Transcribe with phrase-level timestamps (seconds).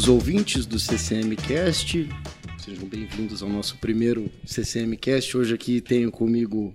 [0.00, 2.08] queridos ouvintes do CCM Cast,
[2.58, 5.36] sejam bem-vindos ao nosso primeiro CCM Cast.
[5.36, 6.74] Hoje aqui tenho comigo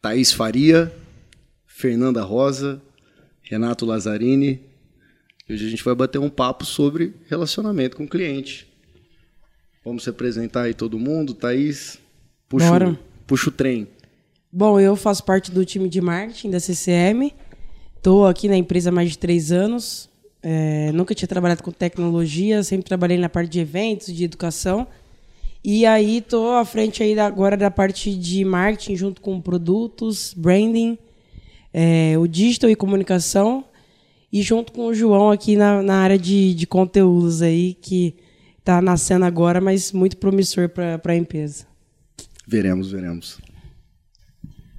[0.00, 0.94] Thaís Faria,
[1.66, 2.80] Fernanda Rosa,
[3.42, 4.60] Renato Lazzarini.
[5.50, 8.68] Hoje a gente vai bater um papo sobre relacionamento com o cliente.
[9.84, 11.34] Vamos se apresentar aí todo mundo.
[11.34, 11.98] Thaís,
[12.48, 13.88] puxa, o, puxa o trem.
[14.52, 17.32] Bom, eu faço parte do time de marketing da CCM.
[17.96, 20.13] Estou aqui na empresa há mais de três anos.
[20.46, 24.86] É, nunca tinha trabalhado com tecnologia, sempre trabalhei na parte de eventos, de educação.
[25.64, 30.98] E aí estou à frente aí agora da parte de marketing junto com produtos, branding,
[31.72, 33.64] é, o digital e comunicação
[34.30, 38.14] e junto com o João aqui na, na área de, de conteúdos aí que
[38.58, 41.66] está nascendo agora, mas muito promissor para a empresa.
[42.46, 43.38] Veremos, veremos.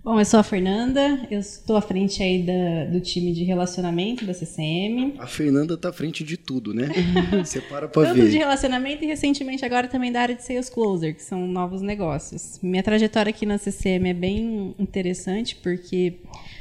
[0.05, 4.24] Bom, eu sou a Fernanda, eu estou à frente aí da, do time de relacionamento
[4.24, 5.16] da CCM.
[5.18, 6.90] A Fernanda está à frente de tudo, né?
[7.43, 8.20] Você para para ver.
[8.20, 11.82] Tudo de relacionamento e recentemente agora também da área de sales closer, que são novos
[11.82, 12.60] negócios.
[12.62, 16.18] Minha trajetória aqui na CCM é bem interessante porque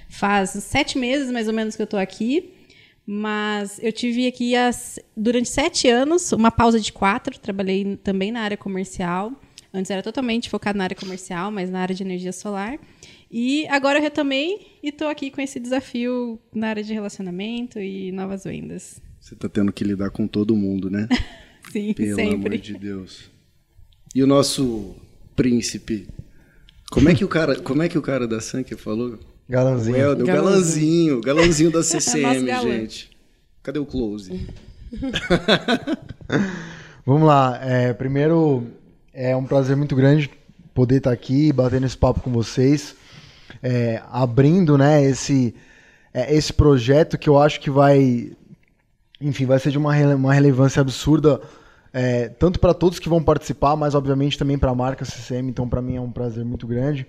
[0.09, 2.51] faz sete meses mais ou menos que eu estou aqui,
[3.07, 8.41] mas eu tive aqui as, durante sete anos, uma pausa de quatro, trabalhei também na
[8.41, 9.31] área comercial.
[9.71, 12.79] Antes era totalmente focado na área comercial, mas na área de energia solar.
[13.37, 18.13] E agora eu retomei e estou aqui com esse desafio na área de relacionamento e
[18.13, 19.03] novas vendas.
[19.19, 21.09] Você está tendo que lidar com todo mundo, né?
[21.73, 22.35] Sim, Pelo sempre.
[22.37, 23.29] amor de Deus.
[24.15, 24.95] E o nosso
[25.35, 26.07] príncipe?
[26.93, 29.19] Como é que o cara, como é que o cara da Sankia falou?
[29.49, 29.97] Galanzinho.
[29.97, 32.71] O Helder, o galanzinho, galanzinho da CCM, galã.
[32.71, 33.11] gente.
[33.65, 34.47] Cadê o close?
[37.05, 37.59] Vamos lá.
[37.61, 38.65] É, primeiro,
[39.13, 40.31] é um prazer muito grande
[40.73, 42.95] poder estar aqui, batendo esse papo com vocês,
[43.63, 45.55] é, abrindo, né, esse,
[46.13, 48.33] é, esse projeto que eu acho que vai,
[49.21, 51.41] enfim, vai ser de uma, rele- uma relevância absurda,
[51.93, 55.69] é, tanto para todos que vão participar, mas obviamente também para a marca CCM, então
[55.69, 57.07] para mim é um prazer muito grande.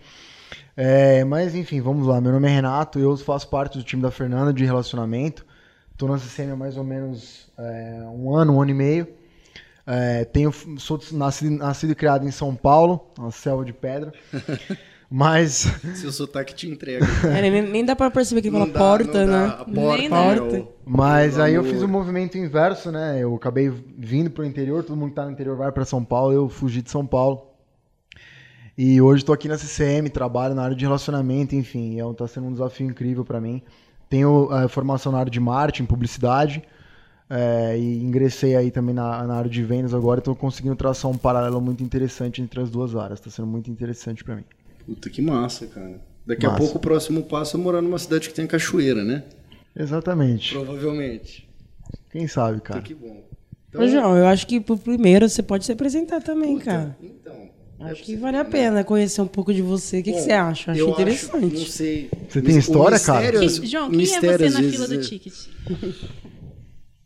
[0.77, 2.19] É, mas enfim, vamos lá.
[2.19, 5.45] Meu nome é Renato, eu faço parte do time da Fernanda de relacionamento.
[5.91, 9.07] Estou na CCM há mais ou menos é, um ano, um ano e meio.
[9.87, 14.11] É, tenho, sou nascido, nascido e criado em São Paulo, uma selva de pedra.
[15.17, 15.65] Mas
[15.95, 17.05] Seu sotaque te entrega.
[17.33, 19.31] É, nem, nem dá para perceber que fala Não dá, porta, dá.
[19.31, 19.45] né?
[19.45, 20.43] A porta, Nem né, dá.
[20.43, 23.17] o- Mas aí eu fiz o movimento inverso, né?
[23.23, 26.33] Eu acabei vindo pro interior, todo mundo que tá no interior vai para São Paulo,
[26.33, 27.43] eu fugi de São Paulo.
[28.77, 32.27] E hoje estou aqui na CCM, trabalho na área de relacionamento, enfim, é, um- tá
[32.27, 33.61] sendo um desafio incrível para mim.
[34.09, 36.61] Tenho eh, formação na área de marketing, publicidade,
[37.29, 41.17] eh, e ingressei aí também na, na área de vendas agora, estou conseguindo traçar um
[41.17, 44.43] paralelo muito interessante entre as duas áreas, está sendo muito interessante para mim.
[44.85, 45.99] Puta que massa, cara.
[46.25, 46.61] Daqui a Massa.
[46.61, 49.23] pouco o próximo passo é morar numa cidade que tem cachoeira, né?
[49.75, 50.53] Exatamente.
[50.53, 51.47] Provavelmente.
[52.11, 52.81] Quem sabe, Puta cara.
[52.81, 53.23] que bom.
[53.69, 56.95] Então, Ô, João, eu acho que pro primeiro você pode se apresentar também, cara.
[57.01, 57.35] Então.
[57.77, 59.99] Acho que vale a pena conhecer um pouco de você.
[59.99, 60.71] O que, que Bom, você acha?
[60.71, 61.55] Acho eu interessante.
[61.59, 62.09] não sei.
[62.29, 63.19] Você tem história, cara?
[63.21, 65.33] mistério, Quem- às- João, quem é mistério, você às na fila do é- ticket?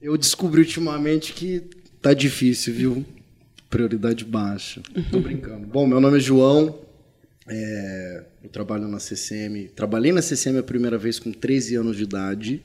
[0.02, 1.62] Eu descobri ultimamente que
[2.02, 3.06] tá difícil, viu?
[3.70, 4.82] Prioridade baixa.
[5.12, 5.68] Tô brincando.
[5.68, 6.76] Bom, meu nome é João.
[7.50, 9.70] É, eu trabalho na CCM.
[9.76, 12.64] Trabalhei na CCM a primeira vez com 13 anos de idade.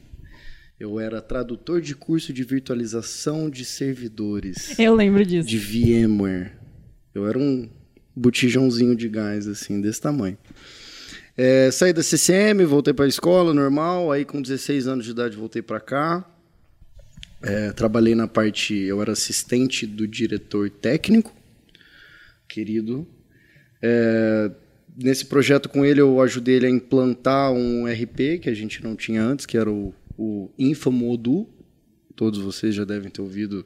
[0.78, 5.48] Eu era tradutor de curso de virtualização de servidores Eu lembro disso.
[5.48, 6.52] de VMware.
[7.14, 7.68] Eu era um
[8.14, 10.36] botijãozinho de gás, assim, desse tamanho.
[11.36, 14.10] É, saí da CCM, voltei para a escola normal.
[14.12, 16.28] Aí, com 16 anos de idade, voltei para cá.
[17.42, 18.74] É, trabalhei na parte.
[18.74, 21.32] Eu era assistente do diretor técnico,
[22.48, 23.06] querido.
[23.82, 24.50] É,
[24.96, 28.94] nesse projeto com ele, eu ajudei ele a implantar um RP que a gente não
[28.94, 31.48] tinha antes, que era o, o Infomodu.
[32.14, 33.64] Todos vocês já devem ter ouvido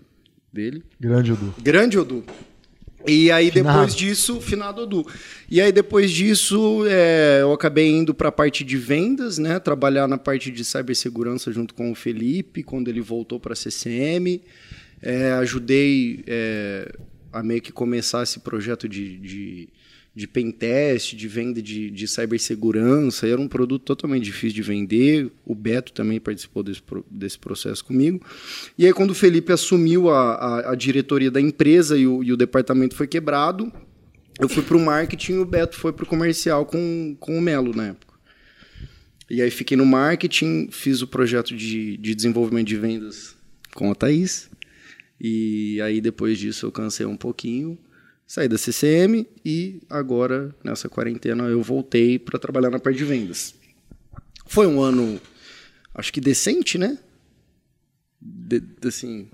[0.53, 0.83] dele.
[0.99, 1.55] Grande Edu.
[1.63, 2.25] Grande Odu.
[3.07, 3.79] E aí Finado.
[3.79, 5.07] depois disso, finado Odu.
[5.49, 9.59] E aí depois disso, é, eu acabei indo para a parte de vendas, né?
[9.61, 14.43] Trabalhar na parte de cibersegurança junto com o Felipe, quando ele voltou para a CCM.
[15.01, 16.93] É, ajudei é,
[17.33, 19.69] a meio que começar esse projeto de, de,
[20.19, 23.29] de pentest, de venda de, de cibersegurança.
[23.29, 25.31] Era um produto totalmente difícil de vender.
[25.47, 28.21] O Beto também participou desse, desse processo comigo.
[28.77, 32.33] E aí, quando o Felipe assumiu a, a, a diretoria da empresa e o, e
[32.33, 33.73] o departamento foi quebrado,
[34.41, 37.41] eu fui para o marketing e o Beto foi para o comercial com, com o
[37.41, 38.15] Melo na época.
[39.31, 43.37] E aí fiquei no marketing, fiz o projeto de, de desenvolvimento de vendas
[43.73, 44.51] com a Thaís.
[45.21, 47.79] E aí depois disso eu cansei um pouquinho,
[48.29, 53.55] saí da CCM e agora nessa quarentena eu voltei para trabalhar na parte de vendas.
[54.47, 55.19] Foi um ano,
[55.95, 56.99] acho que decente, né?
[58.21, 59.31] De- assim,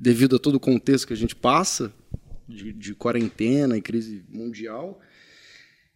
[0.00, 1.92] devido a todo o contexto que a gente passa,
[2.48, 5.00] de, de quarentena e crise mundial.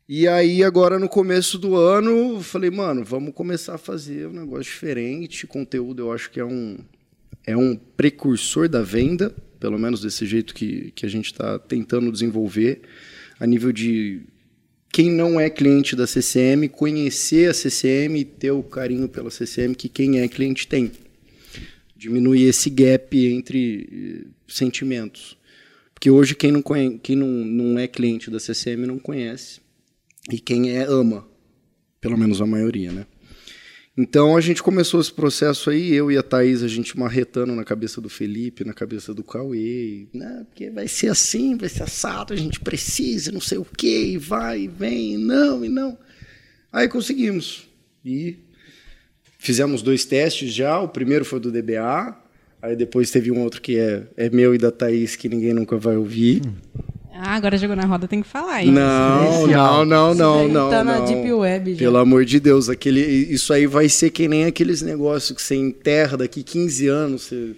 [0.08, 4.64] E aí, agora no começo do ano, falei, mano, vamos começar a fazer um negócio
[4.64, 5.46] diferente.
[5.46, 6.78] Conteúdo eu acho que é um,
[7.46, 12.10] é um precursor da venda, pelo menos desse jeito que, que a gente está tentando
[12.12, 12.82] desenvolver,
[13.38, 14.22] a nível de
[14.92, 19.74] quem não é cliente da CCM, conhecer a CCM e ter o carinho pela CCM
[19.74, 20.90] que quem é cliente tem.
[21.94, 25.36] Diminuir esse gap entre eh, sentimentos.
[25.92, 29.60] Porque hoje quem não, conhece, quem não, não é cliente da CCM não conhece.
[30.30, 31.26] E quem é, ama.
[32.00, 33.06] Pelo menos a maioria, né?
[33.96, 37.64] Então a gente começou esse processo aí, eu e a Thaís, a gente marretando na
[37.64, 40.44] cabeça do Felipe, na cabeça do Cauê, né?
[40.50, 44.18] Porque vai ser assim, vai ser assado, a gente precisa, não sei o quê, e
[44.18, 45.96] vai, e vem, e não, e não.
[46.70, 47.66] Aí conseguimos.
[48.04, 48.36] E
[49.38, 52.14] fizemos dois testes já, o primeiro foi do DBA,
[52.60, 55.78] aí depois teve um outro que é, é meu e da Thaís, que ninguém nunca
[55.78, 56.42] vai ouvir.
[57.18, 58.62] Ah, agora jogou na roda, tem que falar.
[58.62, 58.70] Hein?
[58.70, 60.70] Não, não, não, não, não.
[60.70, 61.04] Tá na não.
[61.04, 61.78] Deep Web já.
[61.78, 65.54] Pelo amor de Deus, aquele, isso aí vai ser que nem aqueles negócios que você
[65.54, 67.56] enterra daqui 15 anos, você,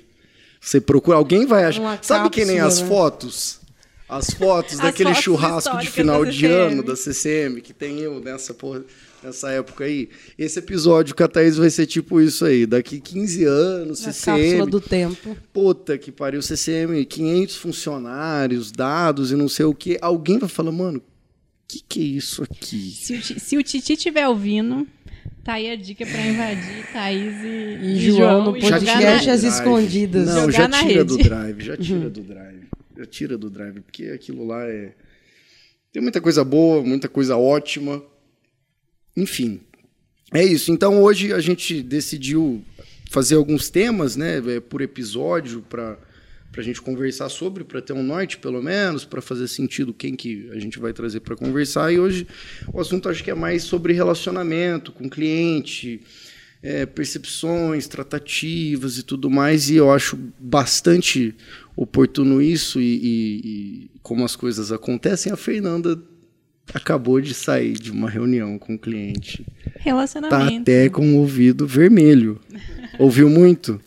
[0.61, 1.81] você procura, alguém vai achar.
[1.81, 2.89] Uma Sabe que nem as né?
[2.89, 3.59] fotos?
[4.09, 8.21] As fotos As daquele fotos churrasco de final de ano da CCM, que tem eu
[8.21, 8.83] nessa porra,
[9.23, 10.09] nessa época aí.
[10.39, 12.67] Esse episódio com a Thaís vai ser tipo isso aí.
[12.67, 14.37] Daqui 15 anos, Na CCM.
[14.43, 15.37] cápsula do tempo.
[15.53, 19.99] Puta que pariu, CCM, 500 funcionários, dados e não sei o que.
[20.01, 21.03] Alguém vai falar, mano, o
[21.67, 22.91] que, que é isso aqui?
[22.93, 24.87] Se o, se o Titi estiver ouvindo,
[25.45, 29.43] tá aí a dica pra invadir Thaís e, E João no e jogar podcast As
[29.43, 30.27] escondidas.
[30.27, 31.05] Não, Jogar já na tira rede.
[31.17, 32.63] do drive, já tira do drive.
[32.97, 34.93] Já tira do drive, porque aquilo lá é.
[35.93, 38.03] Tem muita coisa boa, muita coisa ótima.
[39.21, 39.61] Enfim.
[40.33, 40.71] É isso.
[40.71, 42.63] Então hoje a gente decidiu
[43.11, 45.97] fazer alguns temas, né, é, por episódio, para
[46.57, 50.49] a gente conversar sobre, para ter um norte pelo menos, para fazer sentido quem que
[50.53, 51.93] a gente vai trazer para conversar.
[51.93, 52.27] E hoje
[52.73, 56.01] o assunto acho que é mais sobre relacionamento com cliente,
[56.63, 59.71] é, percepções, tratativas e tudo mais.
[59.71, 61.35] E eu acho bastante
[61.75, 65.33] oportuno isso e, e- e como as coisas acontecem.
[65.33, 65.99] A Fernanda
[66.75, 69.45] acabou de sair de uma reunião com o cliente.
[69.65, 70.63] Tá Relacionamento.
[70.63, 72.41] até com o ouvido vermelho.
[72.99, 73.81] Ouviu muito?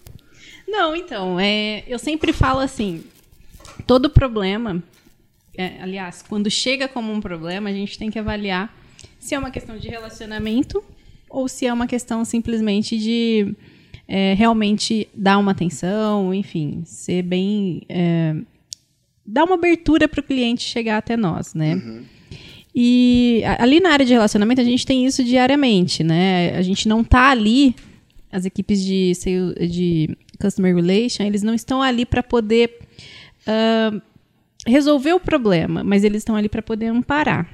[0.68, 3.04] Não, então, é, eu sempre falo assim,
[3.86, 4.82] todo problema,
[5.58, 8.74] é, aliás, quando chega como um problema, a gente tem que avaliar
[9.20, 10.84] se é uma questão de relacionamento
[11.30, 13.54] ou se é uma questão simplesmente de
[14.08, 17.84] é, realmente dar uma atenção, enfim, ser bem.
[17.88, 18.36] é,
[19.26, 21.76] dar uma abertura para o cliente chegar até nós, né?
[22.74, 26.56] E ali na área de relacionamento a gente tem isso diariamente, né?
[26.56, 27.76] A gente não tá ali,
[28.32, 29.12] as equipes de,
[29.70, 32.80] de customer relation, eles não estão ali para poder
[33.46, 34.02] ah,
[34.66, 37.48] resolver o problema, mas eles estão ali para poder amparar.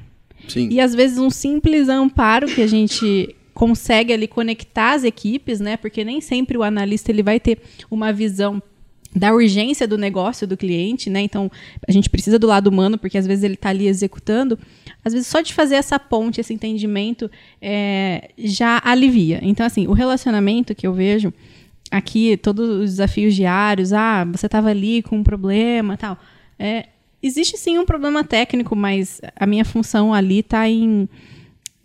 [0.47, 0.69] Sim.
[0.69, 5.77] E às vezes um simples amparo que a gente consegue ali conectar as equipes, né?
[5.77, 7.59] Porque nem sempre o analista ele vai ter
[7.89, 8.61] uma visão
[9.15, 11.21] da urgência do negócio do cliente, né?
[11.21, 11.51] Então,
[11.87, 14.59] a gente precisa do lado humano, porque às vezes ele está ali executando.
[15.03, 17.29] Às vezes, só de fazer essa ponte, esse entendimento,
[17.61, 19.39] é, já alivia.
[19.41, 21.33] Então, assim, o relacionamento que eu vejo
[21.89, 26.17] aqui, todos os desafios diários, ah, você estava ali com um problema tal.
[26.59, 26.87] É,
[27.21, 31.07] existe sim um problema técnico, mas a minha função ali está em,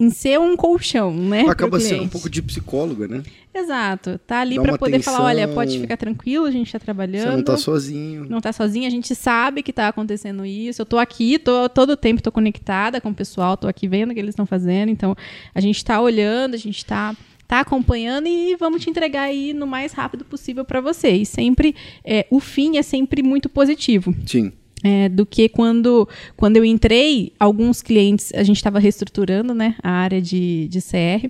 [0.02, 1.42] em ser um colchão, né?
[1.42, 3.22] Acaba sendo um pouco de psicóloga, né?
[3.54, 4.18] Exato.
[4.26, 5.54] Tá ali para poder falar, olha, atenção.
[5.54, 7.30] pode ficar tranquilo, a gente está trabalhando.
[7.30, 8.26] Você não tá sozinho.
[8.28, 10.82] Não tá sozinha, a gente sabe que tá acontecendo isso.
[10.82, 14.10] Eu tô aqui, tô todo o tempo tô conectada com o pessoal, tô aqui vendo
[14.10, 14.88] o que eles estão fazendo.
[14.88, 15.14] Então,
[15.54, 17.16] a gente tá olhando, a gente tá
[17.46, 21.10] tá acompanhando e vamos te entregar aí no mais rápido possível para você.
[21.10, 24.14] E sempre é, o fim é sempre muito positivo.
[24.26, 24.52] Sim.
[24.84, 29.90] É, do que quando, quando eu entrei, alguns clientes, a gente estava reestruturando né, a
[29.90, 31.28] área de, de CR.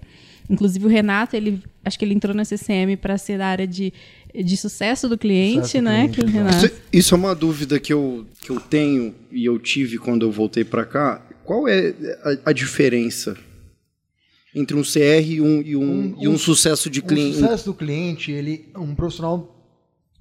[0.48, 3.92] Inclusive o Renato, ele acho que ele entrou na CCM para ser da área de,
[4.34, 6.08] de sucesso do cliente, Sucesso do né?
[6.08, 6.36] cliente, que o exato.
[6.38, 6.66] Renato.
[6.66, 10.32] Isso, isso é uma dúvida que eu, que eu tenho e eu tive quando eu
[10.32, 11.20] voltei para cá.
[11.44, 11.94] Qual é
[12.44, 13.36] a, a diferença
[14.54, 17.38] entre um CR e um, e um, Um- e um um- sucesso de O cliente?
[17.38, 19.58] sucesso do cliente, ele, um profissional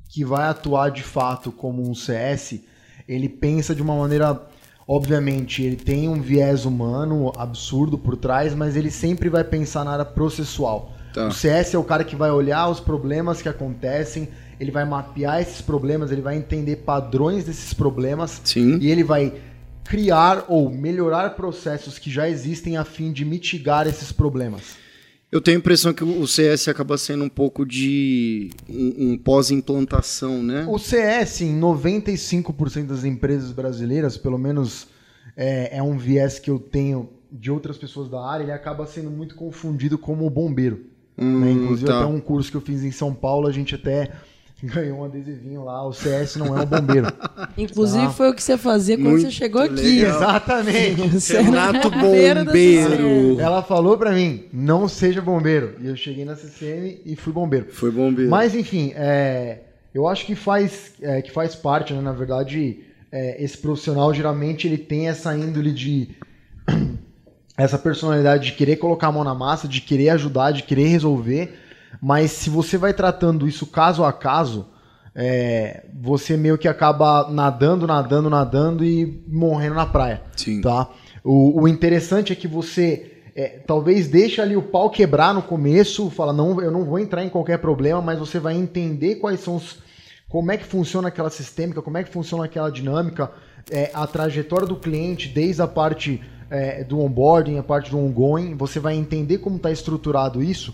[0.09, 2.59] que vai atuar de fato como um CS,
[3.08, 4.41] ele pensa de uma maneira,
[4.88, 9.91] obviamente, ele tem um viés humano absurdo por trás, mas ele sempre vai pensar na
[9.91, 10.93] área processual.
[11.13, 11.27] Tá.
[11.27, 14.29] O CS é o cara que vai olhar os problemas que acontecem,
[14.60, 18.77] ele vai mapear esses problemas, ele vai entender padrões desses problemas Sim.
[18.79, 19.34] e ele vai
[19.84, 24.80] criar ou melhorar processos que já existem a fim de mitigar esses problemas.
[25.31, 30.43] Eu tenho a impressão que o CS acaba sendo um pouco de um, um pós-implantação,
[30.43, 30.65] né?
[30.67, 34.88] O CS, em 95% das empresas brasileiras, pelo menos
[35.38, 39.09] é, é, um viés que eu tenho de outras pessoas da área, ele acaba sendo
[39.09, 40.85] muito confundido como bombeiro.
[41.17, 41.51] Hum, né?
[41.51, 42.00] Inclusive, tá.
[42.00, 44.11] até um curso que eu fiz em São Paulo, a gente até
[44.74, 45.86] ganhou um adesivinho lá.
[45.88, 47.08] O CS não é um bombeiro.
[47.58, 48.10] Inclusive, Ah.
[48.12, 49.74] foi o que você fazia quando Muito você chegou aqui.
[49.75, 50.15] legal.
[50.15, 51.01] Exatamente.
[51.10, 53.39] Você era Renato bombeiro.
[53.39, 55.75] Ela falou pra mim, não seja bombeiro.
[55.80, 57.68] E eu cheguei na CCM e fui bombeiro.
[57.72, 58.30] Foi bombeiro.
[58.30, 59.60] Mas enfim, é,
[59.94, 62.01] eu acho que faz, é, que faz parte, né?
[62.01, 62.80] Na verdade,
[63.12, 66.10] é, esse profissional geralmente ele tem essa índole de
[67.58, 71.53] essa personalidade de querer colocar a mão na massa, de querer ajudar, de querer resolver.
[72.01, 74.67] Mas se você vai tratando isso caso a caso,
[75.15, 80.21] é, você meio que acaba nadando, nadando, nadando e morrendo na praia.
[80.36, 80.62] Sim.
[80.62, 80.88] Tá?
[81.24, 86.10] O, o interessante é que você é, talvez deixe ali o pau quebrar no começo,
[86.10, 89.55] fala, não, eu não vou entrar em qualquer problema, mas você vai entender quais são
[89.55, 89.79] os.
[90.27, 93.31] como é que funciona aquela sistêmica, como é que funciona aquela dinâmica,
[93.69, 98.55] é, a trajetória do cliente, desde a parte é, do onboarding, a parte do ongoing,
[98.55, 100.74] você vai entender como está estruturado isso.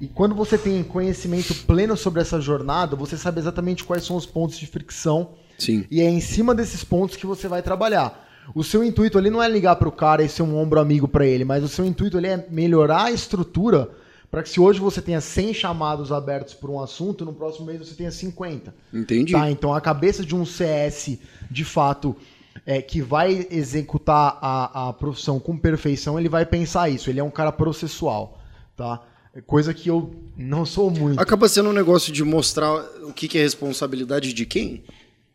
[0.00, 4.24] E quando você tem conhecimento pleno sobre essa jornada, você sabe exatamente quais são os
[4.24, 5.84] pontos de fricção Sim.
[5.90, 8.28] e é em cima desses pontos que você vai trabalhar.
[8.54, 11.06] O seu intuito ali não é ligar para o cara e ser um ombro amigo
[11.06, 13.90] para ele, mas o seu intuito ali é melhorar a estrutura
[14.30, 17.80] para que se hoje você tenha 100 chamados abertos por um assunto, no próximo mês
[17.80, 18.74] você tenha 50.
[18.92, 19.32] Entendi.
[19.32, 21.18] Tá, então a cabeça de um CS,
[21.50, 22.16] de fato,
[22.64, 27.10] é, que vai executar a, a profissão com perfeição, ele vai pensar isso.
[27.10, 28.38] Ele é um cara processual,
[28.76, 29.02] tá?
[29.46, 31.20] Coisa que eu não sou muito.
[31.20, 32.72] Acaba sendo um negócio de mostrar
[33.04, 34.82] o que, que é responsabilidade de quem?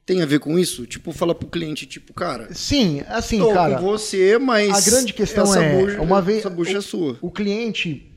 [0.06, 0.86] Tem a ver com isso?
[0.86, 3.78] Tipo, fala pro cliente, tipo, cara, Sim, assim, tô cara.
[3.78, 6.82] com você, mas A grande questão essa é, bucha, uma vez essa bucha o, é
[6.82, 7.18] sua.
[7.22, 8.12] O cliente,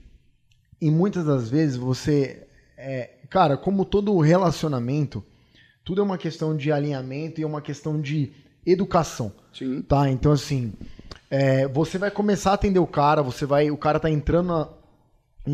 [0.81, 5.25] e muitas das vezes você, é, cara, como todo relacionamento,
[5.83, 8.33] tudo é uma questão de alinhamento e é uma questão de
[8.67, 9.81] educação, Sim.
[9.81, 10.11] tá?
[10.11, 10.75] Então assim,
[11.31, 14.69] é, você vai começar a atender o cara, você vai, o cara tá entrando na,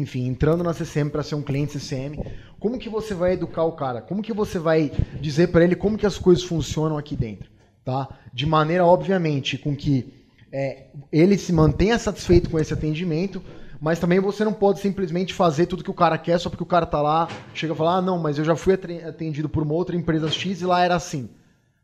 [0.00, 2.18] enfim, entrando na CCM para ser um cliente CCM,
[2.58, 4.00] como que você vai educar o cara?
[4.00, 7.50] Como que você vai dizer para ele como que as coisas funcionam aqui dentro,
[7.84, 8.08] tá?
[8.32, 10.12] De maneira, obviamente, com que
[10.52, 13.42] é, ele se mantenha satisfeito com esse atendimento,
[13.80, 16.66] mas também você não pode simplesmente fazer tudo que o cara quer só porque o
[16.66, 19.74] cara tá lá, chega e fala, ah, não, mas eu já fui atendido por uma
[19.74, 21.28] outra empresa X e lá era assim.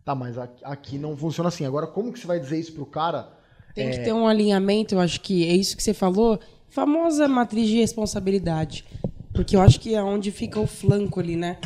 [0.05, 1.67] Tá, mas aqui- não funciona assim.
[1.67, 3.29] Agora, como que você vai dizer isso pro cara?
[3.75, 6.41] Tem que ter um alinhamento, eu acho que é isso que você falou,
[6.71, 8.85] famosa matriz de responsabilidade.
[9.35, 11.59] Porque eu acho que é onde fica o flanco ali, né?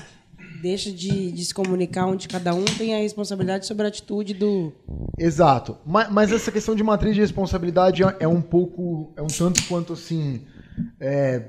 [0.61, 4.73] Deixa de, de se comunicar onde cada um tem a responsabilidade sobre a atitude do.
[5.18, 5.76] Exato.
[5.84, 9.62] Ma- Mas, essa questão de matriz de responsabilidade é- é um pouco, é um tanto
[9.66, 10.40] quanto assim.
[10.99, 11.42] é,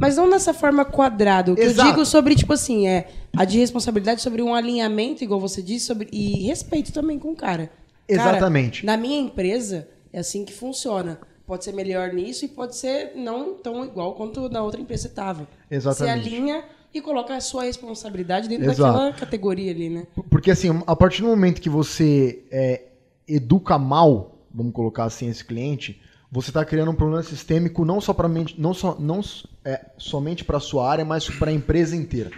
[0.00, 1.52] Mas não dessa forma quadrada.
[1.52, 1.88] O que Exato.
[1.88, 5.86] eu digo sobre, tipo assim, é a de responsabilidade sobre um alinhamento, igual você disse,
[5.86, 7.70] sobre, e respeito também com o cara.
[8.08, 8.84] Cara, Exatamente.
[8.86, 11.18] na minha empresa, é assim que funciona.
[11.50, 15.08] Pode ser melhor nisso e pode ser não tão igual quanto na outra empresa você
[15.08, 15.48] estava.
[15.68, 16.22] Exatamente.
[16.22, 16.64] Você alinha
[16.94, 18.92] e coloca a sua responsabilidade dentro Exato.
[18.92, 20.06] daquela categoria ali, né?
[20.30, 22.82] Porque assim, a partir do momento que você é,
[23.26, 28.14] educa mal, vamos colocar assim, esse cliente, você está criando um problema sistêmico não só
[28.14, 29.20] para não só não
[29.64, 32.30] é, somente para sua área, mas para a empresa inteira,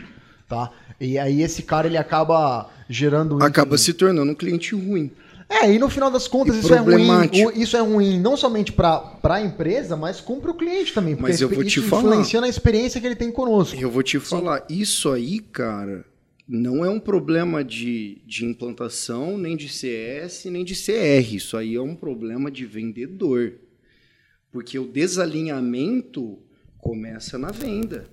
[0.48, 0.72] tá?
[0.98, 5.10] E aí esse cara ele acaba gerando Acaba se tornando um cliente ruim.
[5.52, 7.06] É, e no final das contas E isso é ruim.
[7.54, 11.14] Isso é ruim não somente para a empresa, mas para o cliente também.
[11.14, 12.02] Porque Mas eu vou te isso falar.
[12.04, 13.78] influencia na experiência que ele tem conosco.
[13.78, 16.06] Eu vou te falar, isso aí, cara,
[16.48, 21.34] não é um problema de, de implantação, nem de CS, nem de CR.
[21.34, 23.54] Isso aí é um problema de vendedor.
[24.50, 26.38] Porque o desalinhamento
[26.78, 28.06] começa na venda.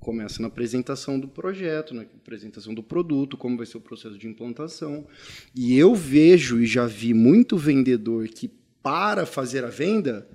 [0.00, 4.26] Começa na apresentação do projeto, na apresentação do produto, como vai ser o processo de
[4.26, 5.06] implantação.
[5.54, 8.50] E eu vejo e já vi muito vendedor que
[8.82, 10.26] para fazer a venda,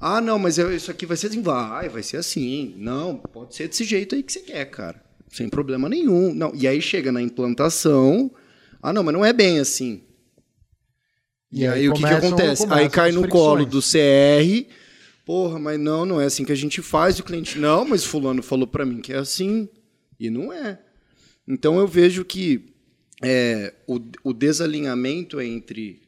[0.00, 1.42] ah, não, mas isso aqui vai ser assim.
[1.42, 2.74] Vai, vai ser assim.
[2.78, 5.02] Não, pode ser desse jeito aí que você quer, cara.
[5.28, 6.34] Sem problema nenhum.
[6.34, 8.30] Não, e aí chega na implantação.
[8.82, 10.02] Ah, não, mas não é bem assim.
[11.52, 12.66] E, E aí, aí o que, que acontece?
[12.70, 14.66] Aí cai no colo do CR.
[15.30, 17.16] Porra, mas não, não é assim que a gente faz.
[17.16, 19.68] E o cliente, não, mas fulano falou para mim que é assim.
[20.18, 20.80] E não é.
[21.46, 22.74] Então eu vejo que
[23.22, 26.02] é, o, o desalinhamento entre.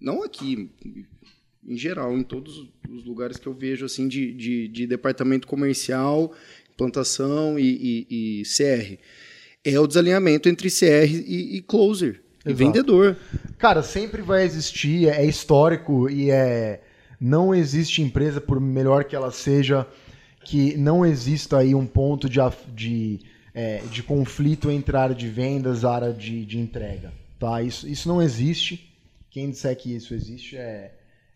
[0.00, 0.70] Não aqui,
[1.66, 6.32] em geral, em todos os lugares que eu vejo assim de, de, de departamento comercial,
[6.72, 9.02] implantação e, e- e CR.
[9.64, 12.22] É o desalinhamento entre CR e, e closer.
[12.46, 12.56] E Exato.
[12.56, 13.16] vendedor.
[13.58, 16.81] Cara, sempre vai existir, é histórico e é.
[17.22, 19.86] Não existe empresa, por melhor que ela seja,
[20.44, 22.40] que não exista aí um ponto de,
[22.74, 23.20] de,
[23.54, 27.12] é, de conflito entre a área de vendas e a área de, de entrega.
[27.38, 27.62] Tá?
[27.62, 28.92] Isso, isso não existe.
[29.30, 30.94] Quem disser que isso existe é,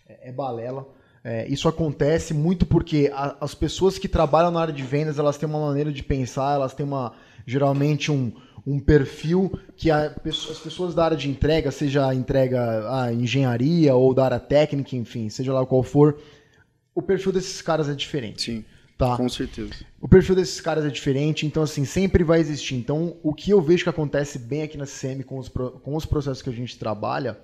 [0.09, 0.88] é, é balela.
[1.23, 5.38] É, isso acontece muito porque a, as pessoas que trabalham na área de vendas elas
[5.38, 7.12] têm uma maneira de pensar, elas têm uma
[7.47, 8.33] geralmente um,
[8.66, 13.94] um perfil que a, as pessoas da área de entrega, seja a entrega a engenharia
[13.94, 16.18] ou da área técnica, enfim, seja lá qual for,
[16.94, 18.42] o perfil desses caras é diferente.
[18.42, 18.64] Sim.
[18.99, 19.14] Tá.
[19.14, 19.75] Com certeza.
[20.00, 22.75] O perfil desses caras é diferente, então assim, sempre vai existir.
[22.76, 26.06] Então, o que eu vejo que acontece bem aqui na CCM com os, com os
[26.06, 27.38] processos que a gente trabalha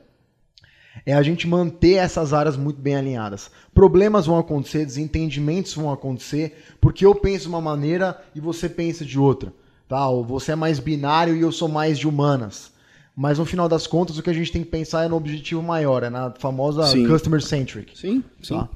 [1.05, 3.51] é a gente manter essas áreas muito bem alinhadas.
[3.75, 9.05] Problemas vão acontecer, desentendimentos vão acontecer, porque eu penso de uma maneira e você pensa
[9.05, 9.53] de outra.
[9.93, 10.09] Tá?
[10.09, 12.73] Ou você é mais binário e eu sou mais de humanas.
[13.15, 15.63] Mas no final das contas, o que a gente tem que pensar é no objetivo
[15.63, 17.07] maior, é na famosa sim.
[17.07, 17.99] customer centric.
[17.99, 18.55] Sim, sim.
[18.55, 18.71] Tá?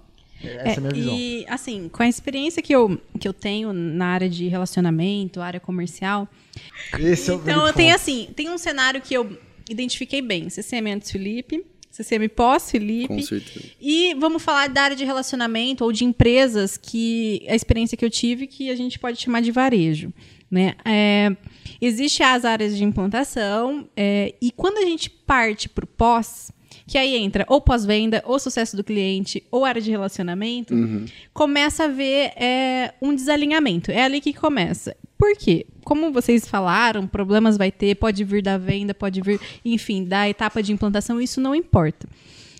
[0.44, 1.14] Essa é, é a minha visão.
[1.16, 5.58] E, assim, com a experiência que eu, que eu tenho na área de relacionamento, área
[5.58, 6.28] comercial.
[6.98, 9.38] Esse então, é o eu tenho assim, tem um cenário que eu
[9.70, 10.50] identifiquei bem.
[10.50, 13.08] CCM antes Felipe, CCM pós Felipe.
[13.08, 13.64] Com certeza.
[13.80, 18.10] E vamos falar da área de relacionamento ou de empresas que a experiência que eu
[18.10, 20.12] tive que a gente pode chamar de varejo.
[20.50, 20.74] Né?
[20.84, 21.36] É,
[21.80, 26.50] Existe as áreas de implantação, é, e quando a gente parte para o pós,
[26.86, 31.04] que aí entra ou pós-venda, ou sucesso do cliente, ou área de relacionamento, uhum.
[31.32, 33.90] começa a ver é, um desalinhamento.
[33.90, 34.96] É ali que começa.
[35.18, 35.66] Por quê?
[35.84, 40.62] Como vocês falaram, problemas vai ter, pode vir da venda, pode vir, enfim, da etapa
[40.62, 42.08] de implantação, isso não importa.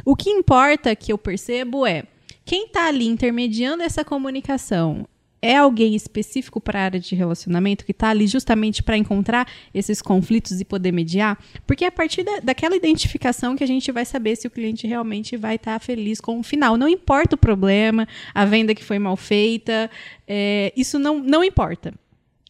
[0.05, 2.05] O que importa que eu percebo é
[2.45, 5.07] quem está ali intermediando essa comunicação
[5.47, 10.03] é alguém específico para a área de relacionamento que está ali justamente para encontrar esses
[10.03, 11.39] conflitos e poder mediar?
[11.67, 14.87] Porque é a partir da, daquela identificação que a gente vai saber se o cliente
[14.87, 16.77] realmente vai estar tá feliz com o final.
[16.77, 19.91] Não importa o problema, a venda que foi mal feita,
[20.27, 21.95] é, isso não, não importa.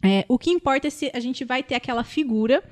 [0.03, 2.63] É, o que importa é se a gente vai ter aquela figura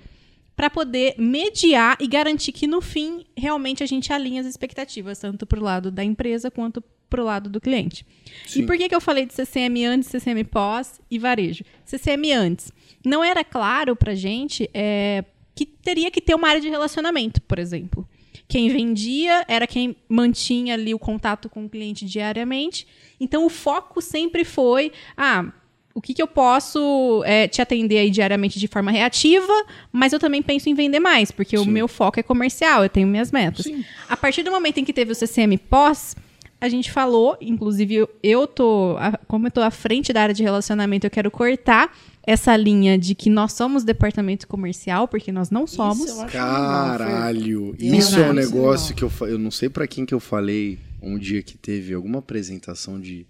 [0.57, 5.46] para poder mediar e garantir que no fim realmente a gente alinha as expectativas, tanto
[5.46, 6.83] para o lado da empresa quanto
[7.14, 8.05] para o lado do cliente.
[8.44, 8.62] Sim.
[8.62, 11.62] E por que, que eu falei de CCM antes, CCM pós e varejo?
[11.85, 12.72] CCM antes.
[13.05, 15.24] Não era claro para a gente é,
[15.55, 18.09] que teria que ter uma área de relacionamento, por exemplo.
[18.48, 22.85] Quem vendia era quem mantinha ali o contato com o cliente diariamente.
[23.20, 25.53] Então o foco sempre foi: ah,
[25.94, 29.53] o que, que eu posso é, te atender aí diariamente de forma reativa,
[29.92, 31.62] mas eu também penso em vender mais, porque Sim.
[31.62, 33.64] o meu foco é comercial, eu tenho minhas metas.
[33.64, 33.85] Sim.
[34.09, 36.16] A partir do momento em que teve o CCM pós,
[36.64, 38.96] a gente falou, inclusive eu tô,
[39.29, 41.94] como eu tô à frente da área de relacionamento, eu quero cortar
[42.27, 46.07] essa linha de que nós somos departamento comercial, porque nós não somos.
[46.07, 50.20] Isso Caralho, isso é um negócio que eu eu não sei para quem que eu
[50.20, 53.27] falei um dia que teve alguma apresentação de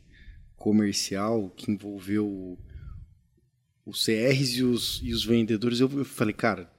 [0.57, 2.57] comercial que envolveu
[3.85, 6.71] os CRs e os, e os vendedores, eu, eu falei, cara,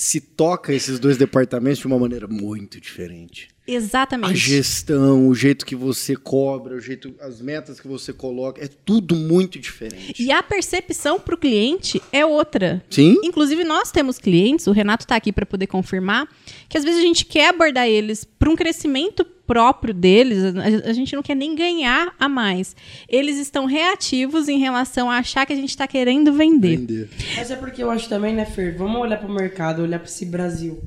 [0.00, 3.50] se toca esses dois departamentos de uma maneira muito diferente.
[3.66, 4.32] Exatamente.
[4.32, 8.66] A gestão, o jeito que você cobra, o jeito, as metas que você coloca, é
[8.66, 10.14] tudo muito diferente.
[10.18, 12.82] E a percepção para o cliente é outra.
[12.88, 13.18] Sim.
[13.22, 16.26] Inclusive, nós temos clientes, o Renato está aqui para poder confirmar,
[16.66, 20.44] que às vezes a gente quer abordar eles para um crescimento próprio deles,
[20.84, 22.76] a gente não quer nem ganhar a mais.
[23.08, 26.76] Eles estão reativos em relação a achar que a gente está querendo vender.
[26.76, 27.10] vender.
[27.34, 28.78] Mas é porque eu acho também, né, Fer?
[28.78, 30.80] Vamos olhar para o mercado, olhar para esse Brasil.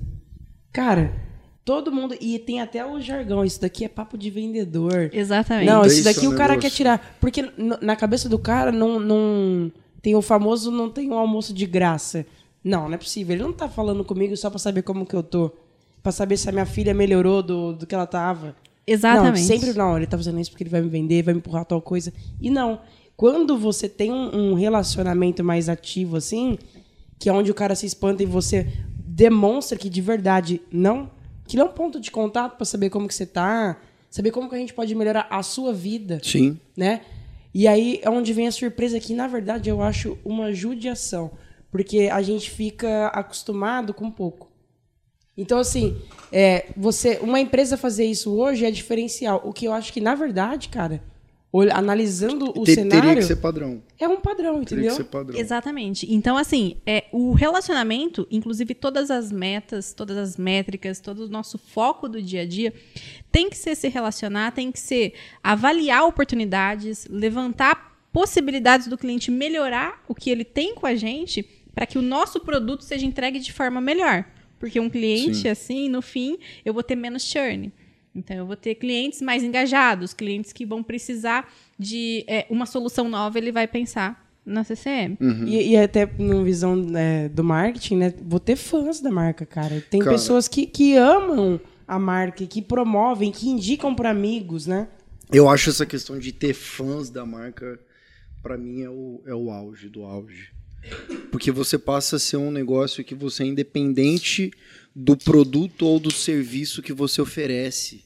[0.71, 1.13] Cara,
[1.65, 2.15] todo mundo.
[2.21, 5.10] E tem até o jargão, isso daqui é papo de vendedor.
[5.12, 5.67] Exatamente.
[5.67, 7.17] Não, isso daqui o cara quer tirar.
[7.19, 9.69] Porque na cabeça do cara não, não.
[10.02, 12.26] Tem o famoso não tem um almoço de graça.
[12.63, 13.36] Não, não é possível.
[13.36, 15.52] Ele não tá falando comigo só para saber como que eu tô
[16.04, 18.54] para saber se a minha filha melhorou do, do que ela tava.
[18.86, 19.39] Exatamente.
[19.39, 21.63] Não, sempre não, ele tá fazendo isso porque ele vai me vender, vai me empurrar
[21.66, 22.13] tal coisa.
[22.42, 22.82] E não.
[23.16, 26.60] Quando você tem um, um relacionamento mais ativo, assim,
[27.18, 31.10] que é onde o cara se espanta e você demonstra que de verdade não.
[31.48, 34.56] Que é um ponto de contato para saber como que você tá, saber como que
[34.56, 36.20] a gente pode melhorar a sua vida.
[36.22, 36.60] Sim.
[36.76, 37.02] Né?
[37.54, 41.32] E aí é onde vem a surpresa que, na verdade, eu acho uma judiação.
[41.72, 44.53] Porque a gente fica acostumado com pouco.
[45.38, 45.98] Então, assim,
[46.32, 49.41] é, você, uma empresa fazer isso hoje é diferencial.
[49.43, 51.02] O que eu acho que, na verdade, cara,
[51.72, 53.02] analisando o Ter, cenário.
[53.04, 53.84] Teria que ser padrão.
[54.00, 54.86] É um padrão, entendeu?
[54.86, 55.39] Teria que ser padrão.
[55.39, 56.12] Exatamente.
[56.12, 61.58] Então, assim, é, o relacionamento, inclusive todas as metas, todas as métricas, todo o nosso
[61.58, 62.74] foco do dia a dia,
[63.32, 70.04] tem que ser se relacionar, tem que ser avaliar oportunidades, levantar possibilidades do cliente melhorar
[70.08, 71.43] o que ele tem com a gente
[71.74, 74.26] para que o nosso produto seja entregue de forma melhor.
[74.63, 75.49] Porque um cliente, Sim.
[75.49, 77.69] assim, no fim, eu vou ter menos churn.
[78.15, 83.10] Então, eu vou ter clientes mais engajados, clientes que vão precisar de é, uma solução
[83.10, 85.17] nova, ele vai pensar na CCM.
[85.19, 85.45] Uhum.
[85.45, 88.13] E, e até numa visão né, do marketing, né?
[88.21, 89.84] Vou ter fãs da marca, cara.
[89.89, 90.13] Tem Cara.
[90.13, 94.88] pessoas que, que amam a marca, que promovem, que indicam para amigos, né?
[95.30, 97.78] Eu acho essa questão de ter fãs da marca,
[98.41, 100.54] pra mim, é o, é o auge do auge.
[101.32, 104.52] Porque você passa a ser um negócio que você é independente
[104.96, 108.04] do produto ou do serviço que você oferece.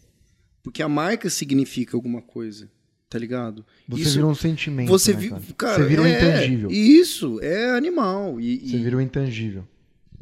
[0.63, 2.69] Porque a marca significa alguma coisa,
[3.09, 3.65] tá ligado?
[3.87, 4.87] Você Isso- vira um sentimento.
[4.89, 5.41] você né, vi- cara?
[5.57, 6.71] cara, você vira um é, intangível.
[6.71, 8.39] Isso, é animal.
[8.39, 9.63] E, Você e- vira um intangível.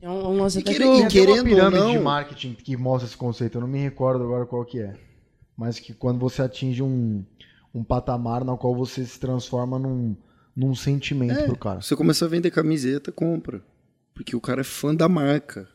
[0.02, 1.08] É um, um lance E que e querendo uma ou
[1.44, 3.58] pirâmide não- de marketing que mostra esse conceito.
[3.58, 4.94] Eu não me recordo agora qual que é.
[5.58, 7.24] Mas que quando você atinge um,
[7.74, 10.16] um patamar na qual você se transforma num,
[10.56, 11.44] num sentimento É.
[11.46, 11.82] pro cara.
[11.82, 13.62] Você começa a vender camiseta, compra.
[14.14, 15.68] Porque o cara é fã da marca.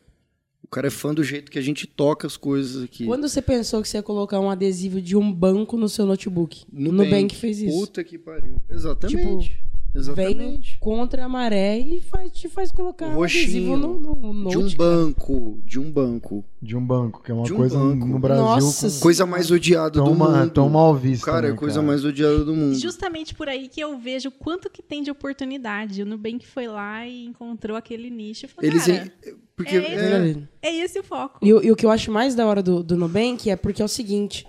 [0.63, 3.05] O cara é fã do jeito que a gente toca as coisas aqui.
[3.05, 6.63] Quando você pensou que você ia colocar um adesivo de um banco no seu notebook?
[6.71, 7.77] No Nubank fez isso.
[7.77, 8.55] Puta que pariu.
[8.69, 9.49] Exatamente.
[9.49, 9.57] Vem
[9.93, 10.77] Exatamente.
[10.79, 14.51] contra a maré e faz, te faz colocar um Roxinho, adesivo no, no note.
[14.51, 15.59] de um banco.
[15.65, 16.45] De um banco.
[16.61, 18.05] De um banco, que é uma um coisa banco.
[18.05, 20.49] no Brasil Nossa com- Coisa mais odiada tão, do mundo.
[20.51, 21.25] tão mal vista.
[21.25, 21.87] Cara, é né, a coisa cara?
[21.87, 22.75] mais odiada do mundo.
[22.79, 26.01] Justamente por aí que eu vejo o quanto que tem de oportunidade.
[26.01, 28.85] O Nubank foi lá e encontrou aquele nicho e falou, Eles.
[28.85, 29.11] cara,
[29.55, 29.75] Porque.
[29.75, 31.39] é é, esse- é esse o foco.
[31.41, 33.81] E, o- e o que eu acho mais da hora do, do Nubank é porque
[33.81, 34.47] é o seguinte: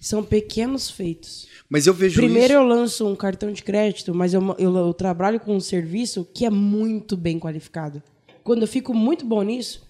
[0.00, 1.46] são pequenos feitos.
[1.72, 2.52] Mas eu vejo Primeiro isso.
[2.52, 6.44] eu lanço um cartão de crédito, mas eu, eu, eu trabalho com um serviço que
[6.44, 8.02] é muito bem qualificado.
[8.44, 9.82] Quando eu fico muito bom nisso,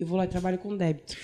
[0.00, 1.14] eu vou lá e trabalho com débito.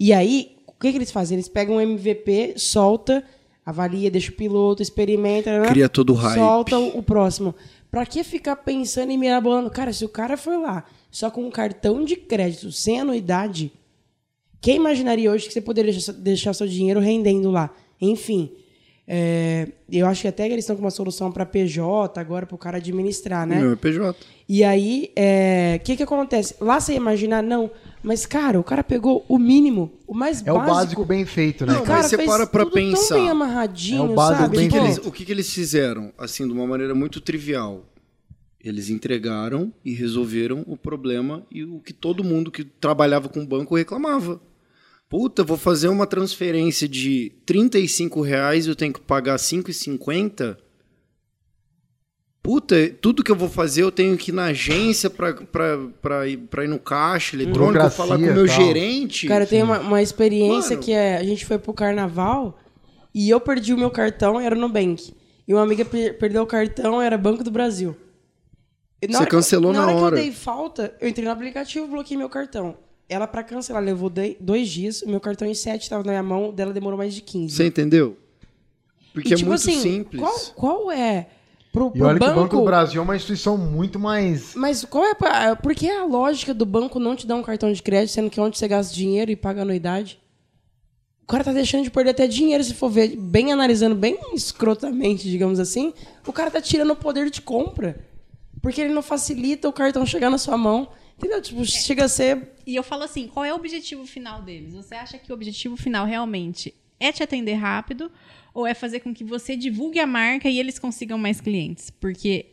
[0.00, 1.36] E aí, o que, que eles fazem?
[1.36, 3.22] Eles pegam um MVP, solta,
[3.64, 5.68] avalia, deixa o piloto, experimenta, né?
[5.68, 6.40] Cria todo o hype.
[6.40, 7.54] solta o, próximo.
[7.88, 9.70] Pra que ficar pensando e mirabolando?
[9.70, 13.70] Cara, se o cara foi lá só com um cartão de crédito, sem anuidade,
[14.60, 17.72] quem imaginaria hoje que você poderia deixar seu dinheiro rendendo lá?
[18.00, 18.50] Enfim,
[19.06, 22.54] é, eu acho que até que eles estão com uma solução para PJ agora, para
[22.54, 23.60] o cara administrar, né?
[23.60, 24.16] Meu, é PJ.
[24.48, 25.10] E aí,
[25.76, 26.54] o que que acontece?
[26.60, 27.70] Lá você ia imaginar, não,
[28.02, 30.74] mas cara, o cara pegou o mínimo, o mais É o básico.
[30.74, 31.72] básico bem feito, né?
[31.74, 31.98] Não, O cara?
[32.02, 33.08] mas você fez para pra pensar.
[33.14, 34.56] tão bem amarradinho, É o básico sabe?
[34.56, 36.12] O que, que Pô, eles, o que, que eles fizeram?
[36.18, 37.84] Assim, de uma maneira muito trivial.
[38.64, 43.74] Eles entregaram e resolveram o problema e o que todo mundo que trabalhava com banco
[43.74, 44.40] reclamava.
[45.12, 50.56] Puta, vou fazer uma transferência de 35 reais e eu tenho que pagar 5,50?
[52.42, 56.26] Puta, tudo que eu vou fazer eu tenho que ir na agência pra, pra, pra,
[56.26, 58.56] ir, pra ir no caixa eletrônico, falar com o meu tal.
[58.56, 59.28] gerente.
[59.28, 60.82] Cara, tem uma, uma experiência Mano.
[60.82, 62.58] que é, a gente foi pro carnaval
[63.14, 65.12] e eu perdi o meu cartão, era no Nubank.
[65.46, 67.94] E uma amiga per- perdeu o cartão, era Banco do Brasil.
[69.02, 70.16] E Você hora cancelou na Na hora hora.
[70.16, 72.78] que eu dei falta, eu entrei no aplicativo e bloqueei meu cartão.
[73.08, 74.10] Ela, pra cancelar, levou
[74.40, 75.02] dois dias.
[75.02, 77.54] O meu cartão em sete tava na minha mão, dela demorou mais de 15.
[77.54, 78.16] Você entendeu?
[79.12, 80.20] Porque E, é tipo muito assim, simples.
[80.20, 81.26] Qual, qual é
[81.72, 82.38] pro, E pro olha que banco...
[82.38, 84.54] o Banco do Brasil é uma instituição muito mais.
[84.54, 85.14] Mas qual é...
[85.54, 88.40] Por que a lógica do banco não te dar um cartão de crédito, sendo que
[88.40, 90.18] é onde você gasta dinheiro e paga anuidade?
[91.22, 95.30] O cara tá deixando de perder até dinheiro, se for ver, bem analisando, bem escrotamente,
[95.30, 95.92] digamos assim.
[96.26, 98.04] O cara tá tirando o poder de compra.
[98.60, 100.88] Porque ele não facilita o cartão chegar na sua mão.
[101.18, 101.40] Entendeu?
[101.40, 102.52] Tipo, chega a ser...
[102.66, 104.74] E eu falo assim, qual é o objetivo final deles?
[104.74, 108.10] Você acha que o objetivo final realmente é te atender rápido
[108.54, 111.90] ou é fazer com que você divulgue a marca e eles consigam mais clientes?
[111.90, 112.46] Porque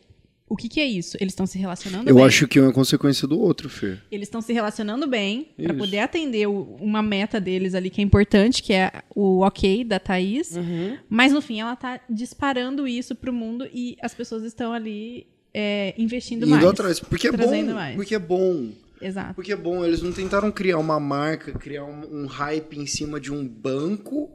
[0.47, 1.15] o que, que é isso?
[1.21, 2.25] Eles estão se relacionando Eu bem.
[2.25, 4.01] acho que um é consequência do outro, Fer.
[4.11, 8.03] Eles estão se relacionando bem para poder atender o- uma meta deles ali que é
[8.03, 10.55] importante, que é o ok da Thaís.
[11.07, 15.27] Mas no fim ela tá disparando isso pro mundo e as pessoas estão ali
[15.61, 16.65] é, investindo Indo mais.
[16.65, 16.99] atrás.
[17.01, 17.63] Porque é bom.
[17.73, 17.95] mais.
[17.95, 18.71] Porque é bom.
[19.01, 19.33] Exato.
[19.33, 19.83] Porque é bom.
[19.83, 24.29] Eles não tentaram criar uma marca, criar um, um hype em cima de um banco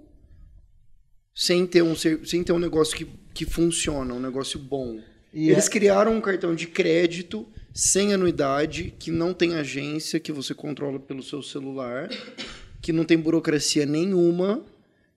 [1.35, 5.01] sem ter um, sem ter um negócio que, que funciona, um negócio bom.
[5.33, 10.31] E Eles é- criaram um cartão de crédito sem anuidade, que não tem agência, que
[10.31, 12.09] você controla pelo seu celular,
[12.81, 14.63] que não tem burocracia nenhuma,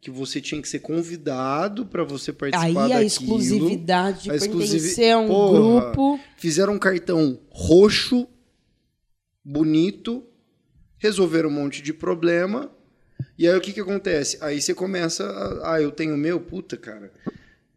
[0.07, 3.03] que você tinha que ser convidado para você participar Aí a daquilo.
[3.03, 5.59] exclusividade de A exclusivi- pertencer a um Porra.
[5.91, 6.19] grupo...
[6.37, 8.25] Fizeram um cartão roxo,
[9.43, 10.23] bonito,
[10.97, 12.71] resolveram um monte de problema.
[13.37, 14.37] E aí o que que acontece?
[14.39, 17.11] Aí você começa, a, ah, eu tenho o meu, puta, cara.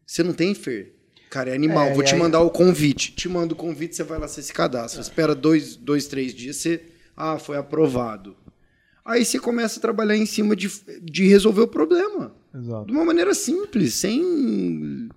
[0.06, 0.94] Você não tem, Fer?
[1.30, 1.88] Cara, é animal.
[1.88, 3.12] É, Vou te aí- mandar o convite.
[3.12, 5.00] Te mando o convite, você vai lá, você se cadastra.
[5.00, 6.80] Espera dois, dois, três dias, você.
[7.16, 8.36] Ah, foi aprovado.
[9.04, 10.70] Aí você começa a trabalhar em cima de,
[11.02, 12.32] de resolver o problema.
[12.54, 12.86] Exato.
[12.86, 15.08] De uma maneira simples, sem.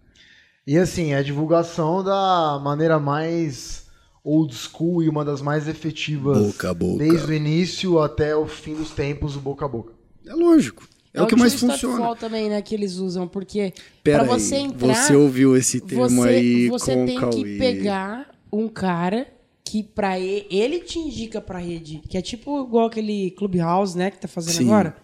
[0.66, 3.84] E assim, é a divulgação da maneira mais
[4.24, 6.98] old school e uma das mais efetivas Boca a boca.
[7.04, 9.94] desde o início até o fim dos tempos, o boca a boca.
[10.26, 10.88] É lógico.
[11.14, 12.16] É, o que mais funciona.
[12.16, 16.10] Também, né, que eles usam, porque Pera pra aí, você entrar, você ouviu esse termo
[16.10, 17.34] você, aí você tem Cauê.
[17.34, 19.28] que pegar um cara
[19.74, 24.12] que para ele, ele te indica pra rede, que é tipo igual aquele Clubhouse, né,
[24.12, 24.66] que tá fazendo Sim.
[24.66, 24.96] agora.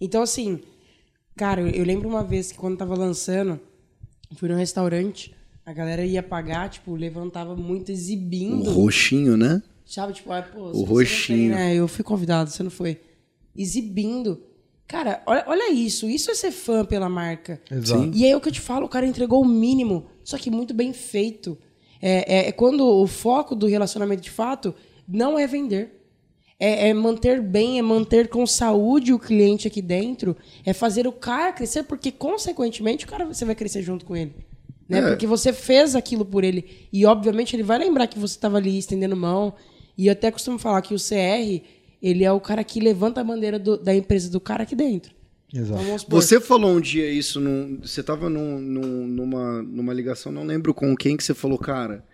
[0.00, 0.58] Então assim,
[1.36, 3.60] cara, eu, eu lembro uma vez que quando tava lançando,
[4.34, 5.32] fui num restaurante,
[5.64, 8.68] a galera ia pagar, tipo, levantava muito O exibindo.
[8.72, 9.62] roxinho, né?
[9.86, 11.38] Sabe, tipo, ah, pô, O roxinho.
[11.38, 11.74] tem, né?
[11.76, 12.98] Eu fui convidado, você não foi.
[13.56, 14.42] Exibindo.
[14.88, 16.08] Cara, olha, olha isso.
[16.10, 17.60] Isso é ser fã pela marca.
[17.70, 18.02] Exato.
[18.02, 18.10] Sim.
[18.12, 20.50] E aí é o que eu te falo, o cara entregou o mínimo, só que
[20.50, 21.56] muito bem feito.
[22.00, 24.74] É, é- é quando o foco do relacionamento de fato
[25.06, 25.96] não é vender.
[26.58, 31.12] É, é manter bem, é manter com saúde o cliente aqui dentro, é fazer o
[31.12, 34.34] cara crescer, porque, consequentemente, o cara você vai crescer junto com ele.
[34.86, 34.98] Né?
[34.98, 35.08] É.
[35.08, 36.86] Porque você fez aquilo por ele.
[36.92, 39.54] E, obviamente, ele vai lembrar que você estava ali estendendo mão.
[39.96, 41.62] E eu até costumo falar que o CR,
[42.02, 45.14] ele é o cara que levanta a bandeira do- da empresa do cara aqui dentro.
[45.52, 45.82] Exato.
[45.82, 50.44] Então, Você falou um dia isso, num, você tava num- num- numa, numa ligação, não
[50.44, 52.04] lembro com quem, que você falou, cara,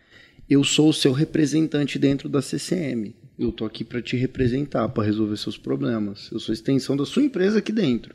[0.48, 3.14] eu sou o seu representante dentro da CCM.
[3.38, 6.30] Eu tô aqui para te representar, para resolver seus problemas.
[6.32, 8.14] Eu sou a extensão da sua empresa aqui dentro.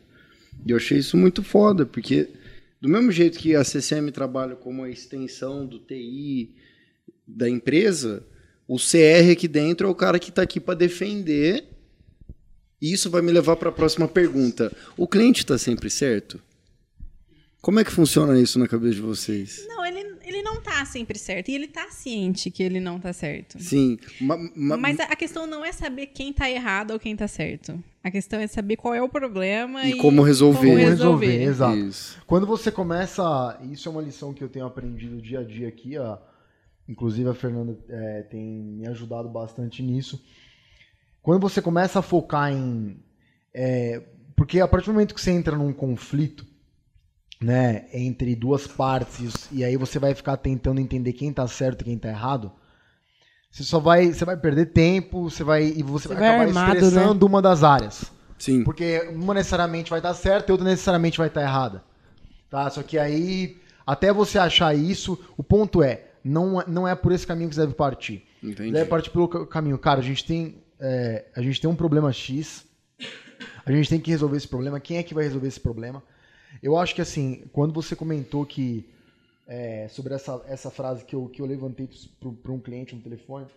[0.65, 2.27] E eu achei isso muito foda, porque
[2.81, 6.55] do mesmo jeito que a CCM trabalha como a extensão do TI
[7.27, 8.23] da empresa,
[8.67, 11.65] o CR aqui dentro é o cara que tá aqui para defender
[12.81, 14.71] e isso vai me levar para a próxima pergunta.
[14.97, 16.41] O cliente está sempre certo?
[17.61, 19.63] Como é que funciona isso na cabeça de vocês?
[19.67, 21.49] Não, ele, ele não tá sempre certo.
[21.49, 23.61] E ele tá ciente que ele não tá certo.
[23.61, 27.15] Sim, ma- ma- Mas a a questão não é saber quem tá errado ou quem
[27.15, 27.77] tá certo.
[28.03, 30.57] A questão é saber qual é o problema E e, como resolver.
[30.59, 31.25] como Como resolver.
[31.27, 31.77] resolver, exato.
[31.77, 32.19] Isso.
[32.25, 33.59] Quando você começa.
[33.71, 35.95] Isso é uma lição que eu tenho aprendido dia a dia aqui.
[35.99, 36.17] ó.
[36.89, 40.19] inclusive a Fernanda é, tem me ajudado bastante nisso.
[41.21, 42.97] Quando você começa a focar em.
[43.53, 44.01] é,
[44.35, 46.45] porque a partir do momento que você entra num conflito
[47.39, 51.85] né, entre duas partes e aí você vai ficar tentando entender quem tá certo e
[51.85, 52.51] quem tá errado,
[53.51, 56.47] você só vai, você vai perder tempo, você vai e você, Você vai, vai acabar
[56.47, 56.79] armado, né?
[56.87, 58.11] estressando uma das áreas.
[58.37, 58.63] Sim.
[58.63, 61.83] Porque uma necessariamente vai estar certa e outra necessariamente vai estar errada.
[62.49, 62.69] Tá?
[62.69, 67.11] Só que aí, até você achar isso, o ponto é, não, é- não é por
[67.11, 68.23] esse caminho que você deve partir.
[68.41, 68.71] Entendi.
[68.71, 69.77] Deve partir pelo ca- caminho.
[69.77, 72.65] Cara, a gente tem, é, a gente tem um problema X,
[73.65, 74.79] a gente tem que resolver esse problema.
[74.79, 76.03] Quem é que vai resolver esse problema?
[76.61, 78.89] Eu acho que assim, quando você comentou que
[79.47, 81.89] é, sobre essa, essa frase que eu, que eu levantei
[82.41, 83.47] para um cliente no telefone,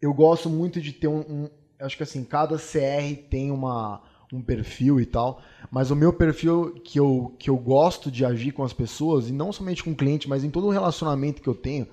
[0.00, 4.40] eu gosto muito de ter um, um- acho que assim, cada CR tem uma, um
[4.42, 8.62] perfil e tal, mas o meu perfil que eu, que eu gosto de agir com
[8.62, 11.54] as pessoas, e não somente com o cliente, mas em todo o relacionamento que eu
[11.54, 11.86] tenho,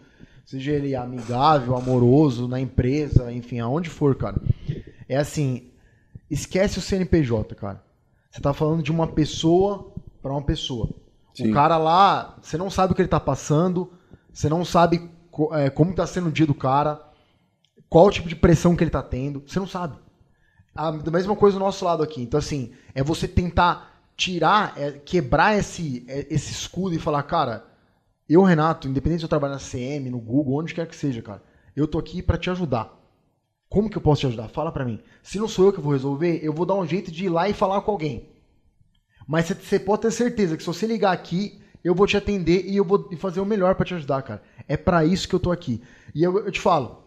[0.45, 4.41] seja ele amigável, amoroso, na empresa, enfim, aonde for, cara,
[5.07, 5.71] é assim,
[6.29, 7.83] esquece o CNPJ, cara.
[8.31, 10.89] Você tá falando de uma pessoa para uma pessoa.
[11.33, 11.51] Sim.
[11.51, 13.91] O cara lá, você não sabe o que ele tá passando,
[14.31, 15.09] você não sabe
[15.53, 17.01] é, como tá sendo o dia do cara,
[17.89, 19.97] qual o tipo de pressão que ele tá tendo, você não sabe.
[20.75, 22.21] A mesma coisa do nosso lado aqui.
[22.23, 27.65] Então, assim, é você tentar tirar, é, quebrar esse, é, esse escudo e falar, cara,
[28.29, 31.43] eu, Renato, independente se eu trabalho na CM, no Google, onde quer que seja, cara,
[31.75, 32.99] eu tô aqui para te ajudar.
[33.69, 34.47] Como que eu posso te ajudar?
[34.49, 34.99] Fala pra mim.
[35.23, 37.49] Se não sou eu que vou resolver, eu vou dar um jeito de ir lá
[37.49, 38.29] e falar com alguém.
[39.27, 42.77] Mas você- pode ter certeza que se você ligar aqui, eu vou te atender e
[42.77, 44.43] eu vou fazer o melhor pra te ajudar, cara.
[44.67, 45.81] É pra isso que eu tô aqui.
[46.13, 47.03] E eu, eu te falo,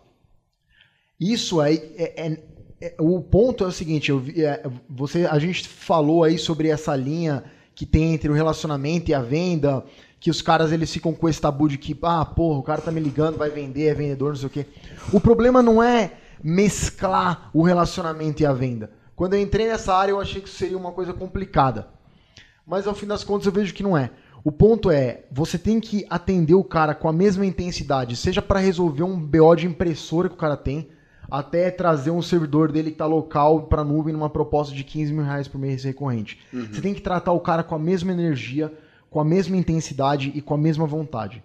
[1.18, 2.42] isso aí é, é-
[2.81, 6.94] é- o ponto é o seguinte, eu é, você a gente falou aí sobre essa
[6.94, 9.85] linha que tem entre o relacionamento e a venda,
[10.26, 12.90] que os caras eles ficam com esse tabu de que, ah, porra, o cara tá
[12.90, 14.66] me ligando, vai vender, é vendedor, não sei o quê.
[15.12, 18.90] O problema não é mesclar o relacionamento e a venda.
[19.14, 21.86] Quando eu entrei nessa área, eu achei que isso seria uma coisa complicada.
[22.66, 24.10] Mas ao fim das contas eu vejo que não é.
[24.42, 28.58] O ponto é, você tem que atender o cara com a mesma intensidade, seja para
[28.58, 30.88] resolver um BO de impressora que o cara tem,
[31.30, 35.22] até trazer um servidor dele que tá local para nuvem numa proposta de 15 mil
[35.22, 36.40] reais por mês recorrente.
[36.52, 38.72] Você tem que tratar o cara com a mesma energia,
[39.16, 41.42] com a mesma intensidade e com a mesma vontade.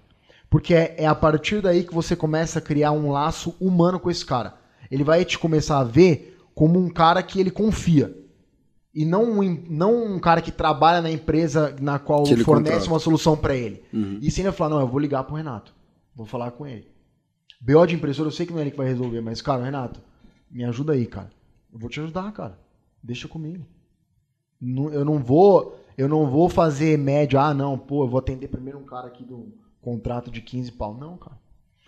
[0.50, 4.12] Porque é, é a partir daí que você começa a criar um laço humano com
[4.12, 4.56] esse cara.
[4.92, 8.14] Ele vai te começar a ver como um cara que ele confia.
[8.94, 12.88] E não um, não um cara que trabalha na empresa na qual fornece contrata.
[12.88, 13.82] uma solução para ele.
[13.94, 14.20] Uhum.
[14.22, 15.74] E se ele falar, não, eu vou ligar pro Renato.
[16.14, 16.90] Vou falar com ele.
[17.62, 20.02] BO de impressora, eu sei que não é ele que vai resolver, mas, cara, Renato,
[20.52, 21.30] me ajuda aí, cara.
[21.72, 22.60] Eu vou te ajudar, cara.
[23.02, 23.66] Deixa comigo.
[24.62, 25.81] Eu não vou.
[25.98, 29.24] Eu não vou fazer média, ah, não, pô, eu vou atender primeiro um cara aqui
[29.24, 30.94] do contrato de 15 pau.
[30.94, 31.38] Não, cara.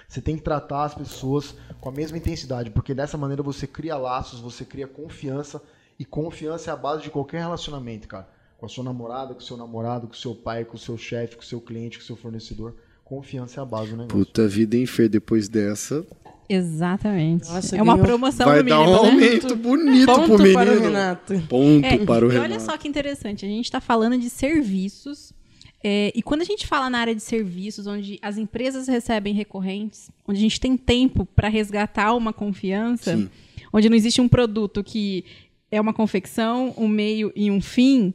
[0.08, 3.98] Você tem que tratar as pessoas com a mesma intensidade, porque dessa maneira você cria
[3.98, 5.62] laços, você cria confiança
[5.98, 8.28] E confiança é a base de qualquer relacionamento, cara.
[8.58, 10.98] Com a sua namorada, com o seu namorado, com o seu pai, com o seu
[10.98, 12.76] chefe, com o seu cliente, com o seu fornecedor.
[13.04, 14.26] Confiança é a base do negócio.
[14.26, 15.10] Puta vida, hein, Fer?
[15.10, 16.06] Depois dessa,
[16.50, 17.48] Exatamente.
[17.50, 18.96] Nossa, é uma ganhou- promoção vai dar um né?
[18.98, 20.54] aumento bonito Ponto pro menino.
[20.54, 21.44] para o Renato.
[21.50, 22.52] Ponto É, para o e Renato.
[22.52, 25.34] olha só que interessante, a gente está falando de serviços.
[25.86, 30.10] é, e quando a gente fala na área de serviços, onde as empresas recebem recorrentes,
[30.26, 33.30] onde a gente tem tempo para resgatar uma confiança, Sim.
[33.74, 35.26] onde não existe um produto que
[35.70, 38.14] é uma confecção, um meio e um fim,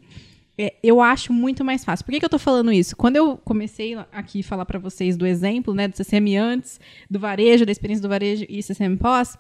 [0.83, 2.05] eu acho muito mais fácil.
[2.05, 2.97] Por que, que eu estou falando isso?
[2.97, 7.18] Quando eu comecei aqui a falar para vocês do exemplo né, do CCM antes, do
[7.18, 9.38] varejo, da experiência do varejo e CCM pós,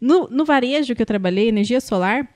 [0.00, 2.28] no, no varejo que eu trabalhei, energia solar,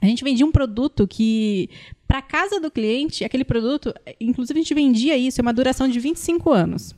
[0.00, 1.68] a gente vendia um produto que,
[2.08, 6.00] para casa do cliente, aquele produto, inclusive a gente vendia isso, é uma duração de
[6.00, 6.94] 25 anos.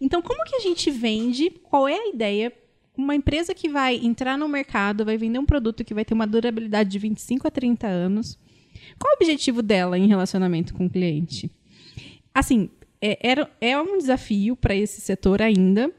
[0.00, 1.50] Então, como que a gente vende?
[1.50, 2.52] Qual é a ideia?
[2.96, 6.26] Uma empresa que vai entrar no mercado, vai vender um produto que vai ter uma
[6.26, 8.38] durabilidade de 25 a 30 anos.
[8.98, 11.50] Qual o objetivo dela em relacionamento com o cliente?
[12.34, 15.92] Assim, é, era, é um desafio para esse setor ainda,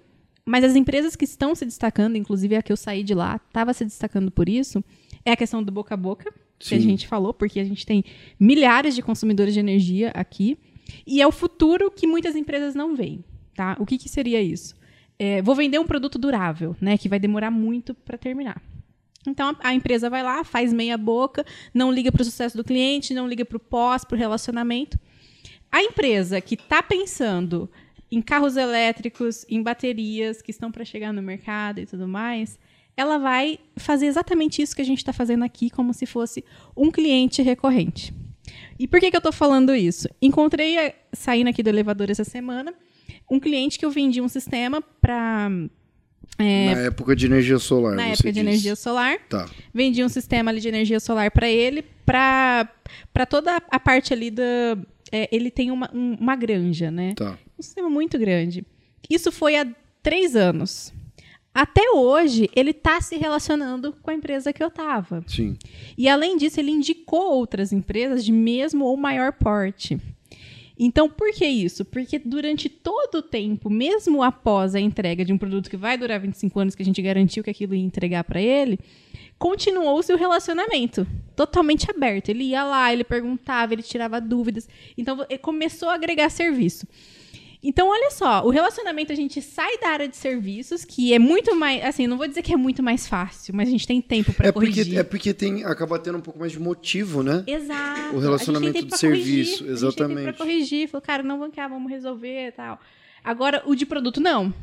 [0.46, 3.74] mas as empresas que estão se destacando, inclusive a que eu saí de lá, estava
[3.74, 4.84] se destacando por isso,
[5.24, 6.84] é a questão do boca a boca, que a Sim.
[6.84, 8.04] gente falou, porque a gente tem
[8.40, 10.58] milhares de consumidores de energia aqui,
[11.06, 13.24] e é o futuro que muitas empresas não veem.
[13.56, 13.76] Tá?
[13.80, 14.76] O que, que seria isso?
[15.18, 18.62] É, vou vender um produto durável, né, que vai demorar muito para terminar.
[19.30, 23.14] Então a, empresa vai lá, faz meia boca, não liga para o sucesso do cliente,
[23.14, 25.00] não liga para o pós, para o relacionamento.
[25.72, 27.70] A empresa que está pensando
[28.12, 32.58] em carros elétricos, em baterias que estão para chegar no mercado e tudo mais,
[32.96, 36.44] ela vai fazer exatamente isso que a gente está fazendo aqui, como se fosse
[36.76, 38.14] um cliente recorrente.
[38.80, 40.08] E por que, que eu estou falando isso?
[40.22, 42.74] Encontrei, eh, saindo aqui do elevador essa semana,
[43.30, 45.50] um cliente que eu vendi um sistema para.
[46.38, 46.46] Na
[46.82, 47.96] época de energia solar.
[47.96, 49.18] Na época de energia solar.
[49.30, 49.50] Tá.
[49.74, 52.68] Vendi um sistema ali de energia solar para ele, para
[53.30, 54.44] toda a parte ali da.
[55.12, 57.14] é, ele tem uma, um- uma granja, né?
[57.16, 57.38] Tá.
[57.58, 58.66] Um sistema muito grande.
[59.10, 59.66] Isso foi há
[60.04, 60.94] três anos.
[61.54, 65.24] Até hoje, ele está se relacionando com a empresa que eu estava.
[65.26, 65.56] Sim.
[65.98, 69.98] E além disso, ele indicou outras empresas de mesmo ou maior porte.
[70.78, 71.86] Então, por que isso?
[71.86, 76.20] Porque durante todo o tempo, mesmo após a entrega de um produto que vai durar
[76.20, 78.80] 25 anos, que a gente garantiu que aquilo ia entregar para ele,
[79.40, 82.30] continuou-se o relacionamento totalmente aberto.
[82.30, 84.68] Ele ia lá, ele perguntava, ele tirava dúvidas.
[84.98, 86.86] Então, começou a agregar serviço.
[87.68, 91.56] Então, olha só, o relacionamento a gente sai da área de serviços, que é muito
[91.56, 94.32] mais, assim, não vou dizer que é muito mais fácil, mas a gente tem tempo
[94.34, 95.00] para É porque, corrigir.
[95.00, 97.44] é porque tem, acaba tendo um pouco mais de motivo, né?
[97.48, 98.16] Exato.
[98.16, 100.18] O relacionamento de serviço, corrigir, A gente tem exatamente.
[100.26, 100.88] tempo pra corrigir.
[100.90, 102.80] Falou, cara, não vamos cá, vamos resolver e tal.
[103.24, 104.54] Agora, o de produto, não.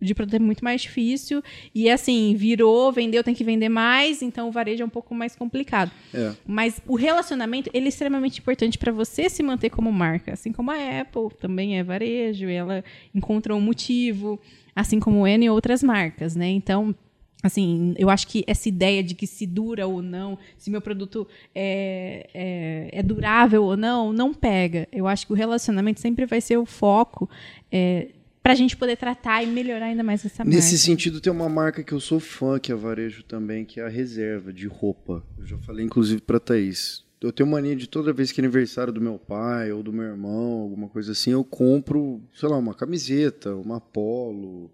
[0.00, 1.42] De produto é muito mais difícil.
[1.74, 4.22] E assim, virou, vendeu, tem que vender mais.
[4.22, 5.90] Então, o varejo é um pouco mais complicado.
[6.14, 6.32] É.
[6.46, 10.32] Mas o relacionamento, ele é extremamente importante para você se manter como marca.
[10.32, 12.48] Assim como a Apple também é varejo.
[12.48, 12.82] Ela
[13.14, 14.40] encontra um motivo.
[14.74, 16.48] Assim como N e outras marcas, né?
[16.48, 16.94] Então...
[17.42, 21.26] Assim, eu acho que essa ideia de que se dura ou não, se meu produto
[21.54, 24.86] é, é, é durável ou não, não pega.
[24.92, 27.30] Eu acho que o relacionamento sempre vai ser o foco
[27.72, 28.08] é,
[28.42, 30.56] para a gente poder tratar e melhorar ainda mais essa marca.
[30.56, 33.84] Nesse sentido, tem uma marca que eu sou fã, que é varejo também, que é
[33.84, 35.24] a Reserva, de roupa.
[35.38, 37.04] Eu já falei, inclusive, pra Thaís.
[37.20, 40.04] Eu tenho mania de toda vez que é aniversário do meu pai ou do meu
[40.04, 44.70] irmão, alguma coisa assim, eu compro, sei lá, uma camiseta, uma polo.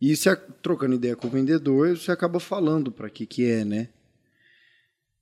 [0.00, 3.88] E você, trocando ideia com o vendedor, você acaba falando pra que que é, né?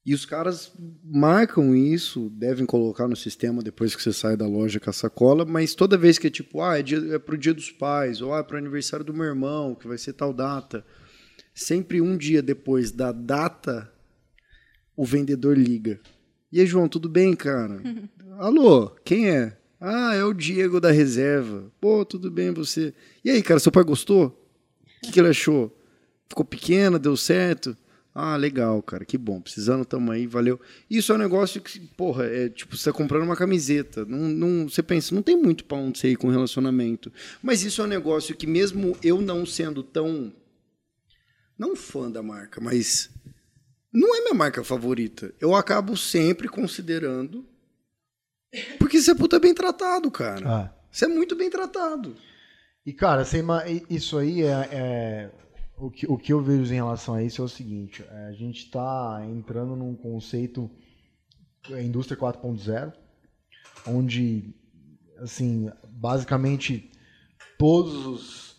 [0.05, 0.73] E os caras
[1.05, 5.45] marcam isso, devem colocar no sistema depois que você sai da loja com a sacola,
[5.45, 8.35] mas toda vez que é tipo, ah, é, dia, é pro dia dos pais, ou
[8.35, 10.85] ah, é pro aniversário do meu irmão, que vai ser tal data,
[11.55, 13.93] sempre um dia depois da data,
[14.97, 16.01] o vendedor liga.
[16.51, 17.81] E aí, João, tudo bem, cara?
[18.38, 19.57] Alô, quem é?
[19.81, 21.71] Ah, é o Diego da reserva.
[21.81, 22.93] Pô, tudo bem você?
[23.25, 24.27] E aí, cara, seu pai gostou?
[24.27, 25.77] O que, que ele achou?
[26.29, 27.77] Ficou pequena, deu certo?
[28.15, 29.40] Ah, legal, cara, que bom.
[29.40, 30.60] Precisando, tamo aí, valeu.
[30.90, 34.04] Isso é um negócio que, porra, é tipo, você tá comprando uma camiseta.
[34.04, 37.10] Não, não, você pensa, não tem muito pra onde você ir com relacionamento.
[37.42, 40.33] Mas isso é um negócio que, mesmo eu não sendo tão.
[41.58, 43.10] Não fã da marca, mas.
[43.90, 45.35] Não é minha marca favorita.
[45.40, 47.46] Eu acabo sempre considerando.
[48.79, 50.48] Porque você é puta bem tratado, cara.
[50.48, 50.75] Ah.
[50.90, 52.15] Você é muito bem tratado.
[52.85, 53.42] E, cara, você
[53.88, 54.69] isso aí é.
[54.71, 55.31] é-
[55.83, 58.33] o, que, o que eu vejo em relação a isso é o seguinte: é, a
[58.33, 60.70] gente está entrando num conceito,
[61.70, 62.92] é, indústria 4.0,
[63.87, 64.54] onde,
[65.18, 66.90] assim, basicamente
[67.58, 68.56] todos os.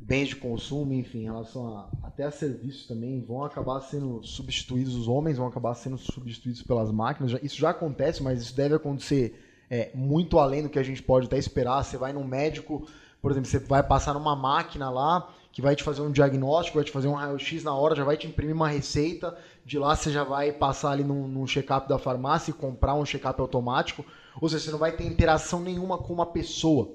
[0.00, 4.94] bens de consumo, enfim, em relação a, até a serviços também, vão acabar sendo substituídos,
[4.94, 7.32] os homens vão acabar sendo substituídos pelas máquinas.
[7.42, 11.26] Isso já acontece, mas isso deve acontecer é, muito além do que a gente pode
[11.26, 11.82] até esperar.
[11.82, 12.86] Você vai num médico,
[13.20, 16.84] por exemplo, você vai passar numa máquina lá que vai te fazer um diagnóstico, vai
[16.84, 19.38] te fazer um raio-x na hora, já vai te imprimir uma receita.
[19.64, 23.04] De lá você já vai passar ali num, num check-up da farmácia e comprar um
[23.06, 24.04] check-up automático.
[24.40, 26.90] Ou seja, você não vai ter interação nenhuma com uma pessoa.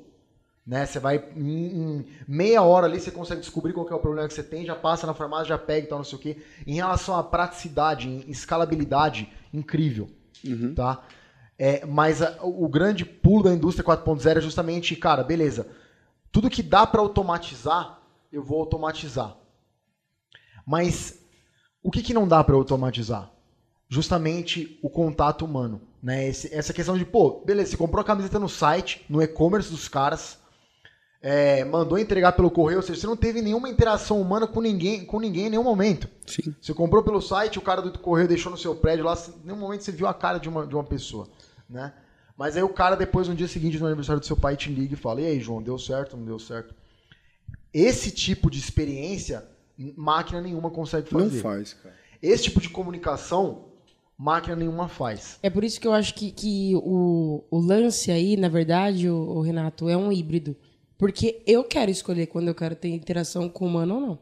[0.68, 0.86] Né?
[0.86, 1.68] Você vai em,
[2.00, 4.76] em meia hora ali, você consegue descobrir qual é o problema que você tem, já
[4.76, 6.38] passa na farmácia, já pega e tal, não sei o quê.
[6.68, 10.10] Em relação à praticidade, em escalabilidade, incrível.
[10.76, 11.02] Tá?
[11.58, 15.66] É, mas a- o grande pulo da indústria 4.0 é justamente, cara, beleza.
[16.30, 17.99] Tudo que dá para automatizar,
[18.32, 19.36] eu vou automatizar.
[20.66, 21.20] Mas
[21.82, 23.32] o que, que não dá para automatizar?
[23.88, 25.82] Justamente o contato humano.
[26.02, 26.28] Né?
[26.28, 29.88] Esse- essa questão de, pô, beleza, você comprou a camiseta no site, no e-commerce dos
[29.88, 30.38] caras,
[31.22, 35.04] é, mandou entregar pelo correio, ou seja, você não teve nenhuma interação humana com ninguém,
[35.06, 36.08] com ninguém em nenhum momento.
[36.26, 36.56] Sim.
[36.62, 39.60] Você comprou pelo site, o cara do correio deixou no seu prédio lá, em nenhum
[39.60, 41.28] momento você viu a cara de uma, de uma pessoa,
[41.70, 41.94] né?
[42.38, 44.94] Mas aí o cara depois, no dia seguinte, no aniversário do seu pai, te liga
[44.94, 46.74] e fala, e aí, João, deu certo, não deu certo?
[47.74, 49.46] Esse tipo de experiência,
[49.96, 51.42] máquina nenhuma consegue Não fazer.
[51.42, 51.96] faz, cara.
[52.22, 53.66] Esse tipo de comunicação,
[54.18, 55.40] máquina nenhuma faz.
[55.42, 59.16] É por isso que eu acho que, que o, o lance aí, na verdade, o,
[59.16, 60.56] o Renato, é um híbrido.
[60.98, 64.20] Porque eu quero escolher quando eu quero ter interação com o humano ou não.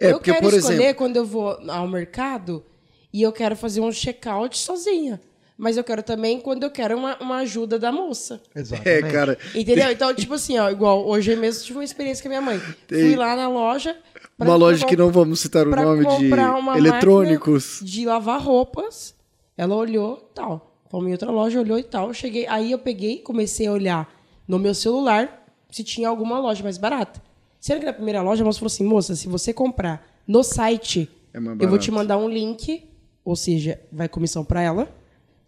[0.00, 2.64] É, eu porque, quero por escolher exemplo, quando eu vou ao mercado
[3.12, 5.20] e eu quero fazer um check-out sozinha.
[5.56, 8.42] Mas eu quero também quando eu quero uma, uma ajuda da moça.
[8.54, 8.88] Exatamente.
[8.88, 9.90] é, cara, Entendeu?
[9.90, 12.58] Então, tipo assim, ó, igual hoje mesmo eu tive uma experiência com a minha mãe.
[12.88, 13.96] Fui lá na loja.
[14.36, 17.80] pra uma loja que não vamos citar o nome de comprar uma eletrônicos.
[17.82, 19.14] de lavar roupas.
[19.56, 20.74] Ela olhou tal.
[20.90, 22.12] Fomos em outra loja, olhou e tal.
[22.12, 24.12] Cheguei, aí eu peguei, comecei a olhar
[24.46, 27.22] no meu celular se tinha alguma loja mais barata.
[27.60, 31.08] Sendo que na primeira loja a moça falou assim: moça, se você comprar no site,
[31.32, 32.84] É eu vou te mandar um link,
[33.24, 34.88] ou seja, vai comissão pra ela.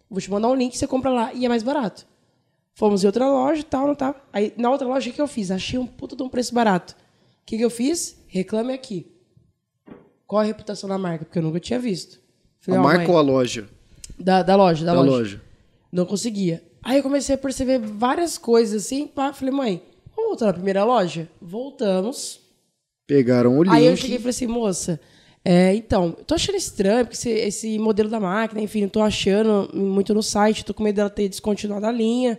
[0.09, 2.05] Vou te mandar um link, você compra lá e é mais barato.
[2.73, 4.21] Fomos em outra loja e tal, não tava.
[4.31, 5.49] Aí na outra loja o que que eu fiz?
[5.51, 6.93] Achei um puta de um preço barato.
[7.41, 8.17] O que, que eu fiz?
[8.27, 9.07] Reclame aqui.
[10.25, 11.25] Qual a reputação da marca?
[11.25, 12.17] Porque eu nunca tinha visto.
[12.17, 13.67] A Falei, ó, marca mãe, ou a loja?
[14.19, 15.11] da, da loja, da, Da loja.
[15.11, 15.41] loja.
[15.91, 16.61] Não conseguia.
[16.83, 19.07] Aí eu comecei a perceber várias coisas assim.
[19.07, 19.81] Pá, falei, mãe,
[20.15, 21.27] vamos voltar na primeira loja?
[21.41, 22.41] Voltamos.
[23.05, 23.73] Pegaram o link.
[23.73, 24.99] Aí eu cheguei e falei assim, moça,
[25.49, 29.71] é, então, tô achando estranho, porque esse, esse modelo da máquina, enfim, não tô achando
[29.73, 32.37] muito no site, tô com medo dela ter descontinuado a linha.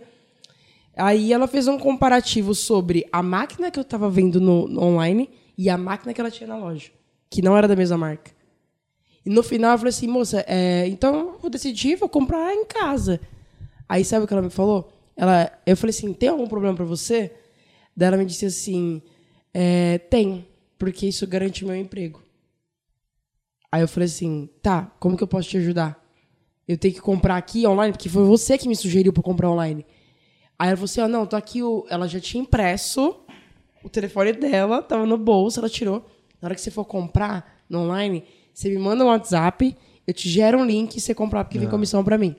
[0.95, 5.27] Aí ela fez um comparativo sobre a máquina que eu tava vendo no, no online
[5.57, 6.91] e a máquina que ela tinha na loja,
[7.31, 8.29] que não era da mesma marca.
[9.25, 12.65] E no final eu falei assim, moça, é, então eu vou decidir, vou comprar em
[12.65, 13.19] casa.
[13.87, 14.93] Aí sabe o que ela me falou?
[15.17, 17.33] Ela, eu falei assim, tem algum problema pra você?
[17.97, 19.01] Daí ela me disse assim,
[19.51, 20.45] é, tem,
[20.77, 22.28] porque isso garante meu emprego.
[23.71, 26.03] Aí eu falei assim, tá, como que eu posso te ajudar?
[26.67, 29.85] Eu tenho que comprar aqui online, porque foi você que me sugeriu pra comprar online.
[30.57, 31.85] Aí ela falou assim, ó, não, tô aqui, o...
[31.89, 33.15] ela já tinha impresso
[33.83, 36.05] o telefone dela, tava no bolso, ela tirou.
[36.41, 40.27] Na hora que você for comprar no online, você me manda um WhatsApp, eu te
[40.27, 42.35] gero um link e você comprar, porque vem comissão pra mim.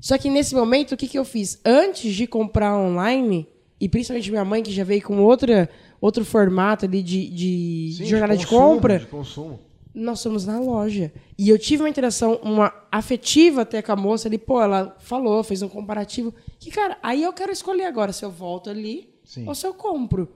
[0.00, 1.60] Só que nesse momento, o que, que eu fiz?
[1.64, 3.48] Antes de comprar online,
[3.80, 5.68] e principalmente minha mãe, que já veio com outra,
[6.00, 9.60] outro formato ali de, de Sim, jornada de, consumo, compra, De consumo.
[9.94, 11.12] Nós fomos na loja.
[11.38, 15.42] E eu tive uma interação, uma afetiva até com a moça ali, pô, ela falou,
[15.44, 16.34] fez um comparativo.
[16.58, 19.46] Que, cara, aí eu quero escolher agora se eu volto ali Sim.
[19.46, 20.28] ou se eu compro.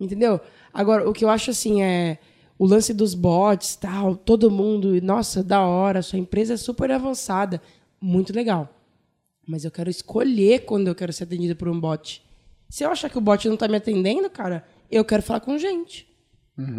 [0.00, 0.40] Entendeu?
[0.72, 2.18] Agora, o que eu acho assim é
[2.58, 7.62] o lance dos bots, tal, todo mundo, nossa, da hora, sua empresa é super avançada,
[8.00, 8.68] muito legal.
[9.46, 12.24] Mas eu quero escolher quando eu quero ser atendido por um bot.
[12.68, 15.56] Se eu achar que o bot não tá me atendendo, cara, eu quero falar com
[15.58, 16.08] gente.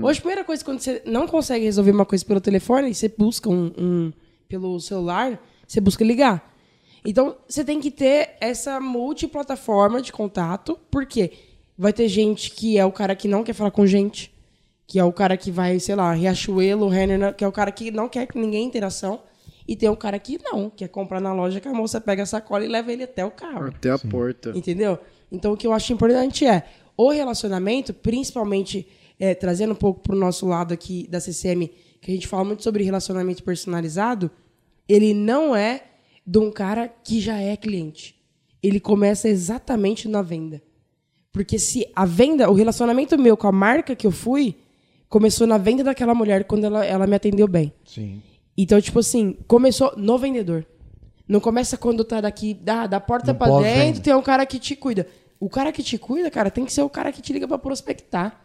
[0.01, 3.49] Hoje, a primeira coisa, quando você não consegue resolver uma coisa pelo telefone, você busca
[3.49, 4.13] um, um-
[4.47, 6.53] pelo celular, você busca ligar.
[7.05, 11.31] Então, você tem que ter essa multiplataforma de contato, porque
[11.77, 14.33] vai ter gente que é o cara que não quer falar com gente,
[14.87, 17.91] que é o cara que vai, sei lá, Riachuelo, Renner, que é o cara que
[17.91, 19.19] não quer que ninguém interação,
[19.67, 22.25] e tem o cara que não, quer comprar na loja que a moça pega a
[22.25, 23.65] sacola e leva ele até o carro.
[23.67, 24.51] Até a porta.
[24.55, 24.97] Entendeu?
[25.31, 26.63] Então, o que eu acho importante é
[26.95, 28.87] o relacionamento, principalmente
[29.19, 31.69] é, trazendo um pouco para o nosso lado aqui da CCM,
[32.01, 34.29] que a gente fala muito sobre relacionamento personalizado,
[34.87, 35.83] ele não é
[36.25, 38.15] de um cara que já é cliente.
[38.61, 40.61] Ele começa exatamente na venda.
[41.31, 44.55] Porque se a venda, o relacionamento meu com a marca que eu fui,
[45.09, 47.73] começou na venda daquela mulher quando ela, ela me atendeu bem.
[47.85, 48.21] Sim.
[48.57, 50.65] Então, tipo assim, começou no vendedor.
[51.27, 53.85] Não começa quando tá daqui, da, da porta pós-venda.
[53.85, 55.07] dentro, tem um cara que te cuida.
[55.39, 57.57] O cara que te cuida, cara, tem que ser o cara que te liga pra
[57.57, 58.44] prospectar.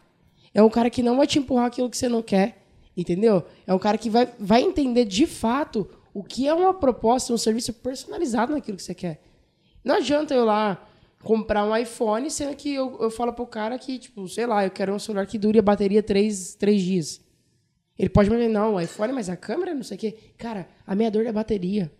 [0.52, 2.62] É um cara que não vai te empurrar aquilo que você não quer,
[2.96, 3.44] entendeu?
[3.66, 7.38] É um cara que vai, vai entender de fato o que é uma proposta, um
[7.38, 9.22] serviço personalizado naquilo que você quer.
[9.84, 10.86] Não adianta eu lá
[11.22, 14.70] comprar um iPhone, sendo que eu, eu falo pro cara que, tipo, sei lá, eu
[14.70, 17.20] quero um celular que dure a bateria três, três dias.
[17.98, 20.16] Ele pode me dizer, não, o iPhone, mas a câmera, não sei o quê.
[20.38, 21.92] Cara, a minha dor é a bateria.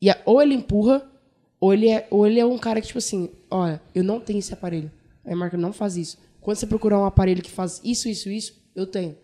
[0.00, 1.10] E a, ou ele empurra,
[1.58, 4.38] ou ele, é, ou ele é um cara que, tipo assim, olha, eu não tenho
[4.38, 4.92] esse aparelho.
[5.24, 6.18] A marca não faz isso.
[6.44, 9.16] Quando você procurar um aparelho que faz isso, isso, isso, eu tenho.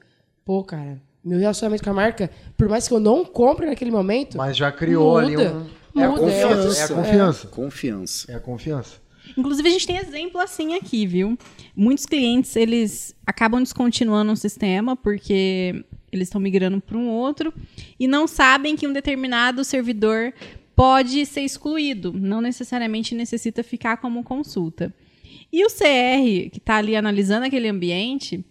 [0.42, 4.38] Pô, cara, meu relacionamento com a marca, por mais que eu não compre naquele momento.
[4.38, 5.66] Mas já criou muda, ali um.
[6.00, 6.80] É a confiança.
[6.80, 7.46] É a confiança.
[7.48, 8.32] Confiança.
[8.32, 8.96] É a confiança.
[9.36, 11.38] Inclusive, a gente tem exemplo assim aqui, viu?
[11.76, 17.52] Muitos clientes, eles acabam descontinuando um sistema porque eles estão migrando para um outro
[17.98, 20.32] e não sabem que um determinado servidor
[20.74, 22.14] pode ser excluído.
[22.14, 24.90] Não necessariamente necessita ficar como consulta.
[25.53, 28.44] E o CR, que está ali analisando aquele ambiente,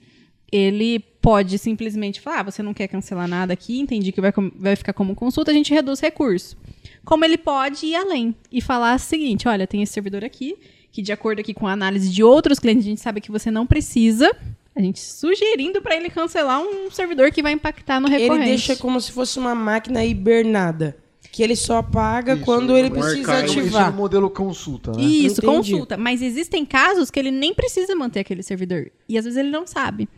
[0.52, 4.76] ele pode simplesmente falar: ah, você não quer cancelar nada aqui, entendi que vai, vai
[4.76, 6.58] ficar como consulta, a gente reduz recurso.
[7.06, 10.58] Como ele pode ir além e falar o seguinte: olha, tem esse servidor aqui,
[10.92, 13.50] que de acordo aqui com a análise de outros clientes, a gente sabe que você
[13.50, 14.30] não precisa.
[14.76, 18.42] A gente sugerindo para ele cancelar um servidor que vai impactar no recorrente.
[18.42, 20.96] Ele deixa como se fosse uma máquina hibernada.
[21.40, 23.60] Que ele só apaga Isso, quando ele precisa archive.
[23.62, 23.92] Isso ativar.
[23.92, 25.02] no modelo consulta, né?
[25.02, 25.56] Isso, Entendi.
[25.72, 25.96] consulta.
[25.96, 28.92] Mas existem casos que ele nem precisa manter aquele servidor.
[29.08, 30.10] E às vezes ele não sabe.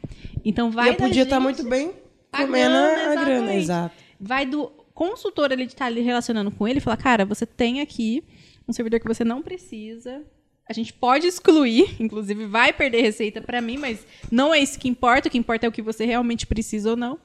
[0.44, 1.92] Então vai e podia estar gente- muito bem
[2.34, 3.54] a comendo grana, a grana.
[3.54, 3.94] Exato.
[4.20, 8.24] vai do consultor ele estar ali relacionando com ele e falar, cara, você tem aqui
[8.68, 10.24] um servidor que você não precisa.
[10.68, 14.00] A gente pode excluir, inclusive vai perder receita para mim, mas
[14.32, 15.28] não é isso que importa.
[15.28, 17.20] O que importa é o que você realmente precisa ou não.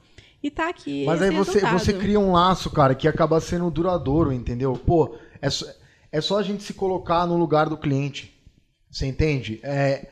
[0.47, 1.03] E tá aqui.
[1.05, 4.73] Mas aí você, você cria um laço, cara, que acaba sendo duradouro, entendeu?
[4.73, 5.65] Pô, é só,
[6.09, 8.33] é só a gente se colocar no lugar do cliente.
[8.89, 9.59] Você entende?
[9.61, 10.07] É,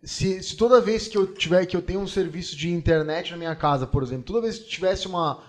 [0.00, 3.36] se, se toda vez que eu tiver que eu tenho um serviço de internet na
[3.36, 5.42] minha casa, por exemplo, toda vez que tivesse uma,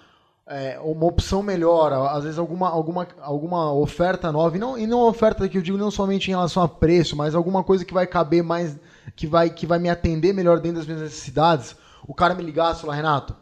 [0.48, 5.02] é, uma opção melhor, às vezes alguma, alguma, alguma oferta nova, e não, e não
[5.02, 8.08] oferta que eu digo não somente em relação a preço, mas alguma coisa que vai
[8.08, 8.76] caber mais,
[9.16, 11.76] que vai, que vai me atender melhor dentro das minhas necessidades,
[12.08, 13.36] o cara me ligasse e falar, Renato,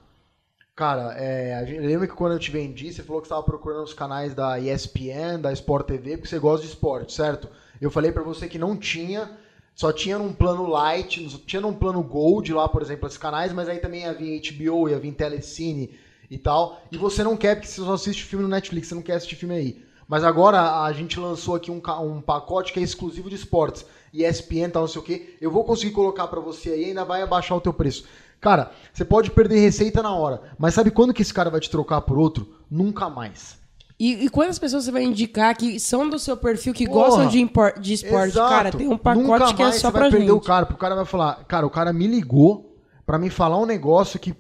[0.79, 3.83] Cara, é, a gente, lembra que quando eu te vendi, você falou que estava procurando
[3.83, 7.49] os canais da ESPN, da Sport TV, porque você gosta de esporte, certo?
[7.81, 9.29] Eu falei pra você que não tinha,
[9.75, 13.67] só tinha num plano light, tinha num plano gold lá, por exemplo, esses canais, mas
[13.67, 15.89] aí também ia vir HBO, ia vir Telecine
[16.31, 16.81] e tal.
[16.89, 19.35] E você não quer, porque você só assiste filme no Netflix, você não quer assistir
[19.35, 19.83] filme aí.
[20.07, 23.85] Mas agora a gente lançou aqui um, um pacote que é exclusivo de esportes.
[24.11, 25.35] ESPN, tal, não sei o quê.
[25.39, 28.05] Eu vou conseguir colocar pra você aí ainda vai abaixar o teu preço.
[28.41, 31.69] Cara, você pode perder receita na hora, mas sabe quando que esse cara vai te
[31.69, 32.55] trocar por outro?
[32.71, 33.57] Nunca mais.
[33.99, 37.27] E, e quantas pessoas você vai indicar que são do seu perfil, que Porra, gostam
[37.27, 38.29] de, impor- de esporte?
[38.29, 38.49] Exato.
[38.49, 40.31] Cara, tem um pacote Nunca que é mais só você vai pra perder gente.
[40.37, 43.57] o cara, porque o cara vai falar, cara, o cara me ligou pra me falar
[43.57, 44.33] um negócio que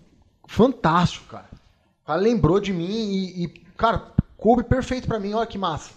[0.47, 1.49] fantástico, cara.
[2.03, 5.91] O cara lembrou de mim e, e, cara, coube perfeito pra mim, olha que massa.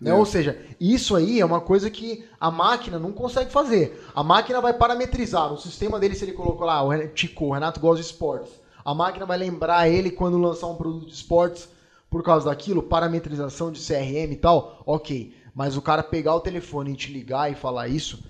[0.00, 0.14] Né?
[0.14, 4.04] Ou seja, isso aí é uma coisa que a máquina não consegue fazer.
[4.14, 5.52] A máquina vai parametrizar.
[5.52, 8.52] O sistema dele, se ele colocou lá, o Tico, o Renato gosta de esportes.
[8.84, 11.68] A máquina vai lembrar ele quando lançar um produto de esportes
[12.08, 15.34] por causa daquilo, parametrização de CRM e tal, ok.
[15.54, 18.24] Mas o cara pegar o telefone e te ligar e falar isso,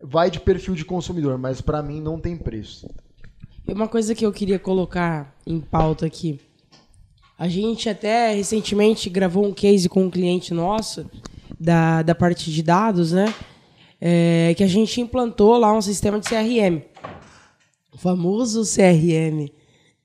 [0.00, 2.88] vai de perfil de consumidor, mas pra mim não tem preço.
[3.68, 6.40] Uma coisa que eu queria colocar em pauta aqui.
[7.42, 11.10] A gente até recentemente gravou um case com um cliente nosso
[11.58, 13.34] da, da parte de dados, né?
[14.00, 16.82] É, que a gente implantou lá um sistema de CRM.
[17.92, 19.50] O famoso CRM.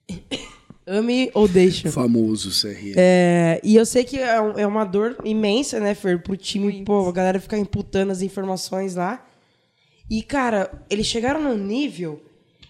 [0.87, 1.91] Ame ou deixa.
[1.91, 2.93] Famoso CRM.
[2.97, 6.71] É, e eu sei que é, um- é uma dor imensa, né, Fer, pro time,
[6.71, 6.85] Muito.
[6.85, 9.23] pô, a galera ficar imputando as informações lá.
[10.09, 12.19] E, cara, eles chegaram num nível.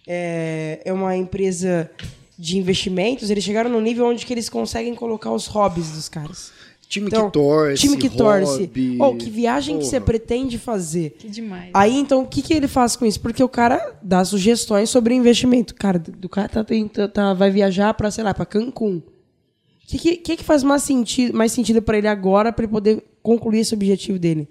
[0.05, 1.89] É, é uma empresa
[2.38, 6.51] de investimentos, eles chegaram num nível onde que eles conseguem colocar os hobbies dos caras.
[6.88, 7.81] Time Então, que torce.
[7.81, 8.61] time que torce.
[8.61, 8.97] hobby.
[9.01, 10.05] Oh, que viagem que você Porra.
[10.05, 11.15] pretende fazer?
[11.19, 11.69] Que demais.
[11.73, 13.19] Aí, então, o que, que ele faz com isso?
[13.19, 15.75] Porque o cara dá sugestões sobre investimento.
[15.75, 18.97] Cara, do cara tá, tenta- tá- vai viajar pra, sei lá, pra Cancún.
[18.99, 22.71] O que, que, que que faz mais sentido, mais sentido para ele agora para ele
[22.71, 24.47] poder concluir esse objetivo dele?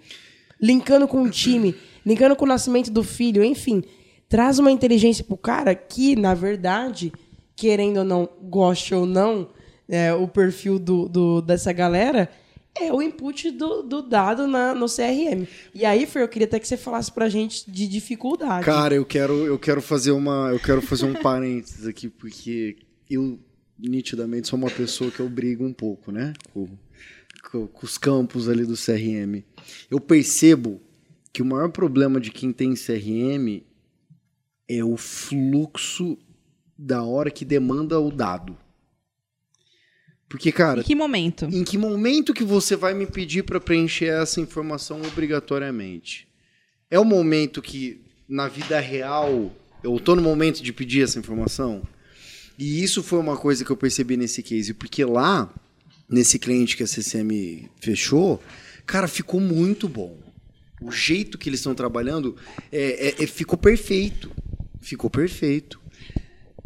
[0.60, 1.74] Linkando com o time,
[2.04, 3.82] linkando com o nascimento do filho, enfim.
[4.28, 7.12] Traz uma inteligência pro cara que, na verdade,
[7.56, 9.48] querendo ou não, goste ou não,
[9.88, 12.28] é, o perfil do, do- dessa galera
[12.78, 15.46] é o input do, do dado na, no CRM.
[15.74, 18.66] E aí, Fer, eu queria até que você falasse pra gente de dificuldade.
[18.66, 22.76] Cara, eu quero, eu quero fazer uma, eu quero fazer um parênteses aqui porque
[23.08, 23.38] eu
[23.78, 26.68] nitidamente sou uma pessoa que eu brigo um pouco, né, com,
[27.50, 29.42] com- com os campos ali do CRM.
[29.90, 30.80] Eu percebo
[31.32, 33.62] que o maior problema de quem tem CRM
[34.68, 36.18] é o fluxo
[36.78, 38.56] da hora que demanda o dado.
[40.28, 41.44] Porque, cara, Em que momento?
[41.46, 46.26] em que momento que você vai me pedir para preencher essa informação obrigatoriamente?
[46.90, 49.54] É o momento que, na vida real,
[49.84, 51.82] eu tô no momento de pedir essa informação?
[52.58, 55.52] E isso foi uma coisa que eu percebi nesse case, porque lá,
[56.08, 58.42] nesse cliente que a CCM fechou,
[58.84, 60.16] cara, ficou muito bom.
[60.82, 62.36] O jeito que eles estão trabalhando
[62.72, 64.30] é, é- é- ficou perfeito.
[64.80, 65.80] Ficou perfeito.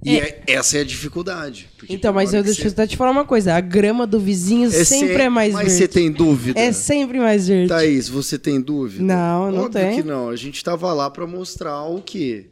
[0.05, 1.68] E é- essa é a dificuldade.
[1.88, 3.55] Então, mas eu que deixa eu você- te falar uma coisa.
[3.55, 5.78] A grama do vizinho é sempre se- é mais Mas verde.
[5.78, 6.59] você tem dúvida?
[6.59, 7.68] É sempre mais verde.
[7.68, 9.05] Thaís, você tem dúvida?
[9.05, 10.03] Não, não Óbvio tenho.
[10.03, 10.30] que não.
[10.30, 12.46] A gente tava lá pra mostrar o quê?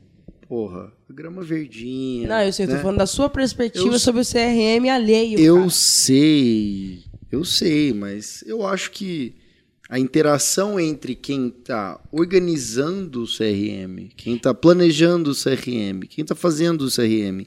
[0.46, 2.28] Porra, a grama verdinha.
[2.28, 2.80] Não, eu sei, eu tô né?
[2.82, 5.38] falando da sua perspectiva Eu- sobre o CRM alheio.
[5.38, 5.70] Eu cara.
[5.70, 6.98] sei,
[7.32, 9.34] eu sei, mas eu acho que
[9.88, 16.34] a interação entre quem tá organizando o CRM, quem tá planejando o CRM, quem tá
[16.34, 17.46] fazendo o CRM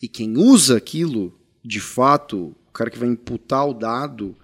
[0.00, 4.36] e quem usa aquilo, de fato, o cara que vai imputar o dado,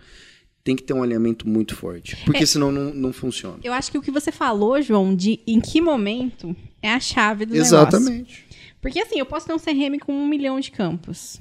[0.64, 2.16] tem que ter um alinhamento muito forte.
[2.24, 2.46] Porque É.
[2.46, 3.58] senão não, não funciona.
[3.62, 7.46] Eu acho que o que você falou, João, de em que momento é a chave
[7.46, 7.76] do negócio.
[7.76, 8.44] Exatamente.
[8.82, 11.38] Porque assim, eu posso ter um CRM com um milhão de campos.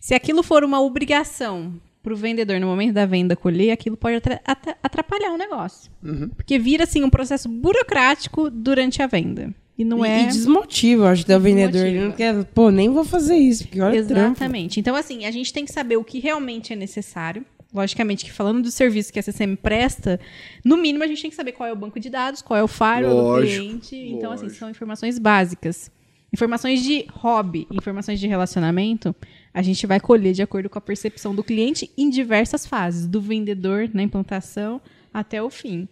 [0.00, 1.74] Se aquilo for uma obrigação
[2.04, 5.90] para o vendedor no momento da venda colher, aquilo pode atra- atra- atrapalhar o negócio.
[6.04, 6.28] Uhum.
[6.28, 9.52] Porque vira assim um processo burocrático durante a venda.
[9.76, 10.22] E não E- é.
[10.22, 11.84] E desmotiva, acho, até o vendedor.
[11.86, 13.96] Ele não quer, pô, nem vou fazer isso, porque olha.
[13.96, 14.78] Exatamente.
[14.78, 17.44] Então, assim, a gente tem que saber o que realmente é necessário.
[17.72, 20.20] Logicamente que falando do serviço que a CCM presta,
[20.64, 22.62] no mínimo a gente tem que saber qual é o banco de dados, qual é
[22.62, 23.96] o firewall do cliente.
[23.96, 24.60] Então, assim, lógico.
[24.60, 25.90] são informações básicas.
[26.32, 29.14] Informações de hobby, informações de relacionamento,
[29.54, 33.20] a gente vai colher de acordo com a percepção do cliente em diversas fases, do
[33.20, 34.80] vendedor na implantação
[35.12, 35.88] até o fim.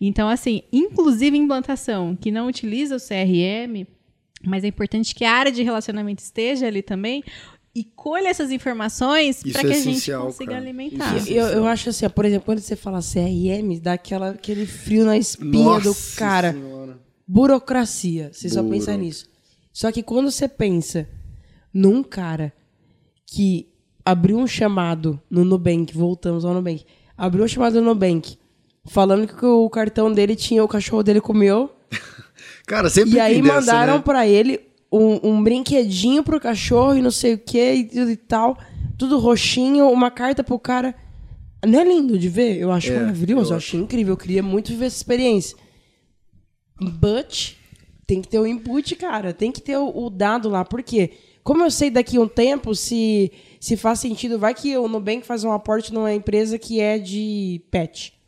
[0.00, 3.86] Então, assim, inclusive implantação que não utiliza o CRM,
[4.42, 7.22] mas é importante que a área de relacionamento esteja ali também
[7.74, 10.62] e colha essas informações para é que a gente consiga cara.
[10.62, 11.16] alimentar.
[11.16, 14.64] Isso é Eu, eu acho assim, por exemplo, quando você fala CRM, dá aquela, aquele
[14.64, 16.52] frio na espinha do Nossa cara.
[16.52, 16.98] Senhora.
[17.26, 18.30] Burocracia.
[18.32, 18.74] Você só Buro.
[18.74, 19.28] pensa nisso.
[19.72, 21.08] Só que quando você pensa
[21.72, 22.52] num cara
[23.34, 23.68] que
[24.04, 26.84] abriu um chamado no Nubank, voltamos ao Nubank,
[27.16, 28.38] abriu um chamado no Nubank,
[28.84, 31.70] falando que o cartão dele tinha, o cachorro dele comeu,
[32.66, 34.02] Cara, sempre e aí dessa, mandaram né?
[34.02, 34.60] pra ele
[34.90, 38.58] um, um brinquedinho pro cachorro e não sei o que e e tal,
[38.96, 40.94] tudo roxinho, uma carta pro cara.
[41.66, 42.58] Não é lindo de ver?
[42.58, 44.12] Eu acho É, maravilhoso, eu eu acho incrível.
[44.12, 45.56] Eu queria muito viver essa experiência.
[46.78, 47.54] But
[48.06, 49.32] tem que ter o input, cara.
[49.32, 50.64] Tem que ter o, o dado lá.
[50.64, 51.12] Por quê?
[51.44, 53.30] Como eu sei daqui a um tempo se,
[53.60, 57.60] se faz sentido, vai que o Nubank faz um aporte numa empresa que é de
[57.70, 58.18] pet.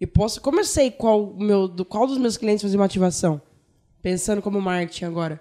[0.00, 2.86] E posso, como eu sei qual, o meu, do, qual dos meus clientes fazer uma
[2.86, 3.40] ativação?
[4.00, 5.40] Pensando como marketing agora.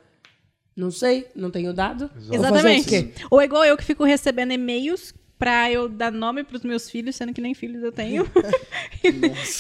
[0.76, 2.12] Não sei, não tenho dado.
[2.30, 3.14] Exatamente.
[3.32, 7.16] Ou é igual eu que fico recebendo e-mails pra eu dar nome pros meus filhos,
[7.16, 8.30] sendo que nem filhos eu tenho.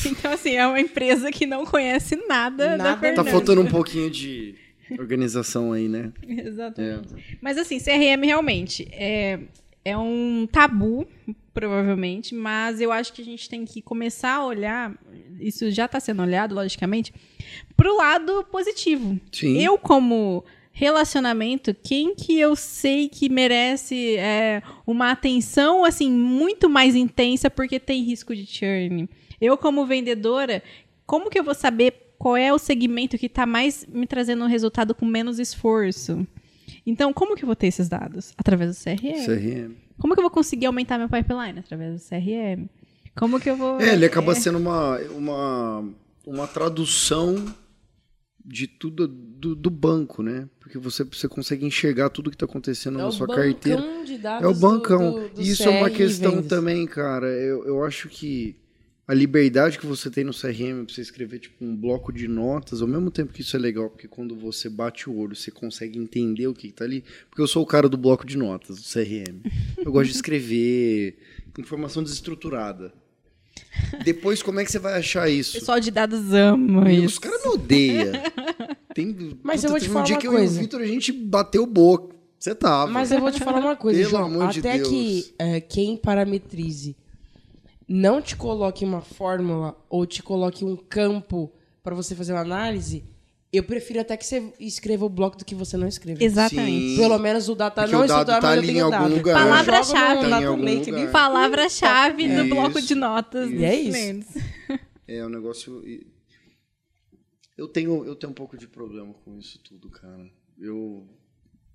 [0.05, 2.89] então, assim, é uma empresa que não conhece nada, da Nada.
[2.89, 3.23] Tá Fernanda.
[3.23, 4.66] Tá faltando um pouquinho de
[4.97, 6.11] organização aí, né?
[6.27, 7.37] Exatamente.
[7.41, 9.39] Mas assim, CRM realmente é,
[9.83, 11.07] é um tabu,
[11.53, 14.93] provavelmente, mas eu acho que a gente tem que começar a olhar,
[15.39, 17.13] isso já está sendo olhado, logicamente,
[17.75, 19.19] para o lado positivo.
[19.31, 19.61] Sim.
[19.61, 26.95] Eu, como relacionamento, quem que eu sei que merece é, uma atenção assim muito mais
[26.95, 29.09] intensa porque tem risco de churn?
[29.41, 30.61] Eu, como vendedora,
[31.05, 34.47] como que eu vou saber qual é o segmento que está mais me trazendo um
[34.47, 36.25] resultado com menos esforço?
[36.85, 38.33] Então, como que eu vou ter esses dados?
[38.37, 39.25] Através do CRM.
[39.25, 39.71] CRM.
[39.99, 41.59] Como que eu vou conseguir aumentar meu pipeline?
[41.59, 42.67] Através do CRM.
[43.15, 43.79] Como que eu vou.
[43.79, 45.89] É, ele acaba sendo uma, uma,
[46.25, 47.35] uma tradução
[48.45, 50.47] de tudo do, do banco, né?
[50.59, 53.83] Porque você, você consegue enxergar tudo que está acontecendo É na o sua bancão carteira.
[54.05, 55.11] de dados É o do- bancão.
[55.13, 56.47] do- do e isso é uma questão vendas.
[56.47, 57.27] também, cara.
[57.27, 58.55] Eu, eu acho que
[59.07, 62.81] a liberdade que você tem no CRM pra você escrever tipo um bloco de notas,
[62.81, 65.97] ao mesmo tempo que isso é legal, porque quando você bate o olho, você consegue
[65.97, 67.03] entender o que, que tá ali.
[67.29, 69.39] Porque eu sou o cara do bloco de notas, do CRM.
[69.77, 71.17] Eu gosto de escrever
[71.57, 72.93] informação desestruturada.
[74.03, 75.53] Depois, como é que você vai achar O isso?
[75.53, 77.21] pessoal de dados ama E Os isso.
[77.21, 78.11] caras me odeiam.
[78.93, 80.59] Tem, Mas eu vou te falar um dia uma que eu e o coisa.
[80.59, 82.15] Vitor, a gente bateu boca.
[82.39, 82.91] Você tava.
[82.91, 84.25] Mas eu vou te falar uma coisa, Pelo João.
[84.25, 84.89] amor de Até Deus.
[84.89, 86.95] que é, quem parametrize
[87.87, 93.03] não te coloque uma fórmula ou te coloque um campo para você fazer uma análise,
[93.51, 96.21] eu prefiro até que você escreva o bloco do que você não escreva.
[96.21, 96.95] Exatamente.
[96.95, 96.97] Sim.
[96.97, 98.91] Pelo menos o data Porque não o dado estudar, tá mas eu ali em algum
[98.97, 99.15] dado.
[99.15, 99.41] lugar.
[99.41, 100.29] Palavra-chave.
[100.29, 101.11] Tá.
[101.11, 102.87] Palavra-chave É do bloco isso.
[102.89, 103.49] de notas.
[103.49, 103.91] E é isso.
[103.91, 104.27] clientes.
[105.07, 105.81] É, o negócio.
[107.57, 110.29] Eu tenho, eu tenho um pouco de problema com isso tudo, cara.
[110.59, 111.07] Eu,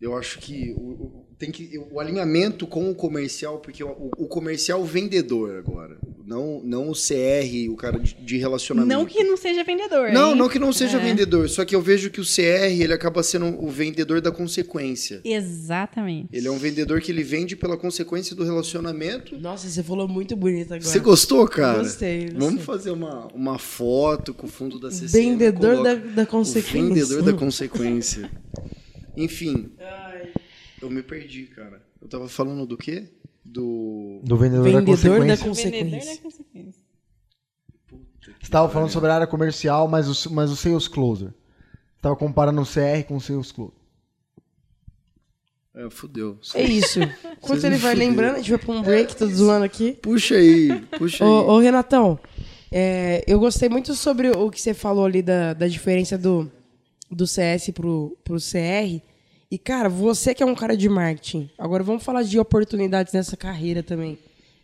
[0.02, 4.26] eu acho que o, o- tem que o alinhamento com o comercial, porque o, o
[4.28, 8.96] comercial é o vendedor agora, não, não o CR, o cara de, de relacionamento.
[8.96, 10.12] Não que não seja vendedor.
[10.12, 10.36] Não, hein?
[10.36, 11.00] não que não seja É.
[11.02, 15.20] vendedor, só que eu vejo que o CR ele acaba sendo o vendedor da consequência.
[15.24, 16.28] Exatamente.
[16.32, 19.36] Ele é um vendedor que ele vende pela consequência do relacionamento.
[19.36, 20.88] Nossa, você falou muito bonito agora.
[20.88, 21.78] Você gostou, cara?
[21.78, 22.38] Gostei, gostei.
[22.38, 25.30] Vamos fazer uma, uma foto com o fundo da CCM.
[25.30, 26.72] Vendedor coloca da, da O consequência.
[26.82, 28.30] vendedor da consequência.
[29.16, 29.72] Enfim,
[30.80, 31.82] eu me perdi, cara.
[32.00, 33.08] Eu tava falando do quê?
[33.44, 34.20] Do.
[34.24, 35.84] Do vendedor, Vendedor da da consequência.
[35.84, 36.82] Vendedor da consequência.
[38.20, 41.28] Você estava falando sobre a área comercial, mas o, mas o sales closer.
[41.28, 43.82] Você estava comparando o CR com o sales closer.
[45.74, 46.38] É, fudeu.
[46.54, 47.00] É isso.
[47.00, 48.10] Enquanto ele vai fuderam.
[48.10, 49.92] lembrando, a gente vai pra um break, tô zoando aqui.
[50.02, 51.30] Puxa aí, puxa aí.
[51.30, 52.18] Ô, ô, Renatão,
[52.70, 56.50] é, eu gostei muito sobre o que você falou ali da, da diferença do,
[57.12, 59.00] do CS pro, pro CR.
[59.50, 63.36] E, cara, você que é um cara de marketing, agora vamos falar de oportunidades nessa
[63.36, 64.18] carreira também,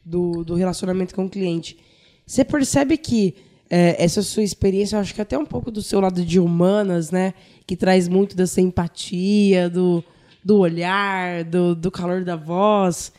[0.04, 1.78] do, do relacionamento com o cliente.
[2.26, 3.34] Você percebe que
[3.70, 7.10] é, essa sua experiência, eu acho que até um pouco do seu lado de humanas,
[7.10, 7.34] né?
[7.66, 10.02] Que traz muito dessa empatia, do,
[10.42, 13.12] do olhar, do, do calor da voz.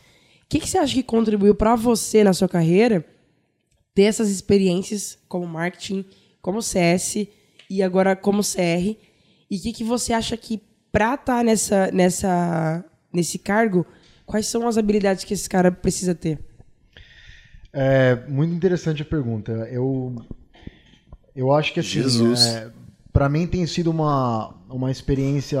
[0.44, 3.04] O que, que você acha que contribuiu para você na sua carreira
[3.94, 6.04] ter essas experiências como marketing,
[6.42, 7.28] como CS
[7.68, 8.96] e agora como CR?
[9.50, 13.84] E o que, que você acha que para estar nessa, nessa, nesse cargo,
[14.24, 16.38] quais são as habilidades que esse cara precisa ter?
[17.72, 19.52] É muito interessante a pergunta.
[19.70, 20.14] Eu,
[21.34, 22.46] eu acho que assim, Jesus.
[22.46, 22.70] é,
[23.12, 25.60] para mim tem sido uma, uma experiência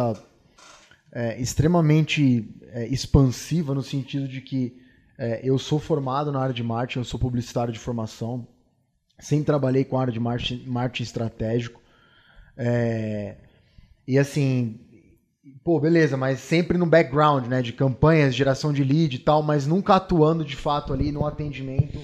[1.12, 4.80] é, extremamente é, expansiva no sentido de que
[5.18, 8.46] é, eu sou formado na área de marketing, eu sou publicitário de formação,
[9.18, 11.80] sempre trabalhei com a área de marketing, marketing estratégico.
[12.56, 13.36] É,
[14.10, 14.80] e assim,
[15.62, 19.68] pô, beleza, mas sempre no background, né, de campanhas, geração de lead e tal, mas
[19.68, 22.00] nunca atuando de fato ali no atendimento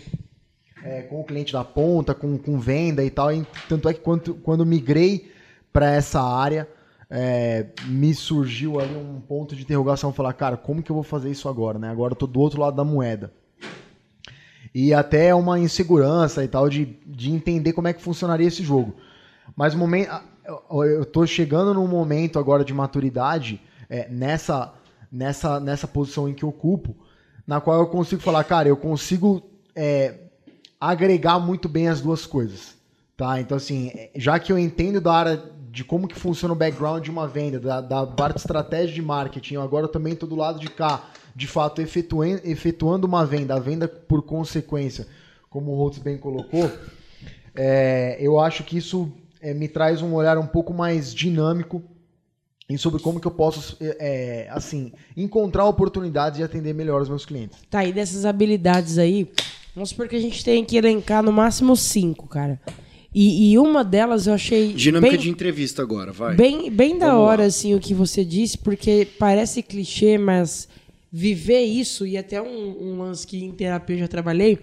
[0.84, 3.32] é, com o cliente da ponta, com, com venda e tal.
[3.32, 5.32] E tanto é que quando, quando migrei
[5.72, 6.68] para essa área,
[7.11, 11.28] é, me surgiu ali um ponto de interrogação, falar, cara, como que eu vou fazer
[11.28, 11.88] isso agora, né?
[11.90, 13.32] Agora eu tô do outro lado da moeda.
[14.72, 18.94] E até uma insegurança e tal de, de entender como é que funcionaria esse jogo.
[19.57, 20.11] Mas o momento,
[20.49, 24.72] eu- tô chegando num momento agora de maturidade é, nessa,
[25.11, 26.94] nessa, nessa posição em que ocupo,
[27.47, 29.42] na qual eu consigo falar, cara, eu consigo
[29.74, 30.14] é,
[30.80, 32.74] agregar muito bem as duas coisas,
[33.16, 33.40] tá?
[33.40, 37.05] Então assim, é, já que eu entendo da área de como que funciona o background
[37.05, 40.70] de uma venda, da, da parte estratégia de marketing, agora também estou do lado de
[40.70, 45.07] cá, de fato, efetuen- efetuando uma venda, a venda por consequência,
[45.51, 46.70] como o Holtz bem colocou,
[47.55, 51.82] é, eu acho que isso é, me traz um olhar um pouco mais dinâmico
[52.68, 57.09] em sobre como que eu posso, é, é, assim, encontrar oportunidades de atender melhor os
[57.09, 57.59] meus clientes.
[57.70, 59.30] Tá, e dessas habilidades aí,
[59.74, 62.61] vamos supor que a gente tem que elencar no máximo cinco, cara.
[63.14, 64.72] E, e uma delas eu achei.
[64.74, 66.34] Dinâmica bem, de entrevista agora, vai.
[66.34, 67.49] Bem, bem da Vamos hora, lá.
[67.49, 70.68] assim, o que você disse, porque parece clichê, mas
[71.11, 74.59] viver isso, e até um, um lance que em terapia eu já trabalhei,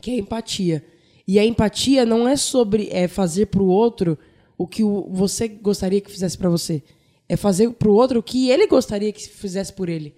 [0.00, 0.84] que é a empatia.
[1.26, 4.18] E a empatia não é sobre é, fazer pro outro
[4.58, 6.82] o que o- você gostaria que fizesse pra você.
[7.28, 10.14] É fazer pro outro o que ele gostaria que fizesse por ele.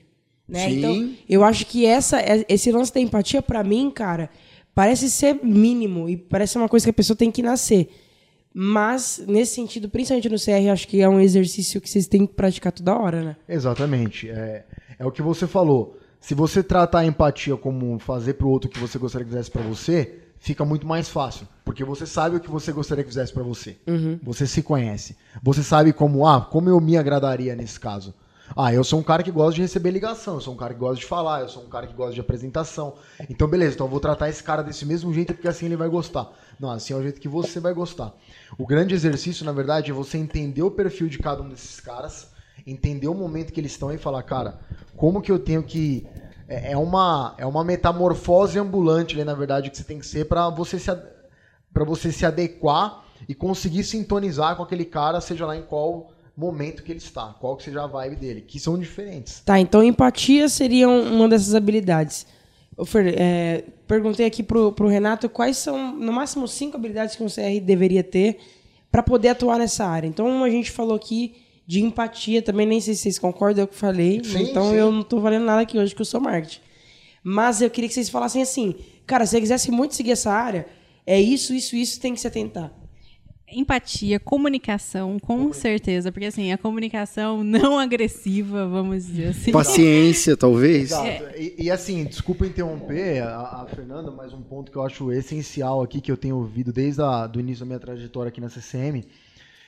[0.49, 0.69] Né?
[0.69, 0.79] Sim.
[0.79, 4.29] Então, eu acho que essa, é- esse lance da empatia, pra mim, cara,
[4.75, 7.89] parece ser mínimo e parece uma coisa que a pessoa tem que nascer.
[8.53, 12.33] Mas, nesse sentido, principalmente no CR, acho que é um exercício que vocês têm que
[12.35, 13.37] praticar toda hora, né?
[13.49, 14.31] Exatamente.
[14.31, 14.65] É,
[14.99, 15.99] é o que você falou.
[16.21, 19.51] Se você tratar a empatia como fazer pro outro o que você gostaria que fizesse
[19.51, 21.47] pra você, fica muito mais fácil.
[21.65, 23.77] Porque você sabe o que você gostaria que fizesse pra você.
[24.23, 25.17] Você se conhece.
[25.43, 28.15] Você sabe como, ah, como eu me agradaria nesse caso.
[28.55, 30.79] Ah, eu sou um cara que gosta de receber ligação, eu sou um cara que
[30.79, 32.95] gosta de falar, eu sou um cara que gosta de apresentação.
[33.29, 35.89] Então, beleza, então eu vou tratar esse cara desse mesmo jeito porque assim ele vai
[35.89, 36.31] gostar.
[36.61, 38.15] Não, assim é o jeito que você vai gostar.
[38.57, 42.31] O grande exercício, na verdade, é você entender o perfil de cada um desses caras,
[42.65, 44.61] entender o momento que eles estão e falar, cara,
[44.97, 46.07] como que eu tenho que.
[46.49, 50.27] É é uma, é uma metamorfose ambulante ali, na verdade, que você tem que ser
[50.27, 50.91] para você se
[51.85, 56.93] você se adequar e conseguir sintonizar com aquele cara, seja lá em qual momento que
[56.93, 59.41] ele está, qual que seja a vibe dele, que são diferentes.
[59.45, 62.27] Tá, então empatia seria um- uma dessas habilidades.
[62.85, 67.29] Fer, é, perguntei aqui pro, pro Renato quais são, no máximo, cinco habilidades que um
[67.29, 68.39] CR deveria ter
[68.91, 70.07] para poder atuar nessa área.
[70.07, 71.35] Então, a gente falou aqui
[71.67, 74.23] de empatia também, nem sei se vocês concordam, é o que eu falei.
[74.23, 74.77] Sim, então, sim.
[74.77, 76.61] eu não tô valendo nada aqui hoje, que eu sou marketing.
[77.25, 80.67] Mas eu queria que vocês falassem assim, cara, se você quisesse muito seguir essa área,
[81.05, 82.73] é isso, isso, isso, tem que se atentar.
[83.51, 89.51] empatia, comunicação, com certeza, porque assim, a comunicação não agressiva, vamos dizer assim.
[89.51, 90.93] Paciência, talvez.
[90.93, 91.25] Exato.
[91.37, 95.83] E, e, assim, desculpa interromper a, a, Fernanda, mas um ponto que eu acho essencial
[95.83, 99.05] aqui, que eu tenho ouvido desde o início da minha trajetória aqui na CCM,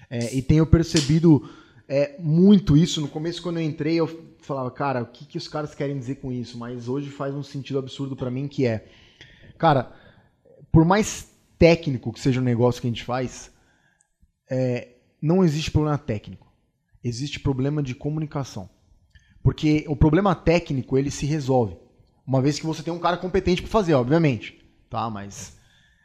[0.09, 1.49] é, e tenho percebido
[1.89, 3.01] é, muito isso.
[3.01, 4.07] No começo, quando eu entrei, eu
[4.41, 6.59] falava, cara, o que, que os caras querem dizer com isso?
[6.59, 8.87] Mas hoje faz um sentido absurdo para mim, que é,
[9.57, 9.93] cara,
[10.71, 13.51] por mais técnico que seja o negócio que a gente faz,
[14.51, 14.89] é,
[15.21, 16.47] não existe problema técnico.
[17.03, 18.69] Existe problema de comunicação.
[19.43, 21.77] Porque o problema técnico, ele se resolve.
[22.27, 24.63] Uma vez que você tem um cara competente para fazer, obviamente.
[24.91, 25.57] Tá, mas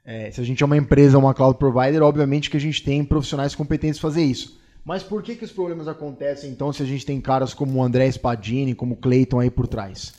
[0.06, 3.04] é, se a gente é uma empresa, uma cloud provider, obviamente que a gente tem
[3.04, 4.62] profissionais competentes para fazer isso.
[4.86, 7.84] Mas por que, que os problemas acontecem, então, se a gente tem caras como o
[7.84, 10.14] André Spadini, como o Clayton aí por trás?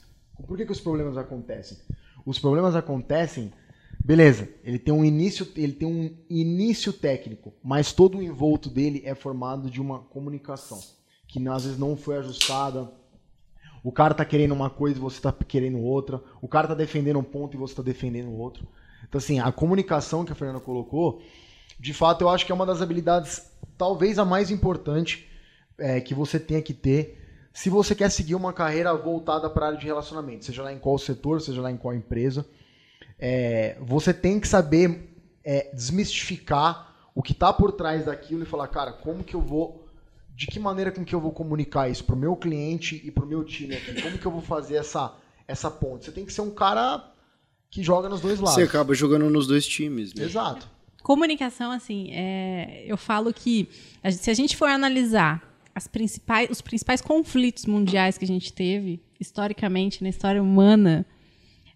[0.46, 1.78] Por que, que os problemas acontecem?
[2.24, 3.52] Os problemas acontecem
[4.04, 9.00] Beleza, ele tem um início, ele tem um início técnico, mas todo o envolto dele
[9.02, 10.78] é formado de uma comunicação
[11.26, 12.92] que às vezes não foi ajustada.
[13.82, 16.22] O cara tá querendo uma coisa e você tá querendo outra.
[16.42, 18.68] O cara tá defendendo um ponto e você tá defendendo outro.
[19.08, 21.22] Então assim, a comunicação que a Fernanda colocou,
[21.80, 25.28] de fato eu acho que é uma das habilidades talvez a mais importante
[25.78, 27.20] é, que você tenha que ter
[27.52, 30.78] se você quer seguir uma carreira voltada para a área de relacionamento, seja lá em
[30.78, 32.44] qual setor, seja lá em qual empresa
[33.18, 35.08] é, você tem que saber
[35.42, 39.88] é, desmistificar o que está por trás daquilo e falar, cara, como que eu vou,
[40.34, 43.24] de que maneira com que eu vou comunicar isso para o meu cliente e para
[43.24, 44.02] o meu time aqui?
[44.02, 45.14] Como que eu vou fazer essa,
[45.46, 46.06] essa ponte?
[46.06, 47.12] Você tem que ser um cara
[47.70, 48.54] que joga nos dois lados.
[48.54, 50.12] Você acaba jogando nos dois times.
[50.12, 50.24] Né?
[50.24, 50.68] Exato.
[51.04, 53.68] Comunicação, assim, é, eu falo que
[54.10, 59.02] se a gente for analisar as principais, os principais conflitos mundiais que a gente teve
[59.20, 61.04] historicamente na história humana,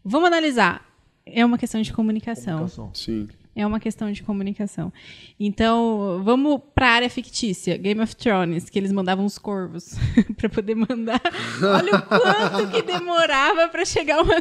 [0.03, 0.83] vamos analisar
[1.27, 2.55] é uma questão de comunicação.
[2.55, 2.91] comunicação.
[2.95, 3.29] Sim.
[3.59, 4.93] É uma questão de comunicação.
[5.39, 9.97] Então, vamos para a área fictícia, Game of Thrones, que eles mandavam os corvos
[10.39, 11.21] para poder mandar.
[11.61, 14.37] Olha o quanto que demorava para chegar uma,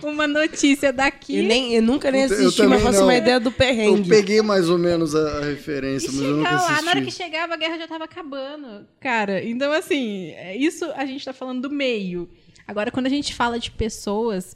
[0.00, 1.38] uma notícia daqui.
[1.38, 4.08] Eu, nem, eu nunca nem assisti, eu mas faço uma ideia do perrengue.
[4.08, 6.72] Eu peguei mais ou menos a, referência, e mas eu nunca assisti.
[6.72, 8.86] Lá, na hora que chegava, a guerra já estava acabando.
[9.00, 12.30] Cara, então assim, isso a gente está falando do meio.
[12.64, 14.54] Agora, quando a gente fala de pessoas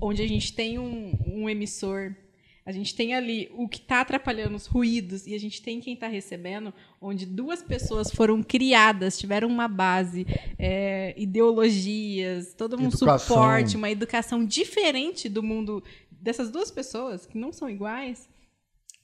[0.00, 2.16] onde a gente tem um, um emissor,
[2.66, 5.92] a gente tem ali o que está atrapalhando os ruídos e a gente tem quem
[5.92, 10.26] está recebendo, onde duas pessoas foram criadas, tiveram uma base,
[10.58, 13.18] é, ideologias, todo um educação.
[13.18, 18.26] suporte, uma educação diferente do mundo dessas duas pessoas, que não são iguais.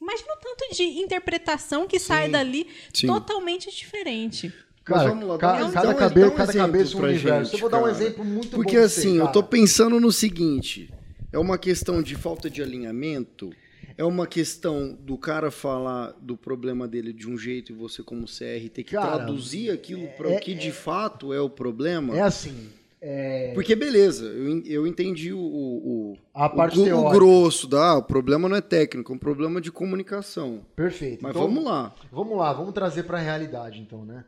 [0.01, 3.07] Imagina o tanto de interpretação que sim, sai dali sim.
[3.07, 4.51] totalmente diferente.
[4.83, 7.51] Cara, lá, cada, um, cada, cabe um cada cabeça um universo.
[7.51, 10.11] Gente, eu vou dar um exemplo muito Porque bom assim, você, eu tô pensando no
[10.11, 10.91] seguinte:
[11.33, 13.51] é uma questão de falta de alinhamento,
[13.97, 18.27] é uma questão do cara falar do problema dele de um jeito e você, como
[18.27, 21.51] CR, ter que cara, traduzir aquilo para é, o que é, de fato é o
[21.51, 22.17] problema.
[22.17, 22.71] É assim.
[23.03, 23.53] É...
[23.55, 27.91] Porque beleza, eu, eu entendi o, o, a parte o, o grosso da.
[27.91, 30.61] Ah, o problema não é técnico, é um problema de comunicação.
[30.77, 31.23] Perfeito.
[31.23, 31.95] Mas então, vamos lá.
[32.13, 34.25] Vamos lá, vamos trazer para a realidade então, né?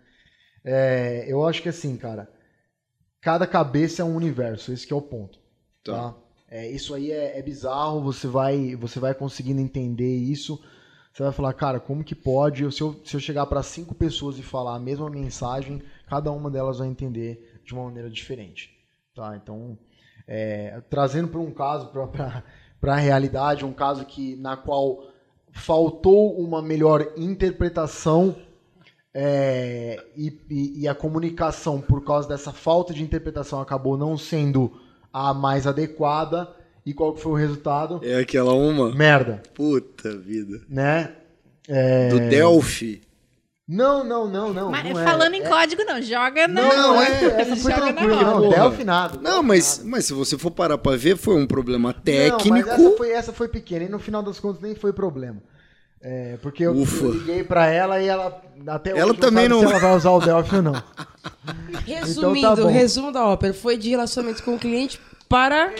[0.64, 2.30] É, eu acho que assim, cara,
[3.20, 5.38] cada cabeça é um universo, esse é o ponto.
[5.84, 5.92] Tá.
[5.92, 6.21] tá?
[6.54, 10.62] É, isso aí é, é, bizarro, você vai, você vai conseguindo entender isso.
[11.10, 12.70] Você vai falar, cara, como que pode?
[12.70, 16.50] Se eu, se eu chegar para cinco pessoas e falar a mesma mensagem, cada uma
[16.50, 18.70] delas vai entender de uma maneira diferente.
[19.14, 19.34] Tá?
[19.34, 19.78] Então,
[20.28, 21.90] é, trazendo para um caso,
[22.78, 25.06] para a realidade, um caso que na qual
[25.52, 28.36] faltou uma melhor interpretação
[29.14, 34.81] é, e, e, e, a comunicação, por causa dessa falta de interpretação, acabou não sendo
[35.12, 36.48] a mais adequada.
[36.84, 38.00] E qual que foi o resultado?
[38.02, 38.92] É aquela uma?
[38.92, 39.42] Merda.
[39.54, 40.60] Puta vida.
[40.68, 41.12] Né?
[41.68, 42.08] É...
[42.08, 43.02] Do Delphi.
[43.68, 44.70] Não, não, não, não.
[44.70, 45.04] Mas não é.
[45.04, 45.38] falando é.
[45.38, 46.02] em código, não.
[46.02, 46.62] Joga na.
[46.62, 48.50] Não, não é, essa foi tranquilo, não.
[48.50, 49.18] Delphi nada.
[49.20, 52.48] Não, mas, mas se você for parar pra ver, foi um problema técnico.
[52.48, 53.84] Não, mas essa foi, essa foi pequena.
[53.84, 55.40] E no final das contas nem foi problema.
[56.04, 59.68] É, porque eu, eu, liguei pra ela e ela até ela também não, não...
[59.68, 60.82] se ela vai usar o Delphi ou não.
[61.86, 65.72] Resumindo, então, tá resumo da ópera, foi de relacionamento com o cliente para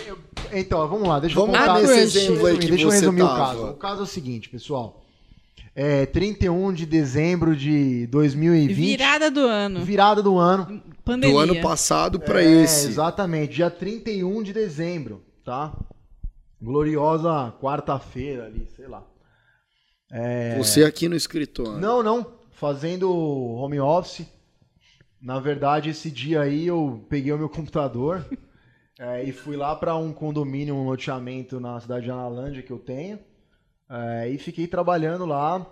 [0.52, 3.32] Então, vamos lá, deixa vamos eu contar esse exemplo aí que Deixa eu resumir tava.
[3.32, 3.66] o caso.
[3.66, 5.02] O caso é o seguinte, pessoal.
[5.74, 8.74] É 31 de dezembro de 2020.
[8.74, 9.84] Virada do ano.
[9.84, 10.82] Virada do ano.
[11.04, 11.34] Pandemia.
[11.34, 12.86] Do ano passado para é, esse.
[12.86, 15.72] Exatamente, dia 31 de dezembro, tá?
[16.60, 19.02] Gloriosa quarta-feira ali, sei lá.
[20.12, 20.56] É...
[20.58, 21.80] Você aqui no escritório.
[21.80, 22.26] Não, não.
[22.50, 24.26] Fazendo home office.
[25.20, 28.24] Na verdade, esse dia aí eu peguei o meu computador
[29.00, 32.78] é, e fui lá para um condomínio, um loteamento na cidade de Analândia que eu
[32.78, 33.18] tenho.
[33.88, 35.66] É, e fiquei trabalhando lá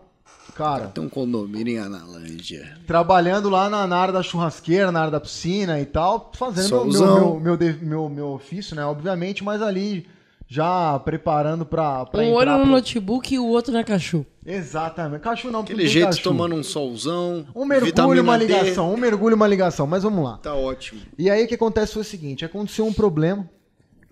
[0.55, 2.77] Cara, Tem um condomínio em Analândia.
[2.87, 7.01] trabalhando lá na, na área da churrasqueira, na área da piscina e tal, fazendo meu,
[7.03, 8.85] meu, meu, de- meu, meu ofício, né?
[8.85, 10.09] Obviamente, mas ali
[10.53, 14.27] já preparando pra, pra Um olho no pro- notebook e o outro na cachorro.
[14.45, 15.21] Exatamente.
[15.23, 16.25] Cachorro não, porque Aquele jeito, cachorro.
[16.25, 17.47] tomando um solzão.
[17.55, 18.47] Um mergulho, uma D.
[18.47, 18.93] ligação.
[18.93, 19.87] Um mergulho, uma ligação.
[19.87, 20.39] Mas vamos lá.
[20.39, 21.03] Tá ótimo.
[21.17, 23.49] E aí o que acontece foi o seguinte, aconteceu um problema,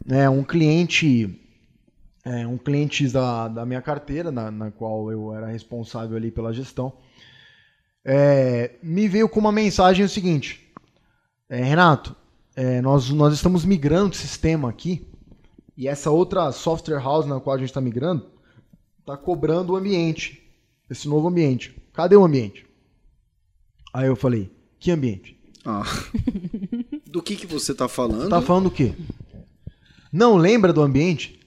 [0.06, 1.28] né, um cliente,
[2.24, 6.52] é, um cliente da, da minha carteira, na, na qual eu era responsável ali pela
[6.52, 6.92] gestão,
[8.04, 10.60] é, me veio com uma mensagem o seguinte,
[11.50, 12.14] é, Renato,
[12.54, 15.04] é, nós, nós estamos migrando de sistema aqui,
[15.78, 18.28] e essa outra software house na qual a gente está migrando,
[18.98, 20.42] está cobrando o ambiente,
[20.90, 21.80] esse novo ambiente.
[21.92, 22.66] Cadê o ambiente?
[23.94, 24.50] Aí eu falei,
[24.80, 25.38] que ambiente?
[25.64, 25.84] Ah.
[27.06, 28.28] Do que que você tá falando?
[28.28, 28.92] Tá falando o quê?
[30.12, 31.38] Não lembra do ambiente?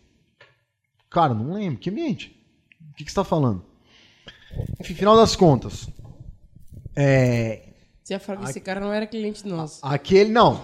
[1.09, 1.77] Cara, não lembro.
[1.77, 2.33] Que ambiente?
[2.89, 3.65] O que, que você tá falando?
[4.79, 5.89] Enfim, final das contas.
[6.95, 7.70] É.
[8.03, 9.79] Você ia falar que esse cara não era cliente nosso.
[9.83, 10.31] Aquele.
[10.31, 10.61] Não.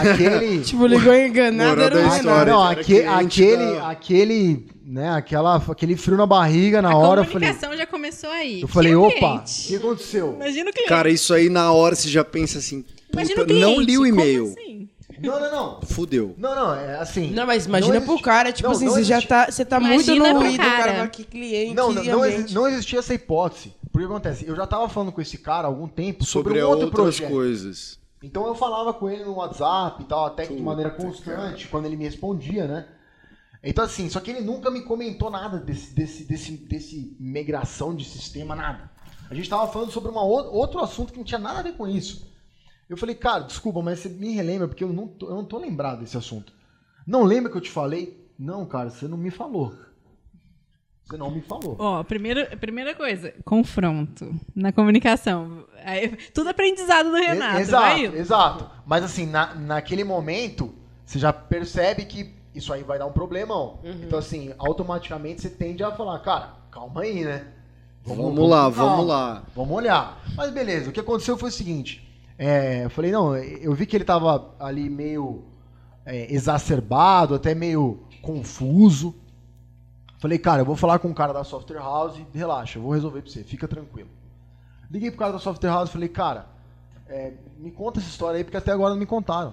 [0.00, 0.60] Aquele.
[0.64, 2.52] Tipo, ligou enganado, Moral era Ah, história.
[2.52, 7.20] não, aque- cliente aquele, da- aquele, né, aquela, aquele frio na barriga na a hora,
[7.20, 8.60] eu falei, comunicação já começou aí.
[8.62, 9.68] eu falei, Que opa, o cliente?
[9.68, 10.34] que aconteceu?
[10.34, 10.88] Imagina o cliente.
[10.88, 12.84] Cara, isso aí na hora você já pensa assim.
[13.12, 13.76] Imagina puta, o cliente.
[13.76, 14.44] não li o como e-mail.
[14.46, 14.81] assim?
[15.22, 15.80] Não, não, não.
[15.82, 16.34] Fudeu.
[16.38, 17.30] Não, não, é assim.
[17.30, 19.78] Não, mas imagina não pro cara, tipo não, assim, não você já tá, você tá
[19.80, 21.08] muito Imagina no pro ruído, o cara cara.
[21.08, 23.74] que cliente Não, não, não, exi- não existia essa hipótese.
[23.90, 24.46] Porque o que acontece?
[24.48, 27.16] Eu já tava falando com esse cara há algum tempo sobre, Sobre um outro outras
[27.18, 27.30] projeto.
[27.30, 27.98] coisas.
[28.22, 31.86] Então eu falava com ele no WhatsApp e tal, até que de maneira constante, quando
[31.86, 32.86] ele me respondia, né?
[33.64, 38.04] Então assim, só que ele nunca me comentou nada desse, desse, desse, desse migração de
[38.04, 38.90] sistema, nada.
[39.30, 41.72] A gente tava falando sobre uma ou- outro assunto que não tinha nada a ver
[41.74, 42.31] com isso.
[42.92, 45.58] Eu falei, cara, desculpa, mas você me relembra, porque eu não tô, eu não tô
[45.58, 46.52] lembrado desse assunto.
[47.06, 48.28] Não lembra que eu te falei?
[48.38, 49.74] Não, cara, você não me falou.
[51.04, 51.76] Você não me falou.
[51.78, 55.64] Ó, primeiro, primeira coisa, confronto na comunicação.
[55.84, 57.58] Aí, tudo aprendizado do Renato.
[57.58, 58.16] E- exato, vai indo.
[58.16, 58.70] exato.
[58.86, 60.72] Mas assim, na, naquele momento,
[61.04, 63.80] você já percebe que isso aí vai dar um problemão.
[63.84, 67.46] Então, assim, automaticamente você tende a falar, cara, calma aí, né?
[68.04, 69.42] Vamos lá, com calma, vamos lá.
[69.54, 70.22] Vamos olhar.
[70.36, 72.06] Mas beleza, o que aconteceu foi o seguinte.
[72.44, 75.44] É, eu falei, não, eu vi que ele tava ali meio
[76.04, 79.14] é, exacerbado, até meio confuso.
[80.18, 83.22] Falei, cara, eu vou falar com o cara da software house, relaxa, eu vou resolver
[83.22, 84.08] pra você, fica tranquilo.
[84.90, 86.46] Liguei pro cara da software house e falei, cara,
[87.06, 89.52] é, me conta essa história aí, porque até agora não me contaram.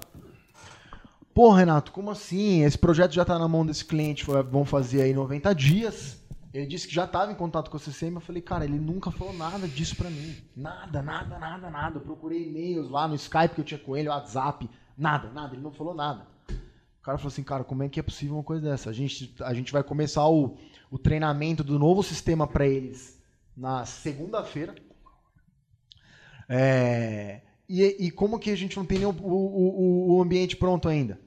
[1.32, 2.64] Pô, Renato, como assim?
[2.64, 6.19] Esse projeto já tá na mão desse cliente, vão fazer aí 90 dias.
[6.54, 8.16] Ele disse que já estava em contato com a CCM.
[8.16, 10.36] Eu falei, cara, ele nunca falou nada disso pra mim.
[10.56, 11.98] Nada, nada, nada, nada.
[11.98, 14.68] Eu procurei e-mails lá no Skype que eu tinha com ele, WhatsApp.
[14.98, 15.54] Nada, nada.
[15.54, 16.26] Ele não falou nada.
[16.50, 18.90] O cara falou assim, cara, como é que é possível uma coisa dessa?
[18.90, 20.58] A gente, a gente vai começar o,
[20.90, 23.22] o treinamento do novo sistema para eles
[23.56, 24.76] na segunda-feira.
[26.48, 31.20] É, e, e como que a gente não tem o, o- o ambiente pronto ainda?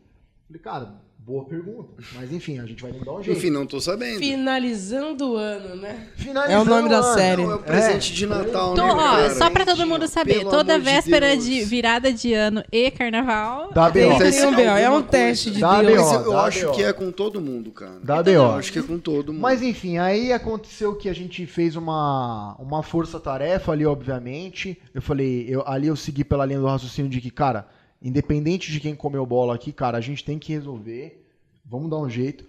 [0.46, 1.88] Falei, cara, boa pergunta.
[2.14, 3.38] Mas enfim, a gente vai dar um jeito.
[3.38, 4.18] Enfim, não tô sabendo.
[4.18, 6.08] Finalizando o ano, né?
[6.16, 7.14] Finalizando É o nome da ano.
[7.14, 7.42] série.
[7.44, 10.50] Não, é o presente de Natal, Tô, né, ó, só pra todo mundo saber, Pelo
[10.50, 11.44] toda de véspera Deus.
[11.44, 13.70] de, virada de ano e carnaval.
[13.72, 14.14] Dá B.O.
[14.14, 14.18] Um
[14.56, 16.02] B.O., é um teste de Dá Deus.
[16.02, 18.00] Mas eu dá acho que é com todo mundo, cara.
[18.02, 18.50] Dá Eu B.O.
[18.52, 19.42] acho que é com todo mundo.
[19.42, 24.76] Mas enfim, aí aconteceu que a gente fez uma, uma força-tarefa ali, obviamente.
[24.92, 27.66] Eu falei, eu, ali eu segui pela linha do raciocínio de que, cara,
[28.03, 31.24] independente de quem comeu bola aqui, cara, a gente tem que resolver.
[31.64, 32.44] Vamos dar um jeito.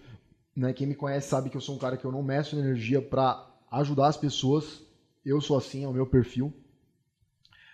[0.55, 0.73] Né?
[0.73, 3.47] Quem me conhece sabe que eu sou um cara que eu não meço energia pra
[3.71, 4.81] ajudar as pessoas.
[5.25, 6.53] Eu sou assim, é o meu perfil.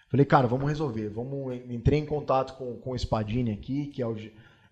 [0.09, 1.09] Falei, cara, vamos resolver.
[1.09, 4.15] Vamos, entrei em contato com, com o Spadini aqui, que é, o,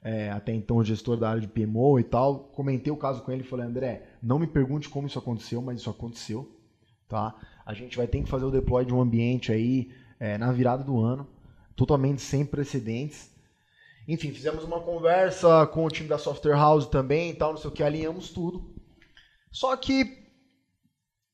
[0.03, 2.39] é, até então o gestor da área de PMO e tal.
[2.39, 5.80] Comentei o caso com ele e falei, André, não me pergunte como isso aconteceu, mas
[5.80, 6.51] isso aconteceu.
[7.08, 7.36] Tá?
[7.66, 10.84] A gente vai ter que fazer o deploy de um ambiente aí é, na virada
[10.84, 11.28] do ano,
[11.78, 13.30] totalmente sem precedentes.
[14.07, 17.69] Enfim, fizemos uma conversa com o time da Software House também e tal, não sei
[17.69, 18.73] o que, alinhamos tudo.
[19.51, 20.25] Só que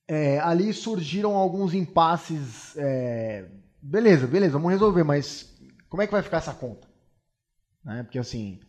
[0.08, 2.76] é, ali surgiram alguns impasses.
[2.78, 3.50] é,
[3.82, 5.56] beleza, beleza, vamos resolver, mas
[5.88, 6.88] como é que vai ficar essa conta?
[7.84, 8.04] Né?
[8.04, 8.60] Porque assim,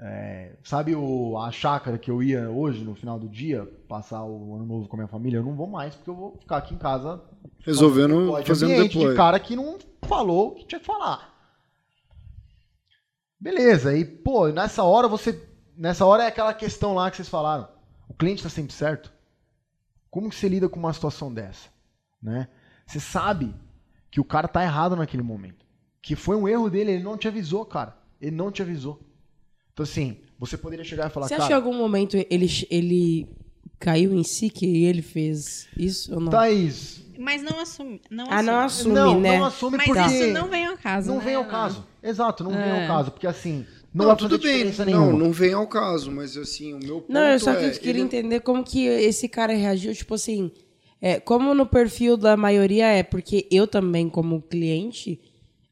[0.00, 4.54] é, sabe o, a chácara que eu ia hoje, no final do dia, passar o
[4.54, 5.38] ano novo com a minha família?
[5.38, 7.20] Eu não vou mais, porque eu vou ficar aqui em casa
[7.58, 9.10] Resolvendo, fazendo ambiente deploy.
[9.10, 11.28] de cara que não falou o que tinha que falar.
[13.38, 15.48] Beleza, e pô, nessa hora você.
[15.76, 17.68] Nessa hora é aquela questão lá que vocês falaram.
[18.08, 19.12] O cliente está sempre certo?
[20.10, 21.68] Como que você lida com uma situação dessa?
[22.22, 22.48] Né?
[22.86, 23.54] Você sabe
[24.10, 25.64] que o cara tá errado naquele momento.
[26.02, 27.96] Que foi um erro dele, ele não te avisou, cara.
[28.20, 29.00] Ele não te avisou.
[29.72, 31.44] Então, assim, você poderia chegar e falar, Você cara.
[31.44, 33.28] acha que em algum momento ele, ele
[33.80, 36.30] caiu em si que ele fez isso ou não?
[36.30, 38.00] Thaís, Mas não assume.
[38.10, 38.94] Não ah, não assume.
[38.94, 39.38] não, né?
[39.38, 40.00] não assume Mas porque...
[40.02, 41.08] isso não vem ao caso.
[41.08, 41.84] Não né, vem ao caso.
[42.02, 42.82] Exato, não vem É.
[42.82, 43.10] ao caso.
[43.10, 44.72] Porque assim, não, Não, tudo bem.
[44.86, 47.78] Não, não vem ao caso, mas assim, o meu ponto Não, eu só é, que
[47.80, 50.50] queria ele- entender como que esse cara reagiu, tipo assim,
[51.02, 55.18] é, como no perfil da maioria é, porque eu também, como cliente,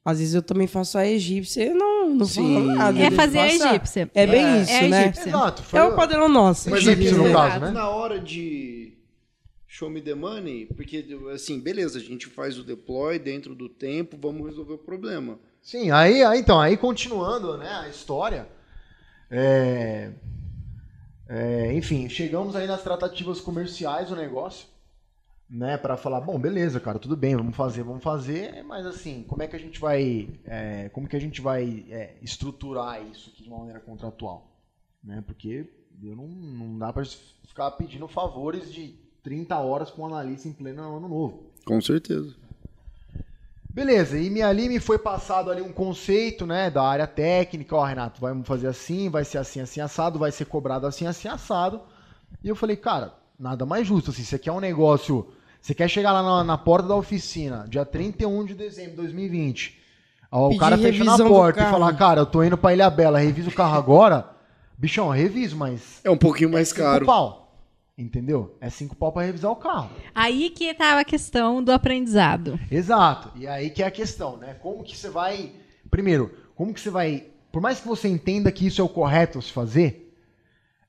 [0.09, 2.55] às vezes eu também faço a egípcia e não, não Sim.
[2.55, 2.99] falo nada.
[2.99, 4.11] É fazer a egípcia.
[4.15, 5.03] É bem É, isso, é né?
[5.03, 5.29] egípcia.
[5.29, 5.63] Exato.
[5.63, 6.71] Foi É o padrão nosso.
[6.71, 7.71] Mas egípcio, é no que caso, né?
[7.73, 8.95] na hora de
[9.67, 11.05] show me the money, porque
[11.35, 15.39] assim, beleza, a gente faz o deploy dentro do tempo, vamos resolver o problema.
[15.61, 18.49] Sim, aí, aí então, aí continuando né, a história,
[19.31, 20.11] é,
[21.29, 24.67] é, enfim, chegamos aí nas tratativas comerciais do negócio,
[25.49, 29.43] né, para falar, bom, beleza, cara, tudo bem, vamos fazer, vamos fazer, mas assim, como
[29.43, 33.43] é que a gente vai, é, como que a gente vai é, estruturar isso aqui
[33.43, 34.51] de uma maneira contratual,
[35.03, 35.67] né, porque
[36.03, 37.05] eu não, não dá para
[37.47, 41.51] ficar pedindo favores de 30 horas para um analista em pleno ano novo.
[41.65, 42.35] Com certeza.
[43.71, 47.85] Beleza, e me, ali me foi passado ali um conceito, né, da área técnica, ó,
[47.85, 51.81] Renato, vamos fazer assim, vai ser assim, assim, assado, vai ser cobrado assim, assim, assado.
[52.43, 55.29] E eu falei, cara, nada mais justo, assim, você quer um negócio,
[55.69, 59.79] você quer chegar lá na, na porta da oficina, dia 31 de dezembro de 2020,
[60.33, 63.19] ó, o cara fecha na porta e falar, cara, eu tô indo pra Ilha Bela,
[63.19, 64.31] reviso o carro agora,
[64.79, 67.05] bichão, reviso, mas É um pouquinho mais cinco caro.
[67.05, 67.55] pau,
[67.99, 68.57] entendeu?
[68.63, 69.91] É cinco pau pra revisar o carro.
[70.15, 72.59] Aí que tava a questão do aprendizado.
[72.71, 73.31] Exato.
[73.37, 74.55] E aí que é a questão, né?
[74.55, 75.53] Como que você vai.
[75.91, 77.27] Primeiro, como que você vai.
[77.53, 80.17] Por mais que você entenda que isso é o correto a se fazer,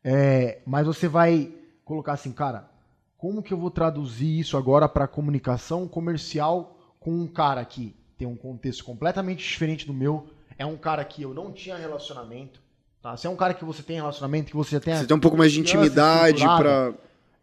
[0.02, 1.52] é, mas você vai
[1.84, 2.70] colocar assim, cara,
[3.20, 8.28] como que eu vou traduzir isso agora para comunicação comercial com um cara que tem
[8.28, 12.60] um contexto completamente diferente do meu, é um cara que eu não tinha relacionamento,
[13.02, 13.16] tá?
[13.16, 15.20] Se é um cara que você tem relacionamento, que você já tem Você tem um
[15.20, 16.94] pouco mais de intimidade pra.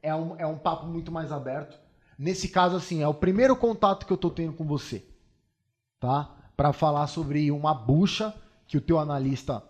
[0.02, 1.78] é um, é um papo muito mais aberto.
[2.18, 5.04] Nesse caso, assim, é o primeiro contato que eu tô tendo com você,
[6.00, 6.34] tá?
[6.56, 8.34] Para falar sobre uma bucha
[8.66, 9.62] que o teu analista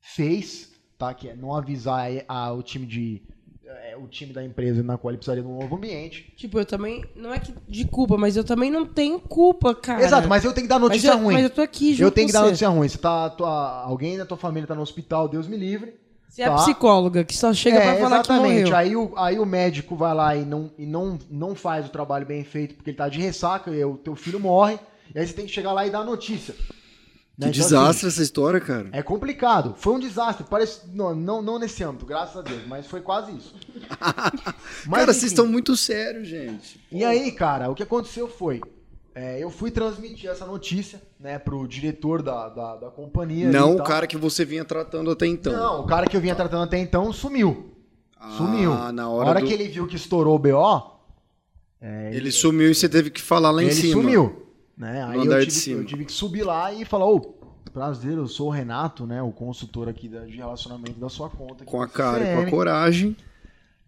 [0.00, 1.12] fez, tá?
[1.14, 3.22] Que é não avisar a, a- o time de
[3.68, 6.32] é, o time da empresa na qual ele precisaria de um novo ambiente.
[6.36, 7.04] Tipo, eu também.
[7.14, 10.02] Não é que de culpa, mas eu também não tenho culpa, cara.
[10.02, 11.34] Exato, mas eu tenho que dar Mas notícia eu, ruim.
[11.34, 12.46] Mas eu tô aqui junto eu tenho que dar você.
[12.46, 12.88] notícia ruim.
[12.88, 15.94] Você tá, tua- alguém da tua família tá no hospital, Deus me livre.
[16.28, 16.56] Você é tá?
[16.56, 18.70] psicóloga, que só chega pra falar que exatamente.
[18.70, 18.76] morreu.
[18.76, 22.26] Aí o, aí o médico vai lá e, não, e não, não faz o trabalho
[22.26, 24.78] bem feito porque ele tá de ressaca e o teu filho morre.
[25.14, 26.54] E aí você tem que chegar lá e dar a notícia.
[27.38, 27.50] Que Né?
[27.50, 28.88] Então, desastre essa história, cara.
[28.88, 29.74] assim, é complicado.
[29.78, 30.44] Foi um desastre.
[30.50, 33.54] Parece, não, não, não nesse âmbito, graças a Deus, mas foi quase isso.
[34.86, 35.12] Mas, cara, enfim.
[35.20, 36.80] vocês estão muito sérios, gente.
[36.90, 38.60] E aí, cara, o que aconteceu foi.
[39.14, 43.48] é, eu fui transmitir essa notícia, né, pro diretor da, da, da companhia.
[43.50, 45.52] Não o cara que você vinha tratando até então.
[45.52, 47.72] Não, o cara que eu vinha tratando até então sumiu.
[48.36, 48.72] Sumiu.
[48.72, 50.98] Ah, na A hora, hora do- que ele viu que estourou o BO,
[51.80, 53.92] Ele sumiu e você teve que falar lá em ele cima.
[54.02, 54.47] sumiu.
[54.78, 55.02] Né?
[55.02, 57.18] Aí eu tive, eu tive que subir lá e falar, ô,
[57.72, 59.20] prazer, eu sou o Renato, né?
[59.20, 61.64] O consultor aqui de relacionamento da sua conta.
[61.64, 63.16] Com a cara e com a coragem.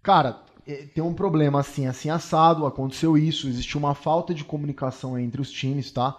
[0.02, 5.16] Cara, eh, tem um problema assim, assim, assado, aconteceu isso, existiu uma falta de comunicação
[5.16, 6.18] entre os times, tá?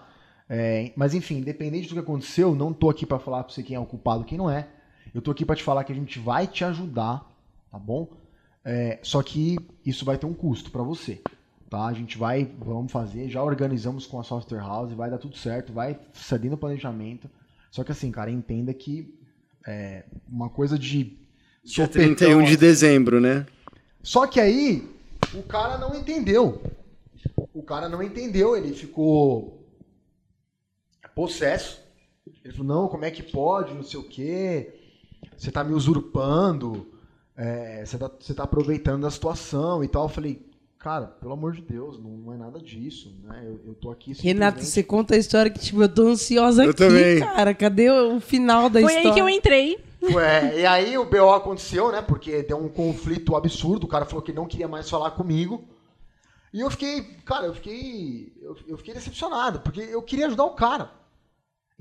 [0.50, 3.76] É, mas enfim, independente do que aconteceu, não tô aqui pra falar pra você quem
[3.76, 4.68] é o culpado e quem não é.
[5.14, 7.30] Eu tô aqui pra te falar que a gente vai te ajudar,
[7.70, 8.08] tá bom?
[8.64, 11.22] É, só que isso vai ter um custo pra você,
[11.72, 11.86] tá?
[11.86, 15.72] A gente vai, vamos fazer, já organizamos com a Software House, vai dar tudo certo,
[15.72, 17.30] vai cedendo o planejamento.
[17.72, 19.18] Só que assim, cara, entenda que
[19.66, 21.18] é, uma coisa de
[21.64, 23.46] Dia sopetão, 31 de assim, dezembro, né?
[24.04, 24.86] só que aí,
[25.34, 26.62] o cara não entendeu.
[27.54, 29.66] O cara não entendeu, ele ficou
[31.16, 31.80] possesso.
[32.44, 34.74] Ele falou, não, como é que pode, não sei o quê.
[35.38, 36.92] Você tá me usurpando,
[37.38, 40.04] é, você, tá, você tá aproveitando da situação e tal.
[40.04, 40.51] Eu falei,
[40.82, 43.42] cara, pelo amor de Deus, não, não é nada disso, né?
[43.46, 46.64] Eu, eu tô aqui Renato, simplesmente- você conta a história que, tipo, eu tô ansiosa
[46.66, 47.20] Eu aqui, também.
[47.20, 47.54] cara.
[47.54, 49.10] Cadê o final da Foi história?
[49.10, 49.80] aí que eu entrei.
[50.04, 52.02] Ué, e aí o BO aconteceu, né?
[52.02, 53.84] Porque deu um conflito absurdo.
[53.84, 55.64] O cara falou que não queria mais falar comigo.
[56.52, 58.34] E eu fiquei, cara, eu fiquei.
[58.42, 60.92] Eu, eu fiquei decepcionado, porque eu queria ajudar o cara.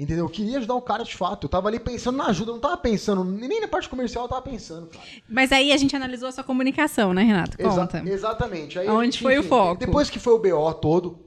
[0.02, 0.24] Entendeu?
[0.24, 1.44] Eu queria ajudar o cara de fato.
[1.44, 4.28] Eu tava ali pensando na ajuda, eu não tava pensando, nem na parte comercial eu
[4.30, 5.04] tava pensando, cara.
[5.28, 7.60] Mas aí a gente analisou a sua comunicação, né, Renato?
[7.60, 8.02] Exa- Conta.
[8.06, 8.78] exatamente.
[8.78, 9.78] Aí, Onde foi o foco?
[9.78, 11.18] Depois que foi o BO todo,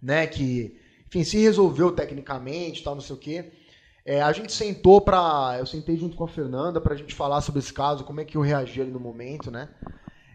[0.00, 0.78] né, que,
[1.08, 3.50] enfim, se resolveu tecnicamente, tal, não sei o quê,
[4.06, 5.56] é, a gente sentou pra...
[5.58, 8.36] Eu sentei junto com a Fernanda pra gente falar sobre esse caso, como é que
[8.36, 9.68] eu reagi ali no momento, né?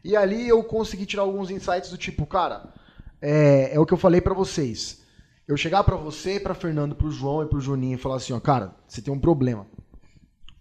[0.04, 2.74] E ali eu consegui tirar alguns insights do tipo, cara,
[3.22, 5.05] é, é o que eu falei pra vocês.
[5.48, 8.40] Eu chegar pra você, pra Fernando, pro João e pro Juninho e falar assim, ó,
[8.40, 9.68] cara, você tem um problema.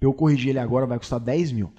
[0.01, 1.73] Eu corrigir ele agora vai custar 10 mil.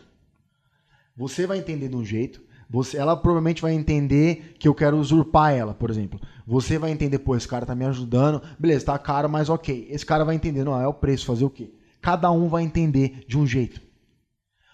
[1.15, 5.53] Você vai entender de um jeito, Você, ela provavelmente vai entender que eu quero usurpar
[5.53, 6.19] ela, por exemplo.
[6.47, 9.87] Você vai entender, pô, esse cara tá me ajudando, beleza, tá caro, mas ok.
[9.89, 11.71] Esse cara vai entender, não, é o preço, fazer o quê?
[12.01, 13.79] Cada um vai entender de um jeito.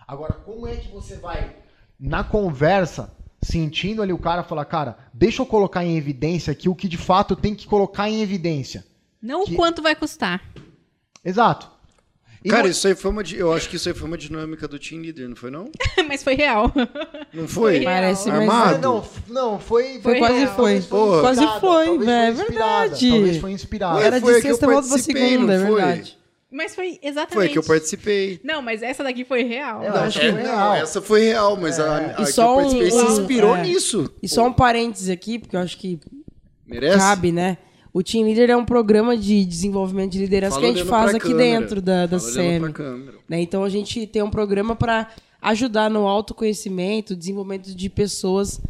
[0.08, 1.58] Agora, como é que você vai,
[2.00, 6.76] na conversa, sentindo ali o cara falar, cara, deixa eu colocar em evidência aqui o
[6.76, 8.86] que de fato tenho que colocar em evidência.
[9.22, 10.42] Não Que- o quanto vai custar.
[11.24, 11.70] Exato.
[12.44, 13.22] E Cara, não- isso aí foi uma.
[13.22, 15.70] Eu acho que isso aí foi uma dinâmica do Team Leader, não foi, não?
[16.08, 16.72] Mas foi real.
[17.32, 17.76] Não foi?
[17.76, 18.42] Foi Parece mais.
[18.42, 18.80] Armado?
[18.82, 20.00] Não, não, foi.
[20.02, 20.56] Foi quase real.
[20.56, 20.82] foi.
[20.82, 23.10] Quase foi, velho, é foi verdade.
[23.12, 24.00] Talvez foi inspirada.
[24.00, 25.76] Ué, Era de foi sexta, eu volta pra segunda, é foi?
[25.82, 26.18] verdade.
[26.52, 27.34] Mas foi exatamente.
[27.34, 28.40] Foi que eu participei.
[28.44, 29.82] Não, mas essa daqui foi real.
[29.84, 30.74] É, Não, acho que é, real.
[30.76, 33.62] essa foi real, mas a, a E que eu participei um- se inspirou é.
[33.64, 34.14] nisso.
[34.22, 35.98] E só um parênteses aqui, porque eu acho que
[36.68, 36.98] Merece?
[36.98, 37.58] cabe, né?
[37.94, 41.16] O Team Leader é um programa de desenvolvimento de liderança Fala que a gente faz
[41.16, 41.60] aqui câmera.
[41.60, 43.14] dentro da, da câmera.
[43.28, 43.42] né?
[43.42, 45.10] Então a gente tem um programa para
[45.42, 48.62] ajudar no autoconhecimento, desenvolvimento de pessoas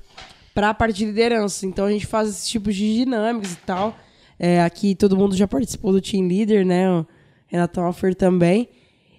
[0.56, 1.66] para a parte de liderança.
[1.68, 3.96] Então a gente faz esses tipos de dinâmicas e tal.
[4.40, 7.06] É, aqui todo mundo já participou do Team Leader, né?
[7.52, 8.70] O Renato Alfer também.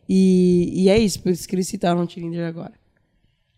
[0.09, 2.72] E, e é isso, por isso que eles citaram o Leader agora.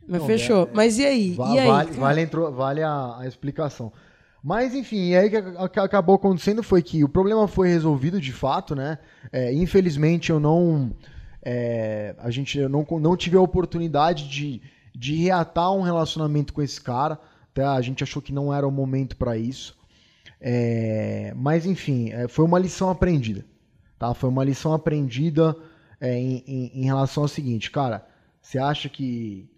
[0.07, 0.69] Mas Não, fechou.
[0.75, 1.31] Mas e aí?
[1.33, 1.67] Va- e aí?
[1.69, 3.93] vale, vale, entrou- vale a, a explicação.
[4.43, 8.75] Mas, enfim, e aí que acabou acontecendo foi que o problema foi resolvido de fato,
[8.75, 8.99] né?
[9.33, 10.93] É, infelizmente eu não.
[11.43, 14.61] é, a gente eu não, não tive a oportunidade de,
[14.95, 17.19] de reatar um relacionamento com esse cara.
[17.55, 17.73] Tá?
[17.73, 19.75] A gente achou que não era o momento para isso.
[20.41, 23.47] É, mas, enfim, é, foi uma lição aprendida.
[24.05, 24.13] Tá?
[24.15, 25.57] Foi uma lição aprendida
[26.01, 28.07] é, em, em- em relação ao seguinte, cara.
[28.43, 29.49] Você acha que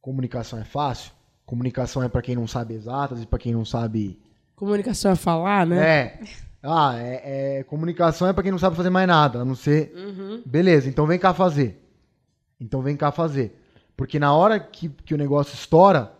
[0.00, 1.12] comunicação é fácil?
[1.46, 4.18] Comunicação é para quem não sabe exatas e para quem não sabe.
[4.56, 5.86] Comunicação é falar, né?
[5.86, 6.20] É.
[6.62, 9.92] Ah, é, é- comunicação é para quem não sabe fazer mais nada, a não ser.
[9.94, 10.42] Uhum.
[10.44, 11.80] Beleza, então vem cá fazer.
[12.60, 13.54] Então vem cá fazer.
[13.96, 16.12] Porque na hora que, que o negócio estoura,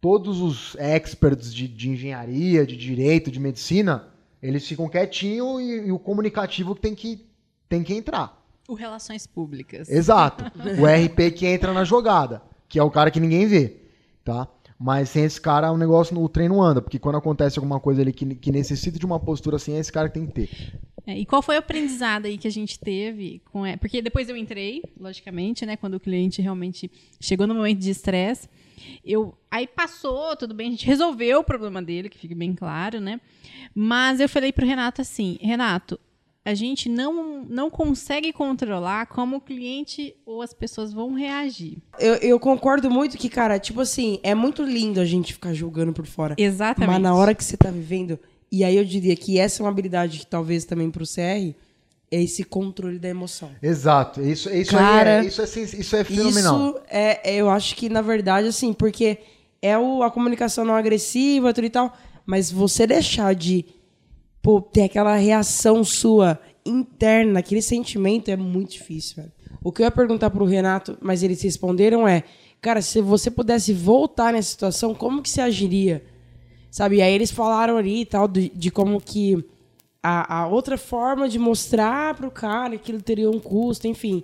[0.00, 4.04] todos os experts de, de engenharia, de direito, de medicina,
[4.48, 7.26] eles ficam quietinhos e, e o comunicativo tem que,
[7.68, 8.44] tem que entrar.
[8.68, 9.88] O Relações Públicas.
[9.88, 10.44] Exato.
[10.80, 13.76] O RP que entra na jogada, que é o cara que ninguém vê,
[14.24, 14.48] tá?
[14.78, 18.12] Mas sem esse cara, o negócio, o treino anda, porque quando acontece alguma coisa ali
[18.12, 20.78] que, que necessita de uma postura assim, é esse cara que tem que ter.
[21.06, 24.28] É, e qual foi o aprendizado aí que a gente teve com é, porque depois
[24.28, 26.90] eu entrei, logicamente, né, quando o cliente realmente
[27.20, 28.48] chegou no momento de estresse,
[29.04, 33.00] eu aí passou, tudo bem, a gente resolveu o problema dele, que fique bem claro,
[33.00, 33.20] né?
[33.74, 35.98] Mas eu falei pro Renato assim, Renato,
[36.44, 41.78] a gente não não consegue controlar como o cliente ou as pessoas vão reagir.
[41.98, 45.92] Eu, eu concordo muito que, cara, tipo assim, é muito lindo a gente ficar julgando
[45.92, 46.36] por fora.
[46.38, 46.88] Exatamente.
[46.88, 48.18] Mas na hora que você tá vivendo,
[48.50, 51.52] e aí eu diria que essa é uma habilidade que talvez também pro CR,
[52.10, 53.50] é esse controle da emoção.
[53.62, 54.20] Exato.
[54.20, 56.68] Isso, isso, Cara, aí é, isso, é, isso é fenomenal.
[56.70, 59.18] Isso é, é- eu acho que, na verdade, assim, porque
[59.60, 61.92] é o, a comunicação não agressiva, tudo e tal,
[62.24, 63.64] mas você deixar de
[64.42, 69.32] pô, ter aquela reação sua interna, aquele sentimento, é muito difícil, velho.
[69.62, 72.22] O que eu ia perguntar pro Renato, mas eles responderam é,
[72.60, 76.04] cara, se você pudesse voltar nessa situação, como que você agiria?
[76.70, 76.96] Sabe?
[76.96, 79.44] E aí eles falaram ali e tal, de, de como que
[80.06, 84.22] a, a outra forma de mostrar pro cara que aquilo teria um custo, enfim.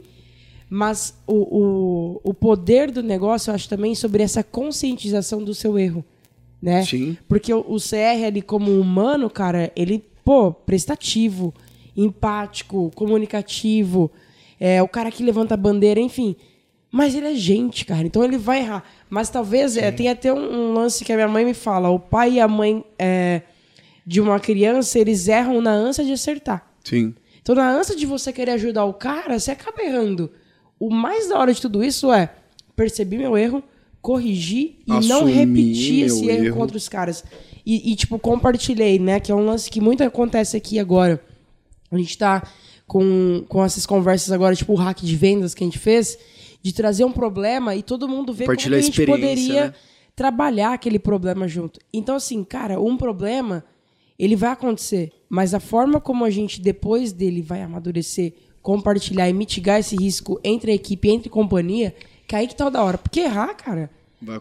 [0.70, 5.76] Mas o, o, o poder do negócio, eu acho também sobre essa conscientização do seu
[5.76, 6.04] erro,
[6.62, 6.84] né?
[6.84, 7.16] Sim.
[7.28, 11.52] Porque o, o CR ali como humano, cara, ele, pô, prestativo,
[11.96, 14.08] empático, comunicativo,
[14.60, 16.36] é o cara que levanta a bandeira, enfim.
[16.92, 18.84] Mas ele é gente, cara, então ele vai errar.
[19.10, 21.98] Mas talvez, é, tem até um, um lance que a minha mãe me fala, o
[21.98, 23.42] pai e a mãe é,
[24.06, 26.66] de uma criança, eles erram na ânsia de acertar.
[26.84, 27.14] Sim.
[27.40, 30.30] Então, na ânsia de você querer ajudar o cara, você acaba errando.
[30.78, 32.32] O mais da hora de tudo isso é
[32.74, 33.62] perceber meu erro,
[34.00, 36.56] corrigir e não Assumir repetir esse erro, erro.
[36.56, 37.24] contra os caras.
[37.64, 39.20] E, e, tipo, compartilhei, né?
[39.20, 41.22] Que é um lance que muito acontece aqui agora.
[41.90, 42.42] A gente tá
[42.86, 46.18] com, com essas conversas agora, tipo o hack de vendas que a gente fez,
[46.62, 49.74] de trazer um problema e todo mundo ver como a gente poderia né?
[50.14, 51.80] trabalhar aquele problema junto.
[51.92, 53.64] Então, assim, cara, um problema,
[54.18, 58.32] ele vai acontecer, mas a forma como a gente, depois dele, vai amadurecer,
[58.62, 61.94] compartilhar e mitigar esse risco entre a equipe, entre companhia,
[62.26, 62.98] que aí que tá o da hora.
[62.98, 63.90] Porque errar, cara,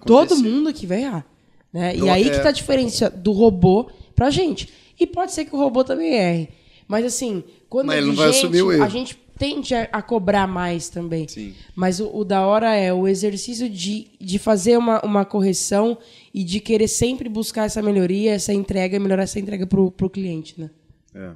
[0.06, 1.26] todo mundo aqui vai errar.
[1.74, 1.96] Né?
[1.96, 4.70] E aí é- que tá a diferença do robô pra gente.
[5.00, 6.50] E pode ser que o robô também erre.
[6.88, 8.84] Mas assim, quando Mas é vai gente, assumir o erro.
[8.84, 11.28] a gente tende a, a cobrar mais também.
[11.28, 11.56] Sim.
[11.76, 15.98] Mas o, o da hora é o exercício de, de fazer uma, uma correção
[16.32, 20.62] e de querer sempre buscar essa melhoria, essa entrega, melhorar essa entrega pro, pro cliente,
[20.62, 20.70] né?
[21.16, 21.32] É.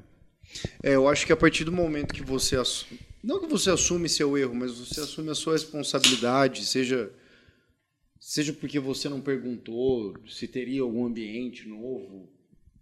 [0.84, 4.08] É, eu acho que a partir do momento que você assume, não que você assume
[4.08, 7.12] seu erro, mas você assume a sua responsabilidade, seja
[8.20, 12.30] seja porque você não perguntou se teria algum ambiente novo,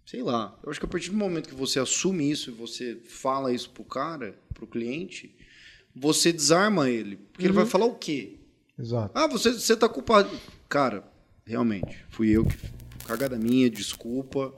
[0.06, 0.58] sei lá.
[0.64, 3.70] Eu acho que a partir do momento que você assume isso e você fala isso
[3.70, 5.36] pro cara, pro cliente,
[5.96, 7.18] você desarma ele.
[7.18, 8.40] Porque ele vai falar o quê?
[8.78, 9.12] Exato.
[9.14, 10.30] Ah, você, você tá culpado.
[10.68, 11.04] Cara,
[11.46, 12.58] realmente, fui eu que.
[13.06, 14.54] Cagada minha, desculpa.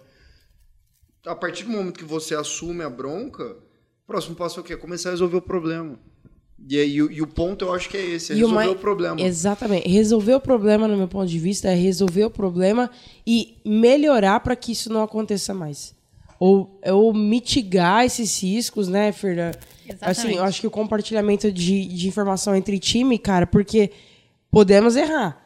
[1.25, 4.77] A partir do momento que você assume a bronca, o próximo passo é o quê?
[4.77, 5.99] Começar a resolver o problema.
[6.67, 8.75] E, aí, o- e o ponto eu acho que é esse, é E resolver o
[8.75, 9.21] problema.
[9.21, 9.87] Exatamente.
[9.89, 12.89] Resolver o problema, no meu ponto de vista, é resolver o problema
[13.27, 15.93] e melhorar para que isso não aconteça mais.
[16.39, 19.57] Ou, ou mitigar esses riscos, né, Fernanda?
[19.87, 20.19] Exatamente.
[20.19, 23.91] Assim, eu acho que o compartilhamento de, de informação entre time, cara, porque
[24.51, 25.41] podemos errar.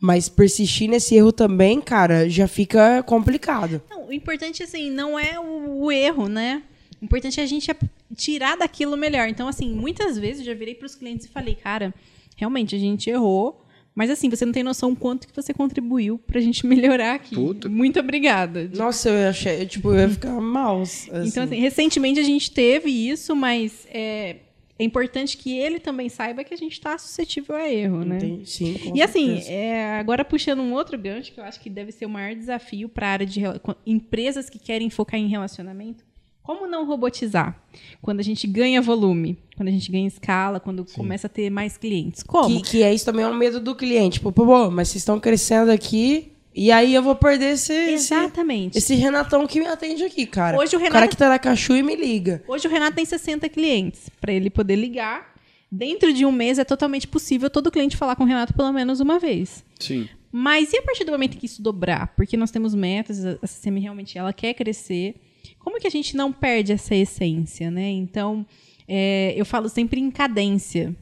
[0.00, 3.80] Mas persistir nesse erro também, cara, já fica complicado.
[3.88, 6.62] Não, o importante, assim, não é o, o erro, né?
[7.02, 7.68] O importante é a gente
[8.16, 9.28] tirar daquilo o melhor.
[9.28, 11.92] Então, assim, muitas vezes eu já virei para os clientes e falei, cara,
[12.36, 16.16] realmente a gente errou, mas assim, você não tem noção o quanto que você contribuiu
[16.16, 17.34] pra gente melhorar aqui.
[17.34, 17.68] Puta.
[17.68, 18.70] Muito obrigada.
[18.74, 20.80] Nossa, eu achei, eu, tipo, eu ia ficar mal.
[20.82, 21.10] Assim.
[21.26, 24.36] Então, assim, recentemente a gente teve isso, mas é,
[24.78, 28.16] é importante que ele também saiba que a gente está suscetível a erro, né?
[28.18, 28.48] Entendi.
[28.48, 29.50] Sim, com E assim, certeza.
[29.52, 32.88] é, agora puxando um outro gancho, que eu acho que deve ser o maior desafio
[32.88, 33.40] para a área de
[33.84, 36.11] empresas que querem focar em relacionamento.
[36.42, 37.56] Como não robotizar?
[38.00, 41.76] Quando a gente ganha volume, quando a gente ganha escala, quando começa a ter mais
[41.76, 42.22] clientes.
[42.22, 42.60] Como?
[42.62, 44.14] Que, que é isso também é um medo do cliente.
[44.14, 48.12] Tipo, pô, pô, mas vocês estão crescendo aqui e aí eu vou perder esse, esse,
[48.14, 48.76] Exatamente.
[48.76, 50.58] esse Renatão que me atende aqui, cara.
[50.58, 52.42] Hoje o cara Renato- que tá na Cachu e me liga.
[52.48, 54.10] Hoje o Renato tem 60 clientes.
[54.20, 55.32] Para ele poder ligar,
[55.70, 58.98] dentro de um mês é totalmente possível todo cliente falar com o Renato pelo menos
[59.00, 59.64] uma vez.
[59.78, 60.08] Sim.
[60.32, 62.08] Mas e a partir do momento que isso dobrar?
[62.16, 65.14] Porque nós temos metas, a a CCM realmente ela quer crescer.
[65.58, 67.90] Como que a gente não perde essa essência, né?
[67.90, 68.46] Então,
[68.88, 70.94] é, eu falo sempre em cadência.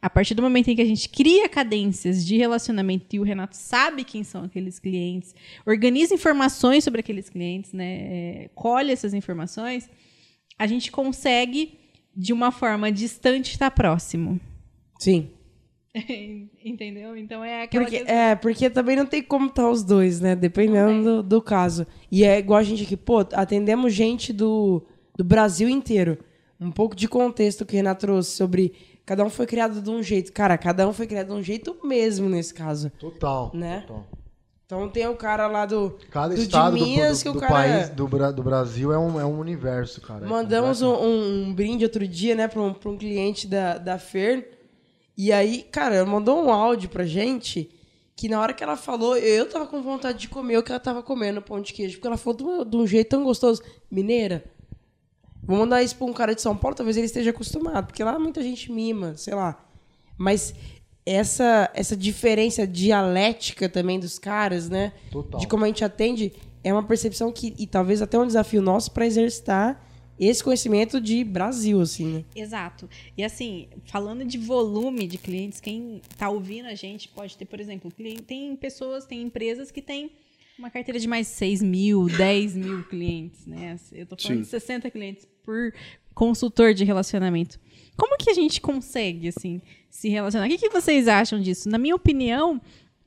[0.00, 3.56] A partir do momento em que a gente cria cadências de relacionamento e o Renato
[3.56, 5.34] sabe quem são aqueles clientes,
[5.64, 7.84] organiza informações sobre aqueles clientes, né?
[7.84, 9.88] é, colhe essas informações,
[10.58, 11.78] a gente consegue,
[12.14, 14.40] de uma forma distante, estar próximo.
[14.98, 15.30] Sim.
[16.64, 17.16] Entendeu?
[17.16, 20.34] Então é aquela Porque, questão- é, porque também não tem como estar os dois, né?
[20.36, 21.86] Dependendo do, do caso.
[22.10, 24.82] E é igual a gente aqui, pô, atendemos gente do,
[25.16, 26.18] do Brasil inteiro.
[26.60, 28.72] Um pouco de contexto que o Renato trouxe sobre
[29.04, 30.32] cada um foi criado de um jeito.
[30.32, 32.90] Cara, cada um foi criado de um jeito mesmo nesse caso.
[32.98, 33.50] Total.
[33.54, 33.84] Né?
[33.86, 34.06] total.
[34.64, 37.32] Então tem o cara lá do, Cada do estado de do, Minas do- que o
[37.34, 40.26] do cara país, do, do Brasil é um, é um universo, cara.
[40.26, 41.08] É Mandamos um, completo.
[41.12, 44.55] um- um brinde outro dia, né, pra um, pra um cliente da, da Fer.
[45.16, 47.70] E aí, cara, ela mandou um áudio pra gente
[48.14, 50.80] que na hora que ela falou, eu tava com vontade de comer o que ela
[50.80, 51.96] tava comendo, pão de queijo.
[51.96, 53.62] Porque ela falou de um, jeito tão gostoso.
[53.90, 54.44] Mineira,
[55.42, 57.86] vou mandar isso pra um cara de São Paulo, talvez ele esteja acostumado.
[57.86, 59.62] Porque lá muita gente mima, sei lá.
[60.16, 60.54] Mas
[61.04, 64.94] essa, essa diferença dialética também dos caras, né?
[65.10, 65.38] Total.
[65.38, 66.32] De como a gente atende,
[66.64, 69.85] é uma percepção que, e talvez até um desafio nosso para exercitar
[70.18, 72.24] esse conhecimento de Brasil, assim, né?
[72.34, 72.88] Exato.
[73.16, 77.60] E assim, falando de volume de clientes, quem está ouvindo a gente pode ter, por
[77.60, 77.92] exemplo,
[78.26, 80.10] tem pessoas, tem empresas que têm
[80.58, 83.76] uma carteira de mais 6 mil, 10 mil clientes, né?
[83.92, 84.42] Eu estou falando Sim.
[84.42, 85.74] de 60 clientes por
[86.14, 87.60] consultor de relacionamento.
[87.96, 89.60] Como que a gente consegue, assim,
[89.90, 90.46] se relacionar?
[90.46, 91.68] O que, que vocês acham disso?
[91.68, 92.60] Na minha opinião,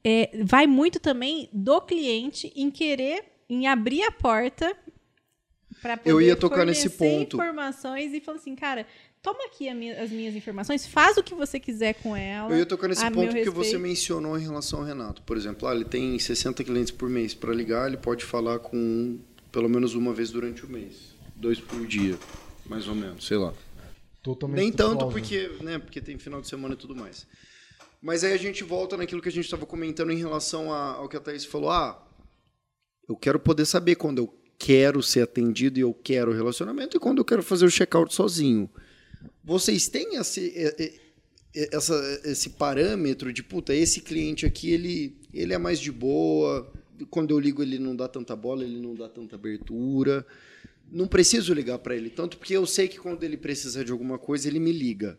[0.03, 4.75] é, vai muito também do cliente em querer, em abrir a porta
[6.05, 7.35] Eu ia tocar nesse ponto.
[7.37, 8.85] informações e falar assim, cara,
[9.21, 12.51] toma aqui a minha- as minhas informações, faz o que você quiser com ela.
[12.51, 15.21] Eu ia tocar nesse ponto que você mencionou em relação ao Renato.
[15.23, 18.77] Por exemplo, ah, ele tem 60 clientes por mês para ligar, ele pode falar com
[18.77, 19.19] um,
[19.51, 21.15] pelo menos uma vez durante o mês.
[21.35, 22.17] Dois por dia,
[22.65, 23.53] mais ou menos, sei lá.
[24.21, 25.49] Totalmente Nem tanto plausível.
[25.49, 27.25] porque, né, porque tem final de semana e tudo mais.
[28.01, 31.07] Mas aí a gente volta naquilo que a gente estava comentando em relação a- ao
[31.09, 31.69] que a Thaís falou.
[31.69, 32.01] Ah,
[33.07, 37.17] eu quero poder saber quando eu quero ser atendido e eu quero relacionamento e quando
[37.19, 38.69] eu quero fazer o check-out sozinho.
[39.43, 40.93] Vocês têm esse, é, é,
[41.55, 46.71] é, essa- esse parâmetro de, puta, esse cliente aqui, ele, ele é mais de boa,
[47.09, 50.25] quando eu ligo ele não dá tanta bola, ele não dá tanta abertura.
[50.91, 54.17] Não preciso ligar para ele tanto, porque eu sei que quando ele precisa de alguma
[54.19, 55.17] coisa, ele me liga.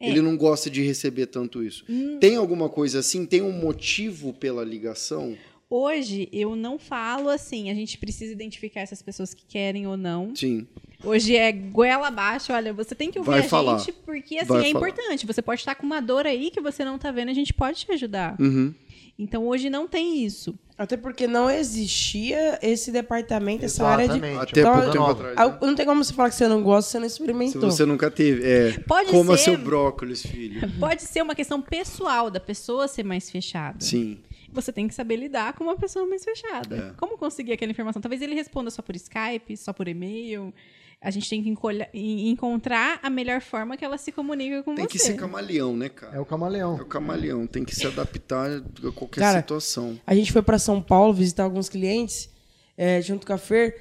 [0.00, 1.84] Ele não gosta de receber tanto isso.
[2.20, 3.24] Tem alguma coisa assim?
[3.24, 5.36] Tem um motivo pela ligação?
[5.68, 10.34] Hoje, eu não falo assim, a gente precisa identificar essas pessoas que querem ou não.
[10.36, 10.66] Sim.
[11.02, 13.78] Hoje é goela abaixo, olha, você tem que ouvir Vai a falar.
[13.78, 14.88] gente, porque assim, Vai é falar.
[14.88, 15.26] importante.
[15.26, 17.84] Você pode estar com uma dor aí que você não tá vendo, a gente pode
[17.84, 18.36] te ajudar.
[18.40, 18.72] Uhum.
[19.18, 20.58] Então, hoje não tem isso.
[20.76, 24.14] Até porque não existia esse departamento, essa área de.
[24.14, 24.42] Exatamente.
[24.42, 25.36] Até Então, pouco tempo atrás.
[25.36, 25.58] Né?
[25.62, 27.70] Não tem como você falar que você não gosta se você não Se experimentou.
[27.70, 28.42] você nunca teve.
[28.44, 30.68] É, Pode coma ser- seu brócolis, filho.
[30.80, 33.76] Pode ser uma questão pessoal da pessoa ser mais fechada.
[33.78, 34.18] Sim.
[34.54, 36.76] Você tem que saber lidar com uma pessoa mais fechada.
[36.76, 36.94] É.
[36.98, 38.00] Como conseguir aquela informação?
[38.00, 40.54] Talvez ele responda só por Skype, só por e-mail.
[41.00, 44.74] A gente tem que encolha- en- encontrar a melhor forma que ela se comunica com
[44.74, 44.92] Tem você.
[44.92, 46.16] que ser camaleão, né, cara?
[46.16, 46.78] É o camaleão.
[46.78, 50.00] É o camaleão, tem que se adaptar a qualquer Cara, situação.
[50.06, 52.30] A gente foi pra São Paulo visitar alguns clientes
[52.76, 53.76] é, junto com a Fer.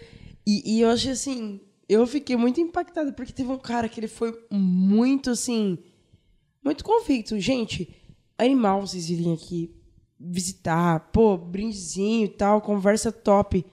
[0.45, 1.61] E, e eu achei assim.
[1.87, 5.77] Eu fiquei muito impactada, porque teve um cara que ele foi muito assim.
[6.63, 7.39] Muito convicto.
[7.39, 7.93] Gente,
[8.37, 9.71] animal vocês virem aqui
[10.23, 13.65] visitar, pô, brindezinho e tal, conversa top.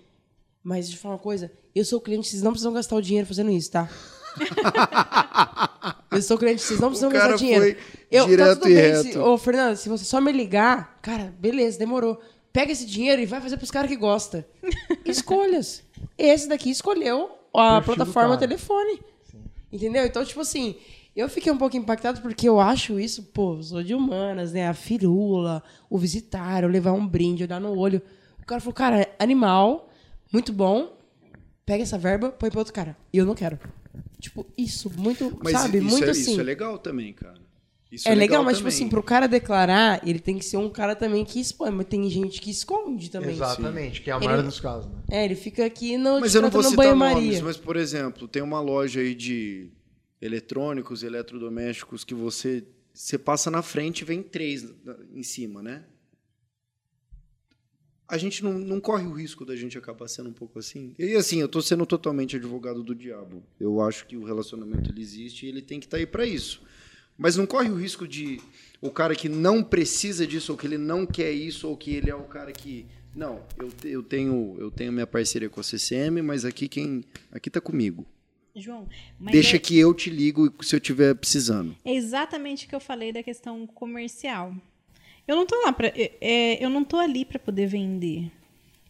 [0.62, 3.26] Mas deixa eu falar uma coisa, eu sou cliente, vocês não precisam gastar o dinheiro
[3.26, 3.88] fazendo isso, tá?
[6.10, 7.76] eu sou cliente, vocês não precisam gastar dinheiro.
[8.10, 9.12] eu, direto tá tudo e bem, reto.
[9.12, 12.20] se, ô, Fernando, se você só me ligar, cara, beleza, demorou.
[12.52, 14.44] Pega esse dinheiro e vai fazer pros caras que gostam.
[15.06, 15.84] Escolhas.
[16.18, 19.00] Esse daqui escolheu a Perfil plataforma telefone.
[19.72, 20.04] Entendeu?
[20.04, 20.76] Então, tipo assim,
[21.14, 24.68] eu fiquei um pouco impactado porque eu acho isso, pô, eu sou de humanas, né?
[24.68, 28.00] A firula, o visitar, o levar um brinde, olhar no olho.
[28.42, 29.90] O cara falou, cara, animal,
[30.32, 30.96] muito bom.
[31.66, 32.96] Pega essa verba, põe pra outro cara.
[33.12, 33.58] E eu não quero.
[34.20, 35.78] Tipo, isso, muito, Mas sabe?
[35.78, 36.32] isso, muito é, assim.
[36.32, 37.38] isso é legal também, cara.
[37.92, 38.76] Isso É legal, mas, tipo também.
[38.84, 41.70] assim, pro cara declarar, ele tem que ser um cara também que expõe.
[41.72, 43.30] Mas tem gente que esconde também.
[43.30, 44.98] Exatamente, que é a Ele- maioria dos casos, né?
[45.10, 47.20] É, ele fica aqui no, Mas eu não vou citar banho-maria.
[47.20, 49.70] nomes, mas, por exemplo, tem uma loja aí de
[50.20, 54.72] eletrônicos, eletrodomésticos que você, você passa na frente e vem três
[55.12, 55.84] em cima, né?
[58.06, 60.94] A gente não, não corre o risco da gente acabar sendo um pouco assim.
[60.98, 63.42] E assim, eu tô sendo totalmente advogado do diabo.
[63.58, 66.60] Eu acho que o relacionamento ele existe e ele tem que estar aí para isso.
[67.16, 68.40] Mas não corre o risco de
[68.80, 72.10] o cara que não precisa disso, ou que ele não quer isso, ou que ele
[72.10, 72.86] é o cara que.
[73.14, 77.04] Não, eu, eu tenho eu tenho minha parceria com a CCM, mas aqui quem.
[77.30, 78.06] Aqui tá comigo.
[78.60, 78.86] João,
[79.18, 81.74] Deixa é, que eu te ligo se eu tiver precisando.
[81.84, 84.54] é exatamente o que eu falei da questão comercial.
[85.26, 85.92] Eu não tô lá para,
[86.60, 88.30] eu não tô ali para poder vender.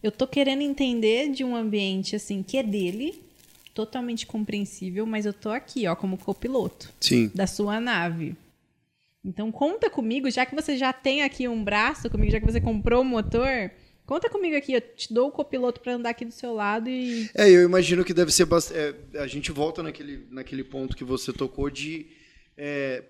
[0.01, 3.21] Eu tô querendo entender de um ambiente assim que é dele,
[3.73, 7.31] totalmente compreensível, mas eu tô aqui, ó, como copiloto Sim.
[7.35, 8.35] da sua nave.
[9.23, 12.59] Então conta comigo, já que você já tem aqui um braço comigo, já que você
[12.59, 13.69] comprou o motor,
[14.11, 17.29] conta comigo aqui, eu te dou o copiloto para andar aqui do seu lado e
[17.33, 18.93] É, eu imagino que deve ser bastante.
[19.17, 22.07] a gente volta naquele, naquele ponto que você tocou de
[22.57, 23.05] é,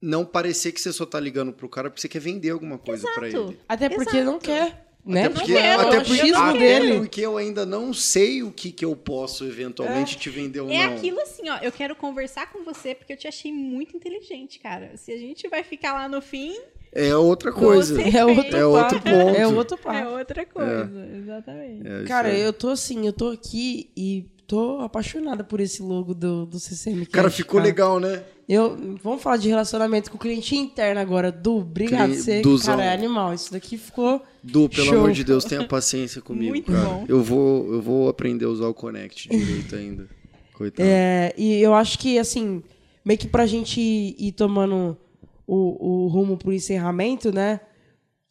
[0.00, 3.04] não parecer que você só tá ligando pro cara porque você quer vender alguma coisa
[3.14, 3.48] para Exato.
[3.48, 3.58] ele.
[3.68, 4.24] Até porque Exato.
[4.32, 5.24] não quer, né?
[5.24, 6.98] Não Porque, quero, até é o porque, achismo até dele.
[7.00, 10.86] porque eu ainda não sei o que, que eu posso eventualmente te vender ou É
[10.86, 10.94] não.
[10.94, 11.56] aquilo assim, ó.
[11.58, 14.96] Eu quero conversar com você porque eu te achei muito inteligente, cara.
[14.96, 16.56] Se a gente vai ficar lá no fim,
[16.94, 18.00] É outra coisa.
[18.02, 19.36] É outro, É outro ponto.
[19.36, 19.96] É outro papo.
[19.96, 20.90] é outra coisa.
[21.16, 21.86] Exatamente.
[21.88, 22.46] É, Cara, é.
[22.46, 27.06] eu tô assim, eu tô aqui e tô apaixonada por esse logo do, do CCM.
[27.06, 27.64] Cara, ficou cara.
[27.68, 28.22] legal, né?
[28.46, 31.32] Eu, vamos falar de relacionamento com o cliente interno agora.
[31.32, 32.10] Du, obrigado.
[32.10, 32.76] Cli- Você, Duzão.
[32.76, 33.32] cara, é animal.
[33.32, 34.98] Isso daqui ficou Du, pelo Show.
[34.98, 36.84] amor de Deus, tenha paciência comigo, Muito cara.
[36.84, 37.04] bom.
[37.08, 40.06] Eu vou, eu vou aprender a usar o Connect direito ainda.
[40.52, 40.86] Coitado.
[40.86, 42.62] É, e eu acho que, assim,
[43.02, 44.98] meio que pra gente ir, ir tomando
[45.46, 47.60] o, o rumo pro encerramento, né?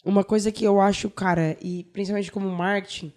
[0.04, 3.14] Uma coisa que eu acho, cara, e principalmente como marketing,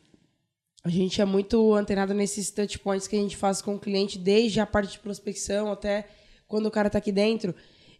[0.82, 4.18] a gente é muito antenado nesses touch points que a gente faz com o cliente,
[4.18, 6.06] desde a parte de prospecção até
[6.46, 7.54] quando o cara tá aqui dentro.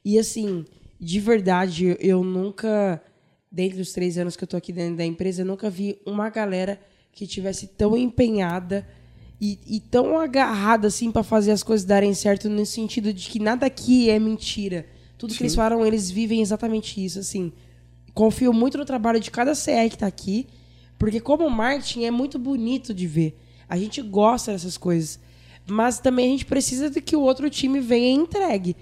[0.05, 0.67] E, assim,
[1.01, 3.03] de verdade, eu nunca,
[3.51, 6.29] dentro dos três anos que eu tô aqui dentro da empresa, eu nunca vi uma
[6.29, 6.79] galera
[7.11, 8.87] que tivesse tão empenhada
[9.41, 13.39] e, e tão agarrada assim para fazer as coisas darem certo no sentido de que
[13.39, 14.87] nada aqui é mentira.
[15.17, 17.53] Tudo que eles falaram, eles vivem exatamente isso, assim.
[18.13, 20.47] Confio muito no trabalho de cada CR que tá aqui,
[20.99, 23.39] porque como marketing é muito bonito de ver.
[23.69, 25.19] A gente gosta dessas coisas.
[25.67, 28.77] Mas também a gente precisa de que o outro time venha e entregue.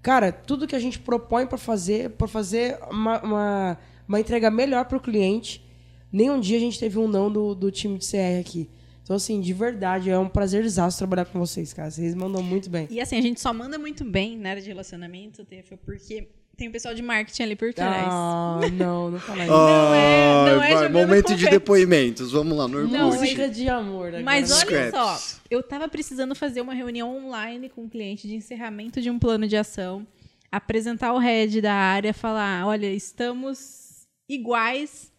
[0.00, 3.78] Cara, tudo que a gente propõe para fazer, para fazer uma, uma,
[4.08, 5.64] uma entrega melhor para o cliente,
[6.10, 8.68] nenhum dia a gente teve um não do, do time de CR aqui.
[9.02, 11.90] Então, assim, de verdade, é um prazerzaço trabalhar com vocês, cara.
[11.90, 12.86] Vocês mandam muito bem.
[12.90, 16.68] E assim, a gente só manda muito bem na área de relacionamento, Tefa, porque tem
[16.68, 18.06] o pessoal de marketing ali por trás.
[18.08, 19.52] Ah, não, não fala isso.
[19.52, 22.30] Não é- não é Ai, vai, momento de depoimentos.
[22.32, 23.08] Vamos lá, no Não.
[23.08, 24.08] Música de amor.
[24.08, 24.22] Agora.
[24.22, 24.90] Mas olha Scraps.
[24.92, 29.18] só, eu tava precisando fazer uma reunião online com o cliente de encerramento de um
[29.18, 30.06] plano de ação,
[30.50, 35.10] apresentar o head da área, falar, olha, estamos iguais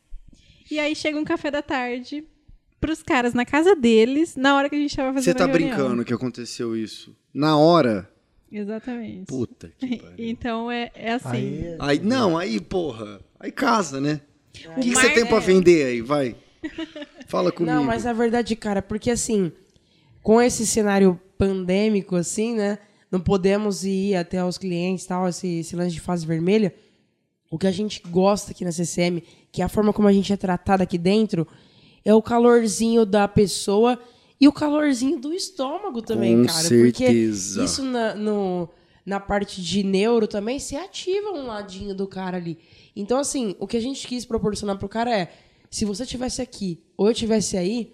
[0.72, 2.24] E aí chega um café da tarde
[2.84, 6.04] pros caras na casa deles, na hora que a gente tava fazendo Você tá brincando
[6.04, 7.16] que aconteceu isso?
[7.34, 8.12] Na hora?
[8.52, 9.26] Exatamente.
[9.26, 10.16] Puta que pariu.
[10.18, 11.28] Então é, é assim.
[11.30, 13.22] Aí, Aí, não, aí, porra.
[13.40, 14.20] Aí casa, né?
[14.76, 16.02] O que, que você tem pra vender aí?
[16.02, 16.36] Vai.
[17.28, 17.74] Fala comigo.
[17.74, 19.50] Não, mas a verdade, cara, porque assim,
[20.22, 22.80] com esse cenário pandêmico, assim, né?
[23.10, 26.76] Não podemos ir até os clientes tal, esse, esse lance de fase vermelha.
[27.50, 29.24] O que a gente gosta aqui na CCM,
[29.54, 31.48] que é a forma como a gente é tratado aqui dentro,
[32.06, 34.00] é o calorzinho da pessoa
[34.40, 36.68] e o calorzinho do estômago também, Com cara.
[36.68, 37.54] certeza.
[37.62, 38.70] Porque isso na, no,
[39.06, 42.58] na parte de neuro também se ativa um ladinho do cara ali.
[42.96, 45.32] Então, assim, o que a gente quis proporcionar pro cara é:
[45.70, 47.94] se você tivesse aqui ou eu tivesse aí,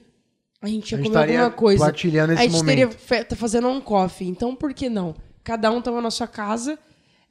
[0.61, 1.83] a gente ia A gente comer estaria alguma coisa.
[1.85, 2.99] partilhando esse a gente teria momento.
[2.99, 4.27] fe- tá fazendo um coffee.
[4.27, 5.15] Então, por que não?
[5.43, 6.77] Cada um tava na sua casa.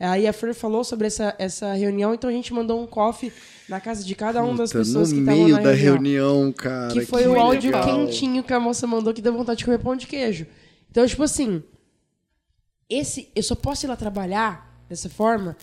[0.01, 3.33] Aí a Fer falou sobre essa, essa reunião, então a gente mandou um coffee
[3.69, 6.25] na casa de cada uma das Puta, pessoas no que estavam meio na da reunião.
[6.35, 6.93] reunião, cara.
[6.93, 7.85] Que foi o áudio legal.
[7.85, 10.47] quentinho que a moça mandou que deu vontade de comer pão de queijo.
[10.91, 11.62] Então, tipo assim,
[12.89, 15.57] esse eu só posso ir lá trabalhar dessa forma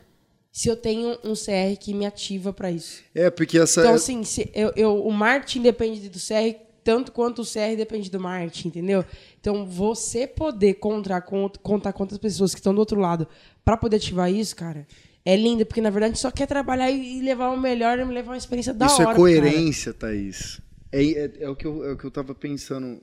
[0.51, 3.01] se eu tenho um CR que me ativa pra isso.
[3.13, 3.81] É, porque essa.
[3.81, 6.55] Então, assim, se eu, eu- o marketing depende do CR
[6.85, 9.03] tanto quanto o CR depende do marketing, entendeu?
[9.41, 13.27] Então, você poder contar com, contar com outras pessoas que estão do outro lado
[13.65, 14.87] pra poder ativar isso, cara,
[15.25, 18.37] é lindo, porque na verdade só quer trabalhar e, levar o melhor e levar uma
[18.37, 19.03] experiência da Isso hora.
[19.11, 19.41] é pro cara.
[19.41, 20.61] coerência, Thaís.
[20.91, 23.01] É, é, é o que eu, é o que eu tava pensando.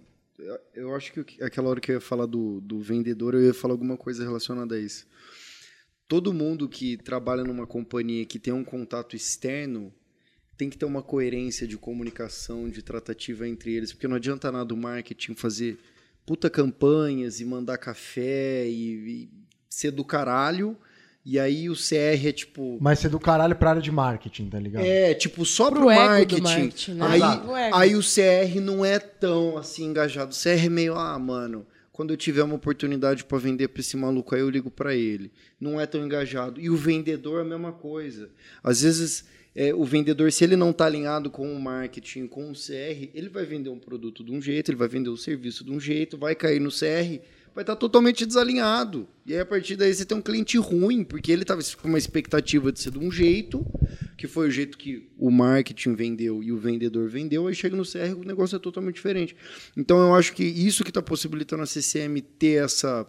[0.72, 3.74] Eu, acho que aquela hora que eu ia falar do, do vendedor, eu ia falar
[3.74, 5.08] alguma coisa relacionada a isso.
[6.06, 9.92] Todo mundo que trabalha numa companhia que tem um contato externo
[10.56, 14.72] tem que ter uma coerência de comunicação, de tratativa entre eles, porque não adianta nada
[14.72, 15.78] o marketing fazer
[16.24, 18.92] puta campanhas e mandar café e,
[19.24, 19.28] e
[19.68, 20.76] ser do caralho,
[21.24, 22.78] e aí o CR é tipo.
[22.80, 24.84] Mas ser do caralho pra área de marketing, tá ligado?
[24.84, 26.42] É, tipo, só Pro pro, ego do marketing.
[26.42, 27.06] marketing, né?
[27.06, 27.54] Aí, ego.
[27.76, 30.32] aí o CR não é tão assim engajado.
[30.32, 33.96] O CR é meio, ah, mano, quando eu tiver uma oportunidade pra vender pra esse
[33.96, 35.30] maluco aí, eu ligo pra ele.
[35.60, 36.60] Não é tão engajado.
[36.60, 38.28] E o vendedor é a mesma coisa.
[38.62, 39.24] Às vezes,
[39.54, 43.28] é, o vendedor, se ele não tá alinhado com o marketing, com o CR, ele
[43.28, 46.16] vai vender um produto de um jeito, ele vai vender o serviço de um jeito,
[46.16, 47.20] vai cair no CR,
[47.54, 49.06] vai estar totalmente desalinhado.
[49.26, 51.98] E aí, a partir daí, você tem um cliente ruim, porque ele estava com uma
[51.98, 53.66] expectativa de ser de um jeito,
[54.16, 57.84] que foi o jeito que o marketing vendeu e o vendedor vendeu, aí chega no
[57.84, 59.36] CR o negócio é totalmente diferente.
[59.76, 63.06] Então, eu acho que isso que está possibilitando a CCM ter essa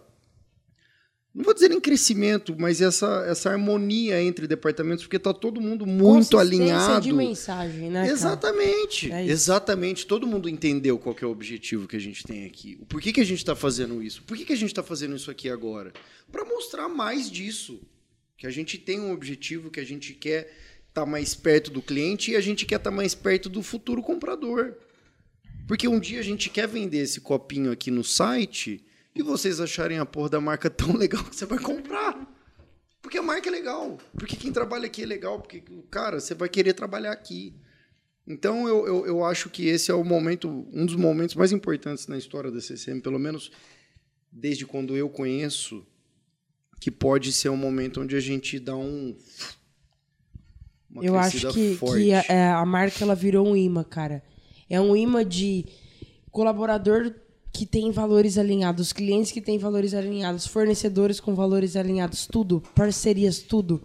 [1.34, 5.84] não vou dizer em crescimento, mas essa, essa harmonia entre departamentos, porque está todo mundo
[5.84, 7.00] muito alinhado.
[7.00, 8.02] de mensagem, né?
[8.02, 8.12] cara?
[8.12, 9.10] Exatamente.
[9.10, 9.26] É.
[9.26, 10.06] Exatamente.
[10.06, 12.78] Todo mundo entendeu qual que é o objetivo que a gente tem aqui.
[12.80, 14.22] O porquê que a gente está fazendo isso?
[14.22, 15.92] Por que, que a gente está fazendo isso aqui agora?
[16.30, 17.80] Para mostrar mais disso.
[18.36, 20.52] Que a gente tem um objetivo, que a gente quer
[20.88, 24.74] estar mais perto do cliente e a gente quer estar mais perto do futuro comprador.
[25.66, 29.98] Porque um dia a gente quer vender esse copinho aqui no site e vocês acharem
[29.98, 32.26] a porra da marca tão legal que você vai comprar.
[33.00, 33.98] Porque a marca é legal.
[34.18, 35.38] Porque quem trabalha aqui é legal.
[35.38, 37.54] Porque, cara, você vai querer trabalhar aqui.
[38.26, 42.06] Então, eu, eu, eu acho que esse é o momento, um dos momentos mais importantes
[42.06, 43.52] na história da CCM, pelo menos
[44.32, 45.86] desde quando eu conheço,
[46.80, 49.16] que pode ser um momento onde a gente dá um.
[50.90, 52.02] uma Eu acho que, forte.
[52.02, 54.22] que a, é, a marca ela virou um imã, cara.
[54.68, 55.66] É um imã de
[56.30, 57.14] colaborador
[57.64, 63.38] que tem valores alinhados, clientes que têm valores alinhados, fornecedores com valores alinhados, tudo, parcerias,
[63.38, 63.82] tudo.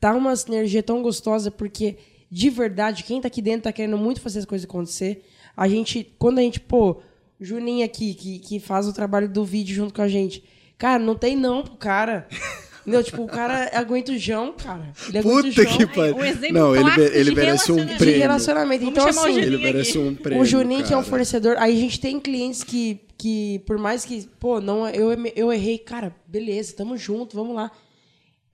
[0.00, 1.96] Tá uma sinergia tão gostosa porque
[2.28, 5.24] de verdade, quem tá aqui dentro tá querendo muito fazer as coisas acontecer.
[5.56, 7.00] A gente, quando a gente, pô,
[7.40, 10.42] Juninho aqui, que, que faz o trabalho do vídeo junto com a gente.
[10.76, 12.26] Cara, não tem não pro cara.
[12.84, 13.02] Entendeu?
[13.02, 14.92] Tipo, o cara aguenta o Jão, cara.
[15.08, 15.78] Ele aguenta Puta o Jão.
[15.78, 16.16] que pariu.
[16.16, 17.92] um exemplo Não, ele, ele de merece um relacionamento.
[17.92, 18.20] de prêmio.
[18.20, 18.84] relacionamento.
[18.84, 20.42] Vamos Então, assim, Ele merece um prêmio.
[20.42, 21.10] o Juninho, que é um cara.
[21.10, 25.50] fornecedor, aí a gente tem clientes que, que por mais que, pô, não, eu, eu
[25.50, 27.70] errei, cara, beleza, tamo junto, vamos lá.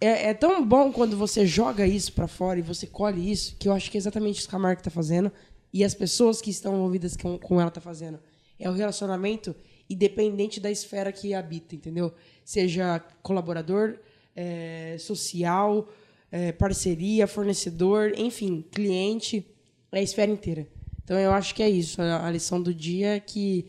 [0.01, 3.69] É, é tão bom quando você joga isso pra fora e você colhe isso, que
[3.69, 5.31] eu acho que é exatamente isso que a marca tá fazendo
[5.73, 8.19] e as pessoas que estão envolvidas com, com ela tá fazendo.
[8.59, 9.55] É o relacionamento
[9.91, 12.13] independente da esfera que habita, entendeu?
[12.45, 13.97] Seja colaborador,
[14.35, 15.89] é, social,
[16.31, 19.47] é, parceria, fornecedor, enfim, cliente,
[19.93, 20.67] é a esfera inteira.
[21.05, 22.01] Então eu acho que é isso.
[22.01, 23.67] A, a lição do dia é que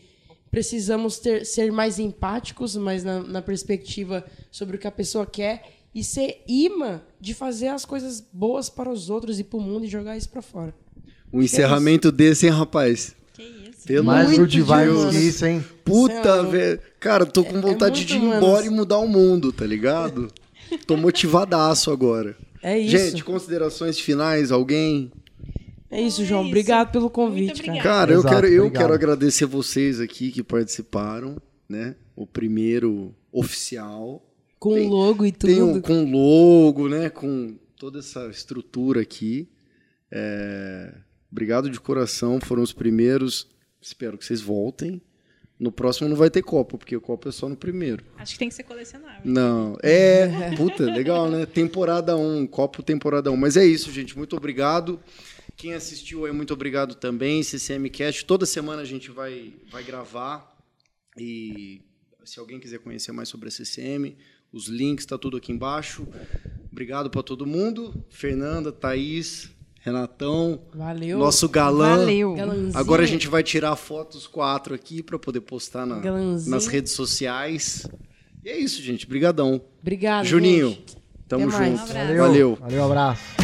[0.50, 5.62] precisamos ter, ser mais empáticos, mas na, na perspectiva sobre o que a pessoa quer
[5.94, 9.84] e ser imã de fazer as coisas boas para os outros e para o mundo
[9.84, 10.74] e jogar isso para fora.
[11.32, 13.14] Um encerramento desse, hein, rapaz?
[13.32, 13.86] Que isso.
[13.86, 14.48] Pelo Mais Deus.
[15.10, 15.64] que isso, hein?
[15.84, 16.78] Puta, velho.
[17.00, 20.28] Cara, tô com É- é vontade de ir embora e mudar o mundo, tá ligado?
[20.86, 22.36] Tô motivadaço agora.
[22.62, 22.96] É isso.
[22.96, 25.10] Gente, considerações finais, alguém?
[25.90, 26.40] É isso, É João.
[26.42, 26.48] isso.
[26.50, 27.82] Obrigado pelo convite, cara.
[27.82, 28.82] Cara, eu Exato, quero, eu obrigado.
[28.82, 31.36] quero agradecer vocês aqui que participaram,
[31.68, 31.96] né?
[32.16, 34.22] O primeiro oficial.
[34.58, 35.52] Com Tem- o logo e tudo.
[35.52, 37.10] Tem um, com logo, né?
[37.10, 39.48] Com toda essa estrutura aqui.
[40.10, 40.94] É,
[41.30, 43.48] Obrigado de coração, foram os primeiros.
[43.80, 45.00] Espero que vocês voltem.
[45.62, 48.04] No próximo não vai ter copo, porque o copo é só no primeiro.
[48.18, 49.20] Acho que tem que ser colecionável.
[49.24, 50.56] Não, é.
[50.56, 51.46] Puta, legal, né?
[51.46, 53.36] Temporada 1, copo temporada 1.
[53.36, 54.18] Mas é isso, gente.
[54.18, 54.98] Muito obrigado.
[55.56, 57.44] Quem assistiu aí, muito obrigado também.
[57.44, 58.24] CCM Cast.
[58.24, 60.52] Toda semana a gente vai, vai gravar.
[61.16, 61.80] E
[62.24, 64.16] se alguém quiser conhecer mais sobre a CCM,
[64.52, 66.08] os links tá tudo aqui embaixo.
[66.72, 68.04] Obrigado para todo mundo.
[68.10, 69.48] Fernanda, Thaís,
[69.84, 71.18] Renatão, Valeu.
[71.18, 71.96] nosso galã.
[71.98, 72.36] Valeu.
[72.72, 76.00] Agora a gente vai tirar fotos quatro aqui para poder postar na-
[76.46, 77.86] nas redes sociais.
[78.44, 79.06] E é isso, gente.
[79.08, 79.60] Brigadão.
[79.80, 80.96] Obrigado, Juninho, gente.
[81.26, 81.80] tamo Até junto.
[81.80, 82.16] Um abraço.
[82.18, 82.56] Valeu.
[82.60, 83.41] Valeu, abraço.